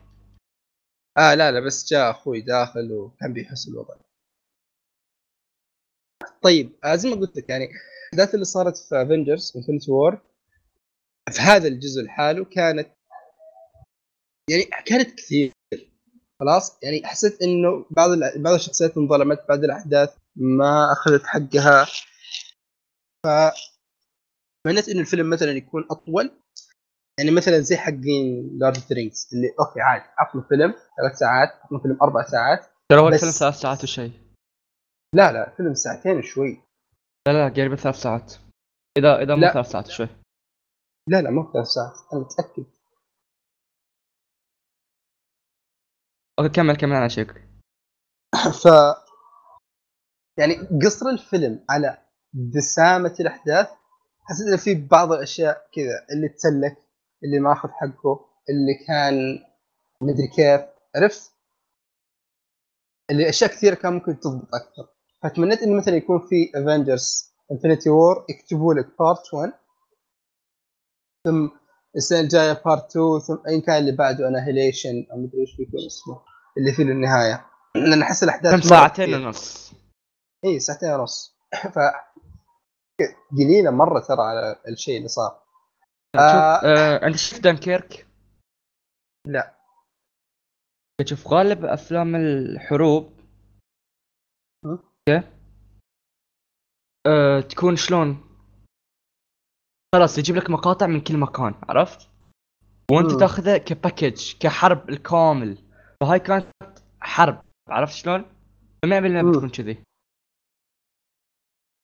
[1.17, 3.95] آه لا لا بس جاء أخوي داخل وكان بيحس الوضع
[6.41, 7.69] طيب آه زي ما قلت لك يعني
[8.13, 10.21] الأحداث اللي صارت في Avengers Infinity War
[11.31, 12.87] في هذا الجزء لحاله كانت
[14.49, 15.51] يعني كانت كثير
[16.39, 21.85] خلاص؟ يعني حسيت إنه بعض بعض الشخصيات انظلمت بعض الأحداث ما أخذت حقها.
[23.25, 23.27] ف
[24.67, 26.31] تمنيت إنه الفيلم مثلا يكون أطول
[27.19, 31.79] يعني مثلا زي حقين Lord of Rings اللي okay عادي عطنا فيلم ثلاث ساعات عطنا
[31.79, 34.26] فيلم أربع ساعات ترى هو الفيلم ثلاث ساعات وشيء
[35.15, 36.61] لا لا فيلم ساعتين وشوي
[37.27, 38.33] لا لا قريب ثلاث ساعات.
[38.97, 39.53] إذا إذا مو لا.
[39.53, 40.07] ثلاث ساعات وشوي
[41.09, 42.65] لا لا مو ثلاث ساعات أنا متأكد.
[46.39, 47.31] okay كمل كمل أنا check
[48.63, 48.65] ف
[50.39, 50.53] يعني
[50.85, 53.69] قصر الفيلم على دسامة الأحداث
[54.23, 56.77] حسيت إنه في بعض الأشياء كذا اللي تسلك
[57.23, 59.13] اللي ما أخذ حقه اللي كان
[60.01, 60.61] مدري كيف.
[60.95, 61.33] عرفت؟
[63.11, 64.96] اللي أشياء كثيرة كان ممكن تضبط أكثر.
[65.27, 69.53] فتمنيت إنه مثلا يكون في Avengers Infinity War يكتبوا لك part 1
[71.27, 71.49] ثم
[71.95, 76.21] السنة الجاية part 2 ثم ايا كان اللي بعده annihilation أو مدري إيش بيكون اسمه
[76.57, 77.45] اللي فيه النهايه
[77.75, 79.25] لأن أحس الأحداث ساعتين.
[79.25, 79.73] ونص
[80.45, 81.37] إي ساعتين ونص
[81.75, 81.79] ف
[83.31, 85.43] قليلة مرة ترى على الشيء اللي صار
[86.15, 86.19] آه.
[86.19, 88.07] آه، انت شفت دانكيرك؟
[89.25, 89.57] لا
[91.05, 93.17] شوف غالب أفلام الحروب
[94.63, 94.86] م?
[97.07, 98.27] أه تكون شلون؟
[99.95, 102.09] خلاص يجيب لك مقاطع من كل مكان عرفت؟
[102.91, 103.11] وانت.
[103.11, 105.57] تاخذه كباكج كحرب الكامل.
[106.03, 106.47] فهاي كانت
[107.01, 108.23] حرب عرفت شلون؟ 100%
[108.85, 109.31] مم.
[109.31, 109.83] بتكون كذي.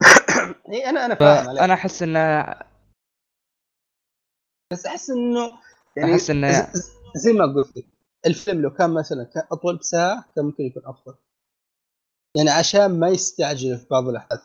[0.74, 2.56] اي أنا أنا فاهم عليك فانا أحس انه
[4.74, 5.52] بس أحس إنه
[5.98, 6.72] يعني أحس انه
[7.16, 7.86] زي ما قلت
[8.26, 11.16] الفيلم لو كان مثلا كان اطول بساعة كان ممكن يكون أفضل.
[12.38, 14.42] يعني عشان ما يستعجل في بعض الأحداث.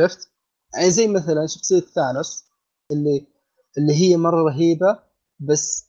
[0.00, 0.30] عرفت؟
[0.74, 2.44] يعني زي مثلا شخصية ثانوس
[2.92, 3.26] اللي
[3.78, 5.02] اللي هي مرة رهيبة
[5.40, 5.88] بس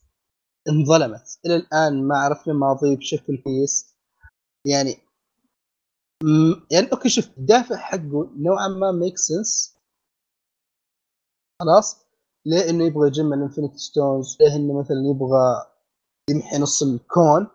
[0.69, 1.39] انظلمت.
[1.45, 3.95] إلى الآن ما عرفنا ماضيه بشكل كويس.
[4.65, 4.97] يعني
[6.23, 9.77] م- يعني okay شوف الدافع حقه نوعا ما make sense
[11.61, 12.05] خلاص؟
[12.45, 15.65] ليه إنه يبغى يجمع ال Infinity Stones ليه إنه مثلا يبغى
[16.29, 17.47] يمحي نص الكون؟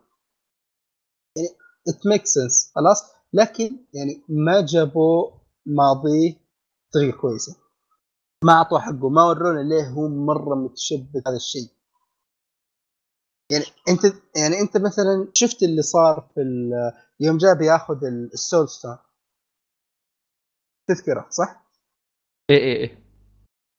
[1.37, 1.49] يعني
[1.89, 5.31] it make sense خلاص؟ لكن يعني ما جابوا
[5.67, 6.35] ماضيه
[6.91, 7.57] بطريقة كويسة.
[8.45, 11.69] ما اعطوه حقه ما ورونا ليه هو مرة متشبث هذا الشيء.
[13.53, 14.05] يعني أنت
[14.37, 16.41] يعني أنت مثلا شفت اللي صار في
[17.21, 18.99] يوم جاء بياخذ ال- السول ستون
[20.89, 21.67] تذكره صح؟
[22.51, 22.99] اي اي اي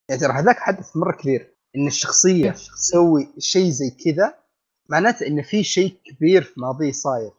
[0.09, 1.55] يعني ترى هذاك حدث مرة كبير.
[1.75, 4.43] إن الشخصية تسوي شيء زي كذا
[4.89, 7.31] معناته إن في شيء كبير في ماضيه صاير.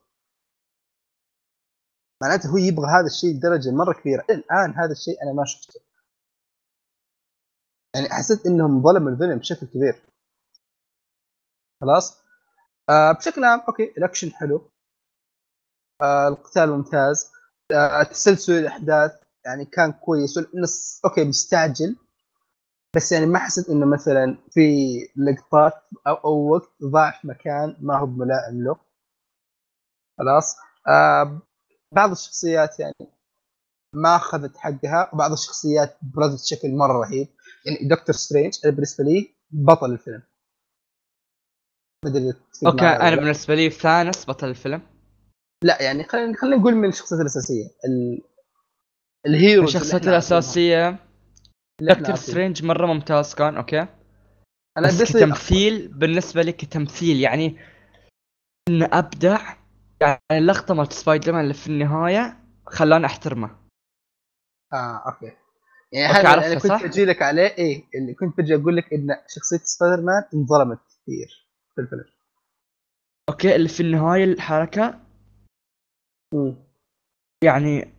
[2.23, 4.25] معناته هو يبغى هذا الشيء لدرجة مرة كبيرة.
[4.31, 5.81] الآن هذا الشيء أنا ما شفته.
[7.95, 10.03] يعني حسيت إنهم ظلموا الفيلم بشكل كبير.
[11.81, 12.23] خلاص؟
[12.91, 14.71] آه بشكل عام okay الأكشن حلو.
[16.03, 17.31] آه القتال ممتاز.
[17.73, 19.13] آه تسلسل الأحداث
[19.45, 20.37] يعني كان كويس.
[20.37, 21.97] والنص okay مستعجل.
[22.97, 24.61] بس يعني ما حسيت إنه مثلا في
[25.17, 25.73] لقطات
[26.07, 28.77] أو, أو وقت ضاع في مكان ما هو ملائم له.
[30.19, 30.57] خلاص؟
[30.89, 31.41] آه
[31.95, 32.95] بعض الشخصيات يعني
[33.95, 37.29] ما أخذت حقها وبعض الشخصيات برزت بشكل مرة رهيب
[37.67, 40.23] يعني دكتور سترينج بالنسبة لي بطل الفيلم
[42.67, 43.17] okay أنا.
[43.17, 44.83] بالنسبة لي ثانوس بطل الفيلم
[45.65, 48.23] لا يعني خلينا خلينا نقول من الشخصيات الأساسية ال...
[49.27, 50.09] ال heroes اللي الشخصيات.
[50.09, 50.97] الأساسية
[51.83, 52.15] دكتور.
[52.17, 53.81] سترينج مرة ممتاز كان okay
[54.79, 57.57] أنا بس كتمثيل بالنسبة لي كتمثيل يعني
[58.69, 59.57] إنه أبدع
[60.01, 63.59] يعني اللقطه مالت سبايدر مان اللي في النهاية خلاني أحترمه.
[64.73, 65.37] آه okay.
[65.93, 69.09] يعني okay، هذا اللي كنت؟ بجي لك عليه إيه اللي كنت بجي أقول لك إن
[69.29, 72.05] شخصية سبايدر مان انظلمت كثير في الفيلم.
[73.29, 75.01] okay اللي في النهاية الحركة.
[76.35, 76.57] مم.
[77.45, 77.95] يعني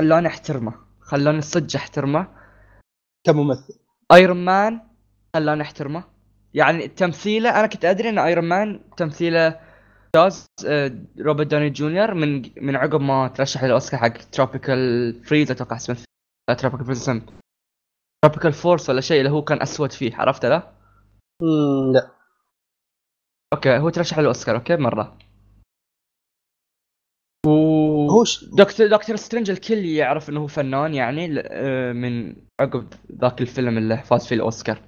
[0.00, 2.34] خلاني أحترمه خلاني صدق أحترمه.
[3.26, 3.78] كممثل.
[4.12, 4.80] Iron Man
[5.36, 6.04] خلاني أحترمه.
[6.54, 9.60] يعني تمثيله أنا كنت أدري إن Iron Man تمثيله
[10.14, 10.46] ممتاز
[11.20, 15.96] روبرت دوني جونيور من من عقب ما ترشح للاوسكار حق Tropical فريز أتوقع اسمه
[16.58, 17.10] Tropical فريز
[18.24, 20.72] Tropical فورس ولا شيء اللي هو كان أسود فيه عرفته لا؟
[21.92, 22.10] لا
[23.54, 25.18] okay هو ترشح للاوسكار okay مرة
[27.46, 27.50] و
[28.10, 28.24] هو.
[28.52, 32.88] دكتور دكتور سترينج الكل يعرف إنه هو فنان يعني آه، من عقب
[33.20, 34.82] ذاك الفيلم اللي فاز فيه الأوسكار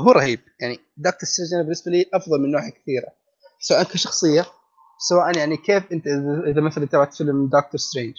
[0.00, 3.23] هو رهيب يعني دكتور سترينج بالنسبة لي أفضل من ناحية كثيرة
[3.64, 4.46] سواء كشخصية
[4.98, 6.06] سواء يعني كيف أنت
[6.46, 8.14] اذا مثلا تابعت فيلم دكتور سترينج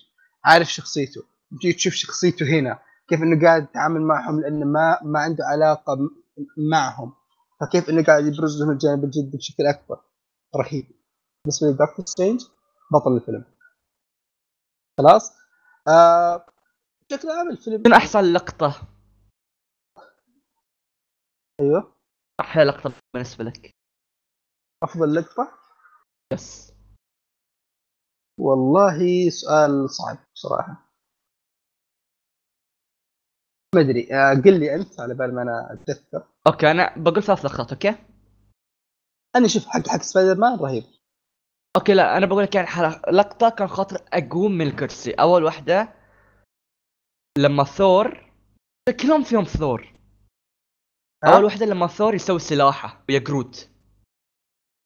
[0.46, 5.46] عارف شخصيته تجي تشوف شخصيته هنا كيف إنه قاعد يتعامل معهم لأنه ما ما عنده
[5.46, 5.98] علاقة
[6.72, 7.14] معهم
[7.62, 10.02] فكيف إنه قاعد يبرز لهم الجانب الجدي بشكل أكبر.
[10.56, 10.92] رهيب.
[11.46, 12.42] بالنسبة لي دكتور سترينج
[12.94, 13.46] بطل الفيلم.
[15.00, 15.32] خلاص؟
[15.88, 16.46] آه
[17.10, 18.82] بشكل عام الفيلم شنو أحسن لقطة.
[21.60, 21.96] أيوه.
[22.40, 23.75] أحلى لقطة بالنسبة لك.
[24.84, 25.60] افضل لقطه
[26.34, 26.74] yes
[28.40, 30.92] والله سؤال صعب بصراحة.
[33.76, 36.28] ما أدري آه قل لي أنت على بال ما أنا أتذكر.
[36.48, 37.96] أوكي أنا بقول ثلاث لقطات okay؟
[39.36, 40.84] أنا شوف حق حق سبايدر مان رهيب.
[41.78, 45.12] okay لا أنا بقول لك يعني حق لقطة كان خاطر أقوم من الكرسي.
[45.12, 45.94] أول واحدة
[47.38, 48.32] لما ثور
[49.02, 49.94] كلهم فيهم ثور.
[51.24, 53.70] ها؟ أول واحدة لما ثور يسوي سلاحه ويا جروت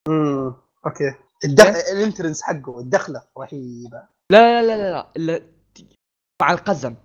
[0.10, 0.56] امم
[0.86, 1.16] okay.
[1.46, 1.66] الدخ...
[1.66, 4.08] ال entrance حقه الدخلة رهيبة.
[4.32, 5.12] لا لا لا لا, لا.
[5.16, 5.46] لا.
[6.42, 6.96] مع القزم.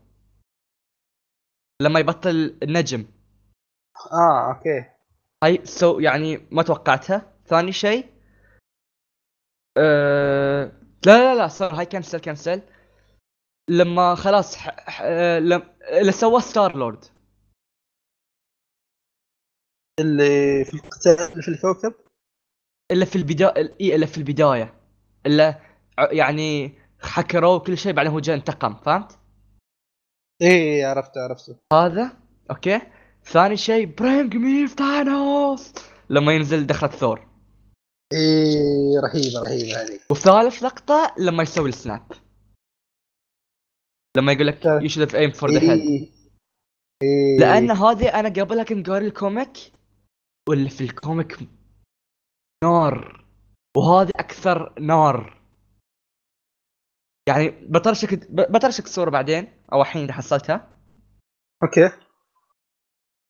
[1.82, 3.06] لما يبطل النجم.
[4.12, 4.90] آه okay.
[5.44, 7.32] هاي so يعني ما توقعتها.
[7.46, 8.14] ثاني شيء.
[9.76, 10.72] أه...
[11.06, 12.62] لا لا لا صار هاي cancel cancel
[13.70, 14.90] لما خلاص ح...
[14.90, 15.02] ح...
[15.04, 15.62] آه، لم...
[15.82, 17.04] اللي سواه ستار لورد
[20.00, 21.94] اللي في القتال في الكوكب؟
[22.92, 24.74] إلا في البدايه إي إلا في البداية.
[25.26, 25.60] إلا
[25.98, 29.18] يعني حكروه كل شيء بعدين هو جاء انتقم فهمت؟
[30.42, 31.56] إيه عرفته عرفته.
[31.72, 32.16] هذا
[32.50, 32.80] Okay.
[33.24, 35.72] ثاني شيء bring me Thanos.
[36.10, 37.28] لما ينزل دخلة ثور.
[38.12, 40.00] إيه رهيبة رهيبة هذه.
[40.10, 42.12] وثالث لقطة لما يسوي ال snap.
[44.16, 44.64] لما يقول لك.
[44.64, 46.14] you should aim for the head
[47.40, 49.72] لأن هذه أنا قبلها كنت قاري ال comic
[50.48, 51.38] واللي في ال comic
[52.64, 53.24] نار.
[53.76, 55.40] وهذه أكثر نار.
[57.28, 60.68] يعني بطرشك بطرشك الصورة بعدين أو الحين إذا حصلتها.
[61.62, 61.90] Okay.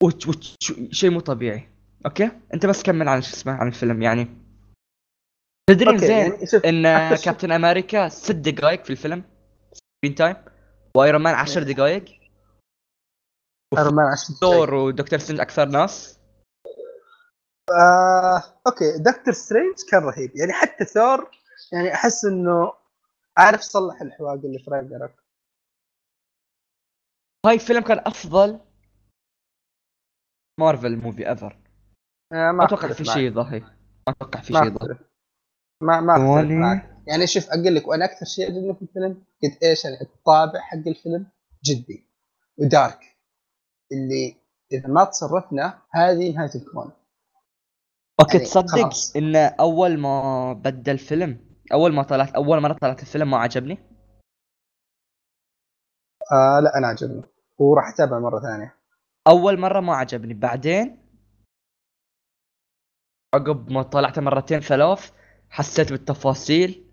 [0.03, 0.55] وش وش
[0.91, 1.69] شيء مو طبيعي.
[2.05, 4.27] Okay؟ أنت بس كمل عن شو اسمه عن الفيلم يعني.
[5.69, 6.33] تدري زين يعني
[6.65, 9.23] إن كابتن أمريكا ست دقائق في الفيلم؟
[9.73, 10.35] Screen time.
[10.97, 12.05] وأيرون مان 10 دقائق
[13.77, 16.14] أيرون مان عشان ثور ودكتور سترينج أكثر ناس.
[17.71, 20.35] آه، okay دكتور سترينج كان رهيب.
[20.35, 21.31] يعني حتى ثور
[21.73, 22.73] يعني أحس إنه
[23.37, 25.23] عارف صلح الحواق اللي في راجناروك
[27.45, 28.59] هاي الفيلم كان أفضل
[30.59, 31.57] Marvel movie ever
[32.33, 33.05] آه ما أتوقع في.
[33.05, 33.73] شيء ضحي ما
[34.07, 35.01] أتوقع في شيء ضحي أختلف.
[35.81, 40.01] ما ما يعني شوف أقول لك وأنا أكثر شيء عجبني في الفيلم قد إيش يعني
[40.01, 41.27] الطابع حق الفيلم
[41.65, 42.07] جدي.
[42.57, 42.99] ودارك
[43.91, 44.35] اللي
[44.71, 46.91] إذا ما تصرفنا هذه نهاية الكون.
[48.19, 48.89] Okay تصدق.
[49.15, 53.77] إن أول ما بدأ الفيلم أول ما طلعت أول مره طلعت الفيلم ما عجبني؟
[56.31, 57.23] آه لا أنا عجبني.
[57.57, 58.75] وراح اتابع مرة ثانية.
[59.27, 60.33] أول مرة ما عجبني.
[60.33, 61.05] بعدين
[63.35, 65.11] عقب ما طلعته مرتين ثلاث
[65.49, 66.91] حسيت بالتفاصيل.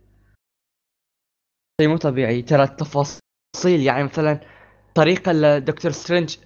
[1.80, 2.42] شيء مو طبيعي.
[2.42, 4.40] ترى التفاصيل يعني مثلا
[4.94, 6.38] طريقة اللي دكتور سترينج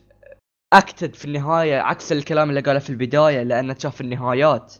[0.72, 4.74] اكتد في النهاية عكس الكلام اللي قاله في البداية لأنه شاف النهايات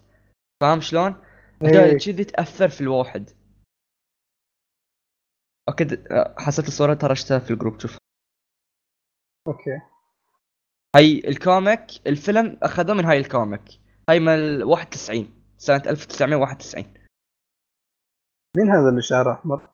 [0.63, 1.23] فاهم شلون؟
[1.65, 1.99] إيه.
[1.99, 3.31] كذي تأثر في الواحد
[5.69, 7.99] okay د- حسيت الصورة ترشتها في ال group شوف
[9.49, 9.81] okay
[10.97, 13.63] هاي ال comic الفيلم أخذوه من هاي ال comic
[14.11, 16.85] هاي من ال 91 سنة 1991
[18.57, 19.71] مين هذا اللي شعره أحمر؟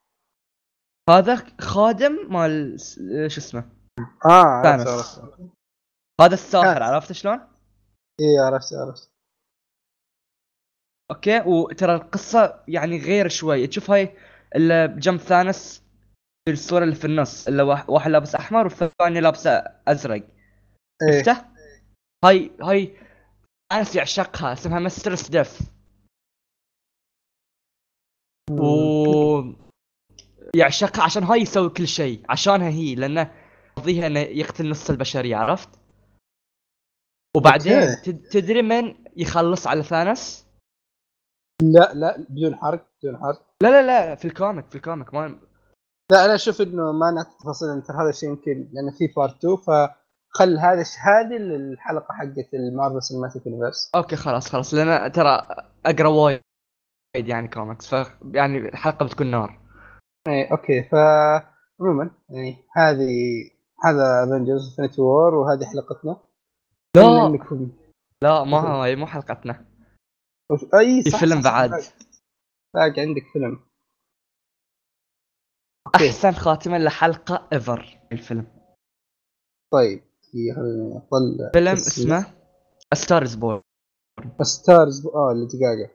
[1.10, 3.70] هذا خادم مال س- شو اسمه
[4.26, 5.18] آه ثانوس.
[6.24, 6.82] هذا الساحر.
[6.82, 7.40] عرفت شلون؟
[8.20, 9.12] إيه عرفت عرفت
[11.10, 14.16] okay وترى القصة يعني غير شوي تشوف هاي
[14.54, 15.82] اللي بجنب ثانوس
[16.48, 19.50] في الصورة اللي في النص اللي واحد واحد لابس أحمر والثاني لابسه
[19.88, 20.28] أزرق
[21.18, 21.44] شفته؟
[22.24, 22.96] هاي هاي
[23.72, 25.58] ثانوس يعشقها اسمها Mistress Death
[28.50, 28.62] و
[30.56, 33.32] يعشقها عشان هاي يسوي كل شيء عشانها هي لأنه
[33.76, 35.81] قضيها إنه يقتل نص البشرية عرفت؟
[37.36, 38.12] وبعدين okay.
[38.12, 40.44] تدري من يخلص على ثانوس؟
[41.62, 45.14] لا لا بدون حرق بدون حرق لا لا لا في ال comic في ال comic
[45.14, 45.40] ما
[46.12, 49.56] لا أنا أشوف إنه ما نعطي تفاصيل ترى هذا الشيء يمكن لأن في part 2
[49.56, 55.46] فخل هذا هذه الحلقة حقت ال Marvel Cinematic Universe Okay خلاص خلاص لأن ترى
[55.86, 56.42] أقرأ وايد
[57.14, 59.60] يعني كوميكس ف يعني الحلقة بتكون نار
[60.28, 63.10] اي okay فعموما يعني هذه
[63.84, 66.16] هذا Avengers Infinity War وهذه حلقتنا
[66.96, 67.38] لا.
[68.22, 69.66] لا ما هاي مو حلقتنا.
[70.74, 71.70] أي صح فيلم بعد.
[72.74, 73.64] باقي- عندك فيلم.
[75.94, 78.46] أحسن خاتمة لحلقة ever الفيلم.
[79.72, 82.34] طيب خليني اطلع فيلم اسمه
[82.94, 83.62] Star Is Born
[84.42, 85.90] Star Is آه اللي دقيقه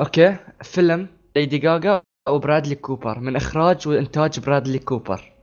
[0.00, 3.18] Okay فيلم ليدي جاجا وبرادلي كوبر.
[3.20, 5.39] من إخراج وإنتاج برادلي كوبر.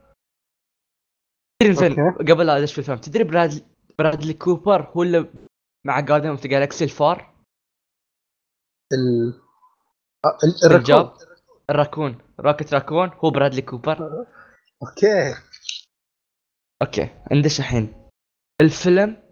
[1.62, 2.32] تدري okay.
[2.32, 3.62] قبل لا أدش في الفيلم تدري برادلي
[3.98, 5.30] برادلي كوبر هو اللي
[5.86, 7.34] مع Guardians of the Galaxy الفار؟
[8.92, 9.40] ال
[10.24, 10.70] آه، ال-
[11.70, 14.26] ال raccoon Rocket Raccoon هو برادلي كوبر.
[14.82, 15.34] Okay.
[16.82, 18.08] Okay ندش الحين.
[18.62, 19.22] الفيلم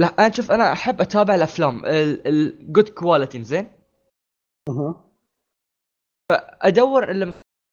[0.00, 1.82] لا أنا شوف أنا أحب أتابع الأفلام.
[2.26, 3.72] ال good quality زين؟
[4.68, 5.04] أها.
[6.62, 7.32] ادور إلا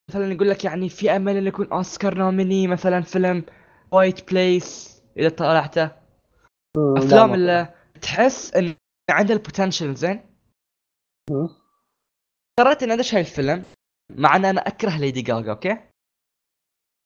[0.09, 3.45] مثلا يقول لك يعني في أمل إنه يكون Oscar nominee مثلا فيلم.
[3.91, 5.91] Wait please إذا طلعته.
[6.77, 8.75] أفلام اللي تحس إن
[9.09, 10.35] عنده ال potential زين.
[12.59, 13.63] قررت اني ادش الفيلم
[14.11, 15.77] مع إن أنا أكره ليدي جاجا okay؟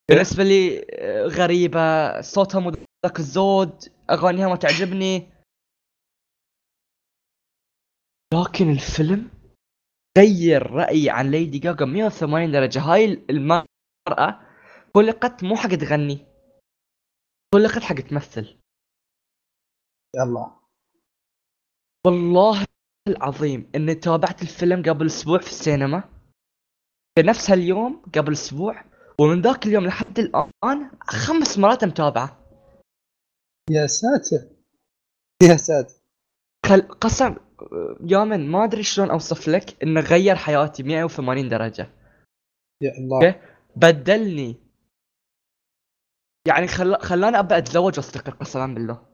[0.10, 2.22] بالنسبة لي آه، غريبة.
[2.22, 2.70] صوتها مو
[3.06, 5.30] ذاك الزود أغانيها ما تعجبني.
[8.34, 9.32] لكن الفيلم
[10.18, 12.80] غير رأيي عن ليدي جاجا 180 درجة.
[12.82, 14.40] هاي المرأة
[14.96, 16.29] خلقت مو حق تغني.
[17.56, 18.60] خلقت حق تمثل.
[20.16, 20.60] يلا.
[22.08, 22.66] والله
[23.08, 26.04] العظيم إني تابعت الفيلم قبل أسبوع في السينما.
[27.16, 28.84] في نفس هاليوم قبل أسبوع
[29.22, 32.46] ومن ذاك اليوم لحد الآن خمس مرات متابعة.
[33.72, 34.56] يا ساتر.
[35.44, 35.96] يا ساتر.
[36.66, 36.82] خل...
[36.82, 37.36] قسم
[38.02, 41.90] يامن ما أدري شلون أوصف لك إنه غير حياتي 180 درجة.
[42.82, 43.42] يا الله.
[43.76, 44.69] بدلني
[46.48, 46.96] يعني خل...
[47.00, 49.06] خلاني أبدأ أتزوج وأستقر قسما بالله.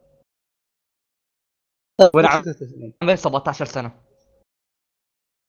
[1.99, 4.02] طيب، الفيلم؟ عمري 17 سنة.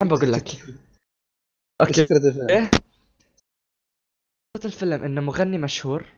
[0.03, 0.49] عم بقول لك.
[1.81, 2.07] Okay.
[2.07, 2.71] فكرة الفيلم؟ إيه؟
[4.65, 6.13] الفيلم إنه مغني مشهور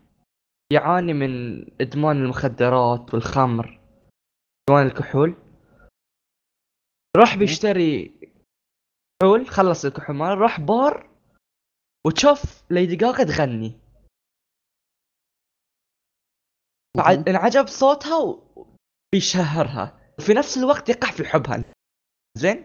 [0.72, 3.80] يعاني من إدمان المخدرات والخمر
[4.68, 5.34] إدمان الكحول.
[7.16, 8.14] راح بيشتري
[9.22, 11.10] كحول خلص الكحول ماله راح بار
[12.06, 13.87] وتشوف ليدي جاجا تغني.
[17.00, 18.18] انعجب صوتها
[19.14, 20.14] وبيشهرها.
[20.18, 21.64] وفي نفس الوقت يقع في حبها.
[22.38, 22.64] زين؟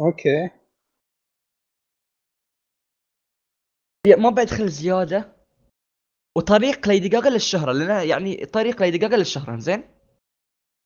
[0.00, 0.50] Okay.
[4.18, 5.36] ما بدخل زيادة.
[6.38, 9.58] وطريق ليدي جاجا للشهرة لأن يعني طريق ليدي جاجا للشهرة.
[9.58, 9.84] زين؟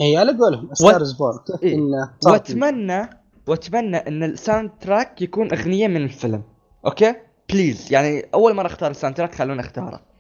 [0.01, 1.79] اي على قولهم Star Is Born كيف إيه.
[2.27, 3.11] واتمنى
[3.49, 6.43] وأتمنى إن ال soundtrack يكون أغنية من الفيلم.
[6.87, 7.15] Okay؟
[7.49, 10.16] Please يعني أول مرة أختار ال soundtrack خلونا اختاره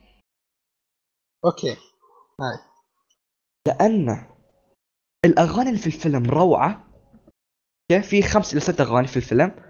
[1.46, 1.76] Okay.
[2.40, 2.58] هاي.
[3.66, 4.26] لأن
[5.24, 6.88] الأغاني اللي في الفيلم روعة.
[7.92, 9.66] أوكي في خمس إلى ست أغاني في الفيلم.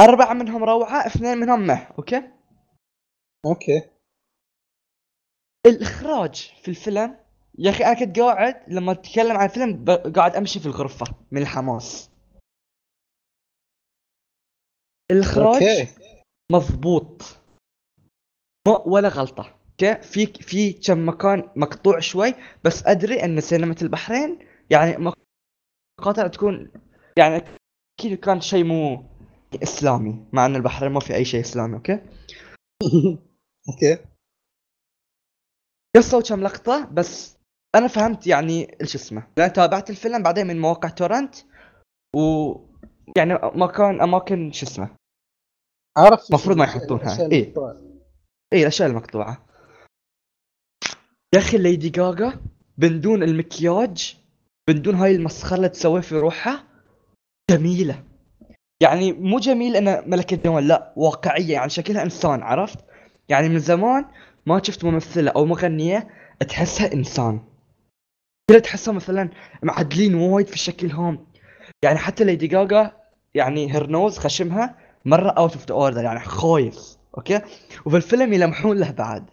[0.00, 2.32] أربعة منهم روعة اثنين منهم meh okay?
[3.46, 3.90] Okay.
[5.66, 7.18] الإخراج في الفيلم
[7.58, 9.84] يا أخي أنا كنت قاعد لما أتكلم عن الفيلم
[10.16, 12.10] قاعد أمشي في الغرفة من الحماس.
[15.10, 15.94] الإخراج okay.
[16.52, 17.22] مضبوط.
[18.68, 19.61] ما ولا غلطة.
[19.82, 22.34] okay في في كم مكان مقطوع شوي
[22.64, 24.38] بس أدري إن سينما البحرين
[24.70, 25.12] يعني
[26.00, 26.70] مقاطع تكون
[27.18, 27.44] يعني
[28.00, 29.04] أكيد كان شيء مو
[29.62, 31.92] إسلامي مع إن البحرين ما في أي شيء إسلامي okay
[33.68, 33.98] okay
[35.96, 37.36] قصوا كم لقطة بس
[37.74, 41.34] أنا فهمت يعني إيش اسمه لأن تابعت الفيلم بعدين من مواقع torrent
[42.16, 42.54] و
[43.16, 44.96] يعني مكان أماكن شو اسمه
[45.96, 47.30] عرفت مفروض ما يحطونها.
[47.32, 47.42] إيه.
[47.42, 47.82] المقطوعة.
[48.52, 49.51] اي الأشياء المقطوعة
[51.34, 52.40] يا أخي ليدي جاجا
[52.78, 54.16] بدون المكياج
[54.68, 56.64] بدون هاي المسخرة اللي تسويها في روحها
[57.50, 58.02] جميلة.
[58.82, 62.78] يعني مو جميل انها ملكة جمال لا واقعية يعني شكلها إنسان عرفت؟
[63.28, 64.04] يعني من زمان
[64.46, 66.08] ما شفت ممثلة أو مغنية
[66.48, 67.40] تحسها إنسان.
[68.50, 69.30] كلها تحسها مثلا
[69.62, 71.26] معدلين وايد في شكلهم
[71.82, 72.92] يعني حتى ليدي جاجا
[73.34, 77.40] يعني her nose خشمها مرة out of the order يعني خايف okay?
[77.84, 79.24] وفي الفيلم يلمحون له بعد.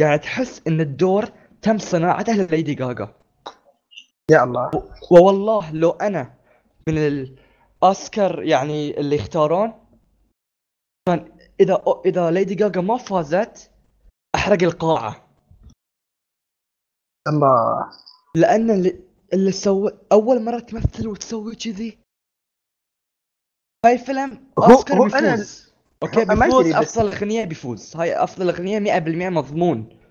[0.00, 1.28] يعني تحس إن الدور
[1.64, 3.14] تم صناعته لليدي جاجا؟
[4.30, 4.70] يا الله.
[5.10, 6.34] ووالله لو أنا
[6.88, 9.72] من الاوسكار يعني اللي يختارون
[11.08, 13.70] كان إذا إذا ليدي جاجا ما فازت
[14.34, 15.28] أحرق القاعة.
[17.28, 17.90] الله.
[18.36, 19.00] لأن اللي,
[19.32, 21.98] اللي سوى أول مرة تمثل وتسوي كذي.
[23.86, 25.72] هاي فيلم أوسكار هو بيفوز.
[26.02, 27.96] أوكي هو- ما بيفوز أفضل أغنية بيفوز.
[27.96, 30.03] هاي أفضل أغنية 100% مضمون.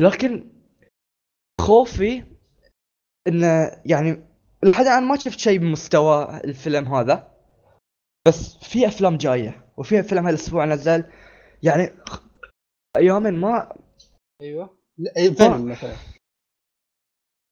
[0.00, 0.50] لكن
[1.60, 2.24] خوفي
[3.28, 4.30] إنه يعني
[4.64, 7.30] لحد الآن ما شفت شيء بمستوى الفيلم هذا
[8.28, 11.04] بس في أفلام جاية وفي فيلم هالأسبوع نزل.
[11.62, 11.90] يعني
[12.96, 13.76] أيام ما
[14.42, 14.78] أيوه.
[15.16, 15.96] إيه، فيلم مثلا.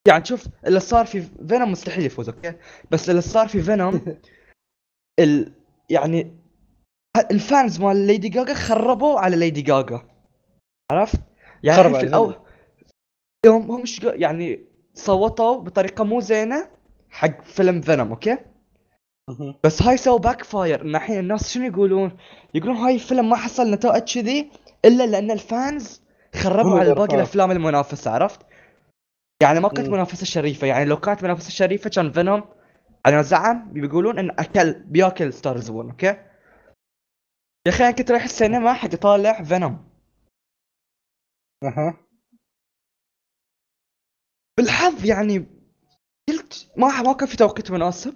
[0.09, 2.55] يعني شوف اللي صار في فينوم مستحيل يفوز okay?
[2.91, 4.21] بس اللي صار في فينوم
[5.21, 5.53] ال
[5.91, 6.37] يعني
[7.31, 10.09] ال fans مال ليدي جاجا خربوا على ليدي جاجا
[10.93, 11.28] عرفت؟
[11.63, 12.35] يعني في الأول
[13.47, 14.13] يوم هم شق...
[14.17, 14.65] يعني
[14.95, 16.69] صوتوا بطريقة مو زينة
[17.11, 18.39] حق فيلم فينوم okay?
[19.65, 22.17] بس هاي سووا backfire ان الحين الناس شنو يقولون؟
[22.55, 24.51] يقولون هاي الفيلم ما حصل نتائج كذي
[24.85, 26.03] إلا لأن ال fans
[26.35, 27.17] خربوا هم على باقي.
[27.17, 28.41] الأفلام المنافسة عرفت؟
[29.43, 29.89] يعني ما كانت.
[29.89, 32.45] منافسة شريفة يعني لو كانت منافسة شريفة كان فينوم
[33.07, 36.07] على زعم بيقولون إن أكل بياكل Star Is Born okay?
[36.07, 36.17] يا
[37.69, 39.88] أخي أنا كنت رايح السينما حق اطالع فينوم
[41.65, 41.97] أها.
[44.59, 45.47] بالحظ يعني
[46.29, 48.15] قلت ما ما كان في توقيت مناسب.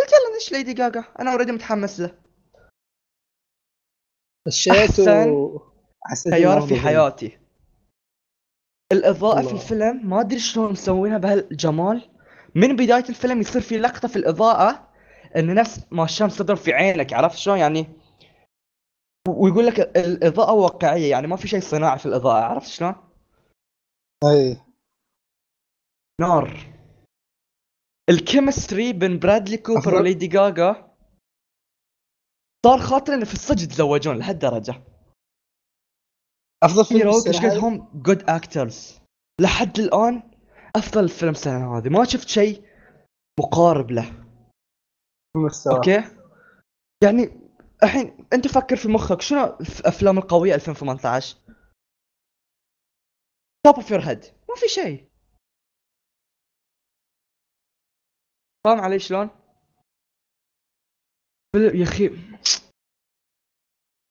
[0.00, 2.18] قلت يلا ندش ليدي جاجا أنا already متحمس له.
[4.48, 5.28] خشيت أحسن.
[5.28, 5.60] و
[6.04, 6.76] حسيت سيارة في.
[6.76, 7.38] حياتي.
[8.92, 9.62] الإضاءة في الله.
[9.62, 12.10] الفيلم ما أدري شلون مسوينها بهالجمال.
[12.54, 14.92] من بداية الفيلم يصير في لقطة في الإضاءة
[15.36, 17.86] إن نفس ما الشمس تضرب في عينك عرفت شلون؟ يعني
[19.28, 22.94] ويقول لك ال- الإضاءة واقعية يعني ما في شيء صناعي في الإضاءة عرفت شلون؟
[24.24, 24.62] أي.
[26.20, 26.76] نار.
[28.10, 29.94] ال chemistry بين برادلي كوبر.
[29.94, 30.96] وليدي جاجا
[32.66, 34.82] صار خاطر إنه في الصج يتزوجون لهالدرجة.
[36.64, 39.00] أفضل فيلم إيش؟ قدهم good actors
[39.40, 40.30] لحد الآن
[40.76, 41.88] أفضل فيلم السنة هذه.
[41.88, 42.68] ما شفت شيء
[43.40, 44.24] مقارب له.
[45.36, 46.02] مستوى okay?
[47.04, 47.45] يعني
[47.82, 51.36] الحين أنت فكر في مخك شنو الافلام القوية 2018
[53.64, 55.08] top of your head ما في شيء.
[58.64, 59.30] فاهم علي شلون؟
[61.56, 62.10] يا أخي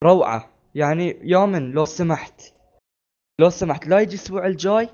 [0.04, 0.52] روعة.
[0.76, 2.42] يعني يومن لو سمحت
[3.42, 4.90] لو سمحت لا يجي الأسبوع الجاي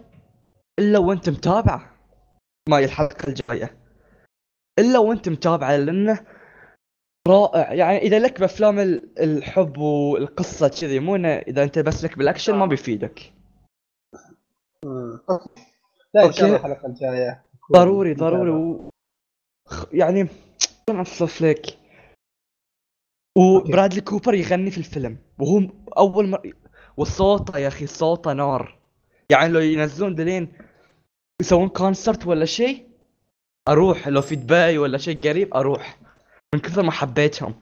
[0.80, 1.98] إلا وأنت متابعة.
[2.70, 3.78] ما الحلقة الجاية.
[4.80, 6.41] إلا وأنت متابعة لأنه
[7.28, 12.56] رائع يعني إذا لك بأفلام ال- الحب والقصة كذي مو إذا أنت بس لك بالأكشن
[12.56, 13.34] ما بيفيدك
[14.86, 15.20] مم.
[15.30, 15.50] Okay.
[16.14, 16.58] لا إن شاء الله.
[16.58, 18.50] الحلقة الجاية ضروري ضروري.
[18.52, 18.90] و...
[19.94, 20.28] يعني
[20.90, 21.66] اوصف لك
[23.38, 25.62] وبرادلي كوبر يغني في الفيلم وهو
[25.98, 26.52] أول مرة
[26.98, 28.80] وصوته يا أخي صوته نار
[29.30, 30.54] يعني لو ينزلون دلين
[31.42, 32.88] يسوون concert ولا شيء
[33.68, 36.00] أروح لو في دبي ولا شيء قريب أروح
[36.56, 37.62] من كثر ما حبيتهم.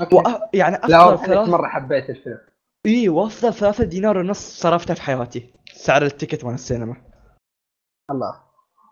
[0.00, 0.14] Okay.
[0.14, 0.50] وأ...
[0.54, 2.40] يعني لا ثلاث مرة حبيت الفيلم.
[2.86, 5.54] إي وافضل ثلاثة دينار ونص صرفتها في حياتي.
[5.72, 6.96] سعر ال ticket مال السينما.
[8.10, 8.44] الله.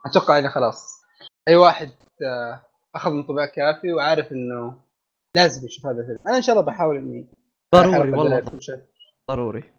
[0.07, 1.03] أتوقع إنه خلاص.
[1.49, 1.91] أي واحد
[2.23, 4.83] آه، أخذ انطباع كافي وعارف إنه
[5.37, 6.19] لازم يشوف هذا الفيلم.
[6.27, 7.27] أنا إن شاء الله بحاول إني
[7.75, 8.61] ضروري والله.
[9.31, 9.73] ضروري.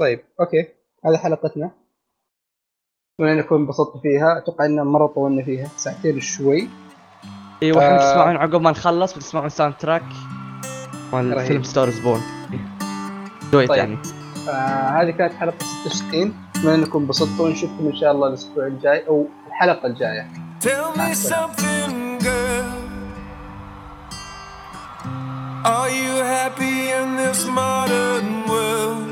[0.00, 0.74] طيب Okay.
[1.04, 1.85] هذه حلقتنا.
[3.20, 6.68] اتمنى انكم انبسطتوا فيها أتوقع ان مرة طولنا فيها ساعتين شوي
[7.62, 7.96] أيوه إحنا آه.
[7.96, 10.02] بتسمعون عقب ما نخلص بتسمعون soundtrack
[11.12, 11.46] مال.
[11.46, 12.20] فيلم Star Is Born
[13.52, 13.78] do it طيب.
[13.78, 13.98] يعني
[14.48, 19.26] آه هذه كانت حلقة 66 اتمنى انكم انبسطتوا ونشوفكم إن شاء الله الأسبوع الجاي أو
[19.46, 20.26] الحلقة الجاية
[20.60, 22.70] Tell me something, girl.
[25.76, 29.08] Are you happy in this modern world?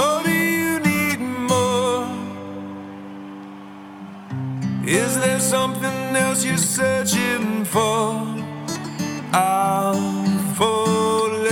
[0.00, 0.23] Or
[4.86, 8.20] Is there something else you're searching for?
[9.32, 11.44] I'm falling.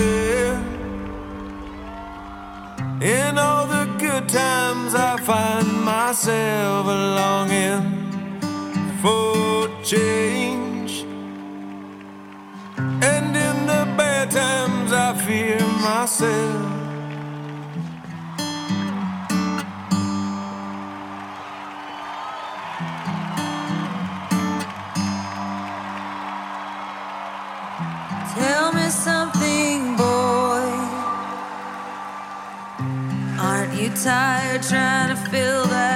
[3.01, 8.41] In all the good times, I find myself longing
[9.01, 11.03] for change.
[12.77, 16.82] And in the bad times, I fear myself.
[33.95, 35.92] Tired trying to fill that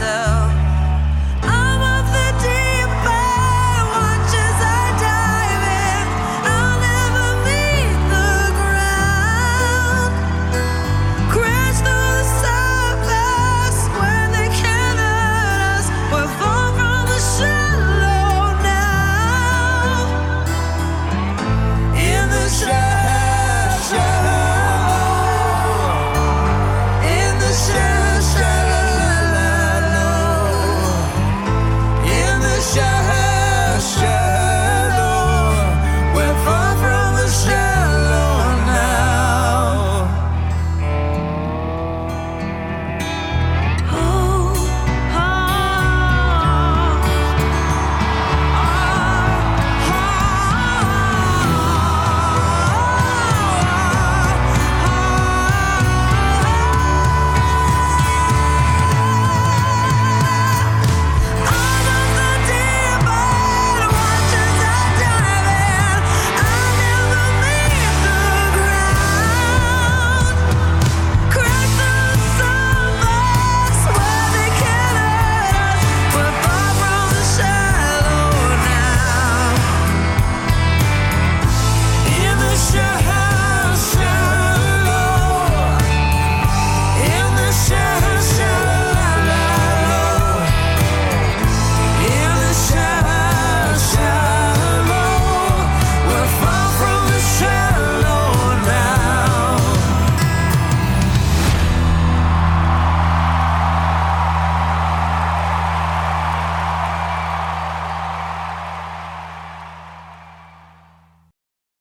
[0.00, 0.29] myself.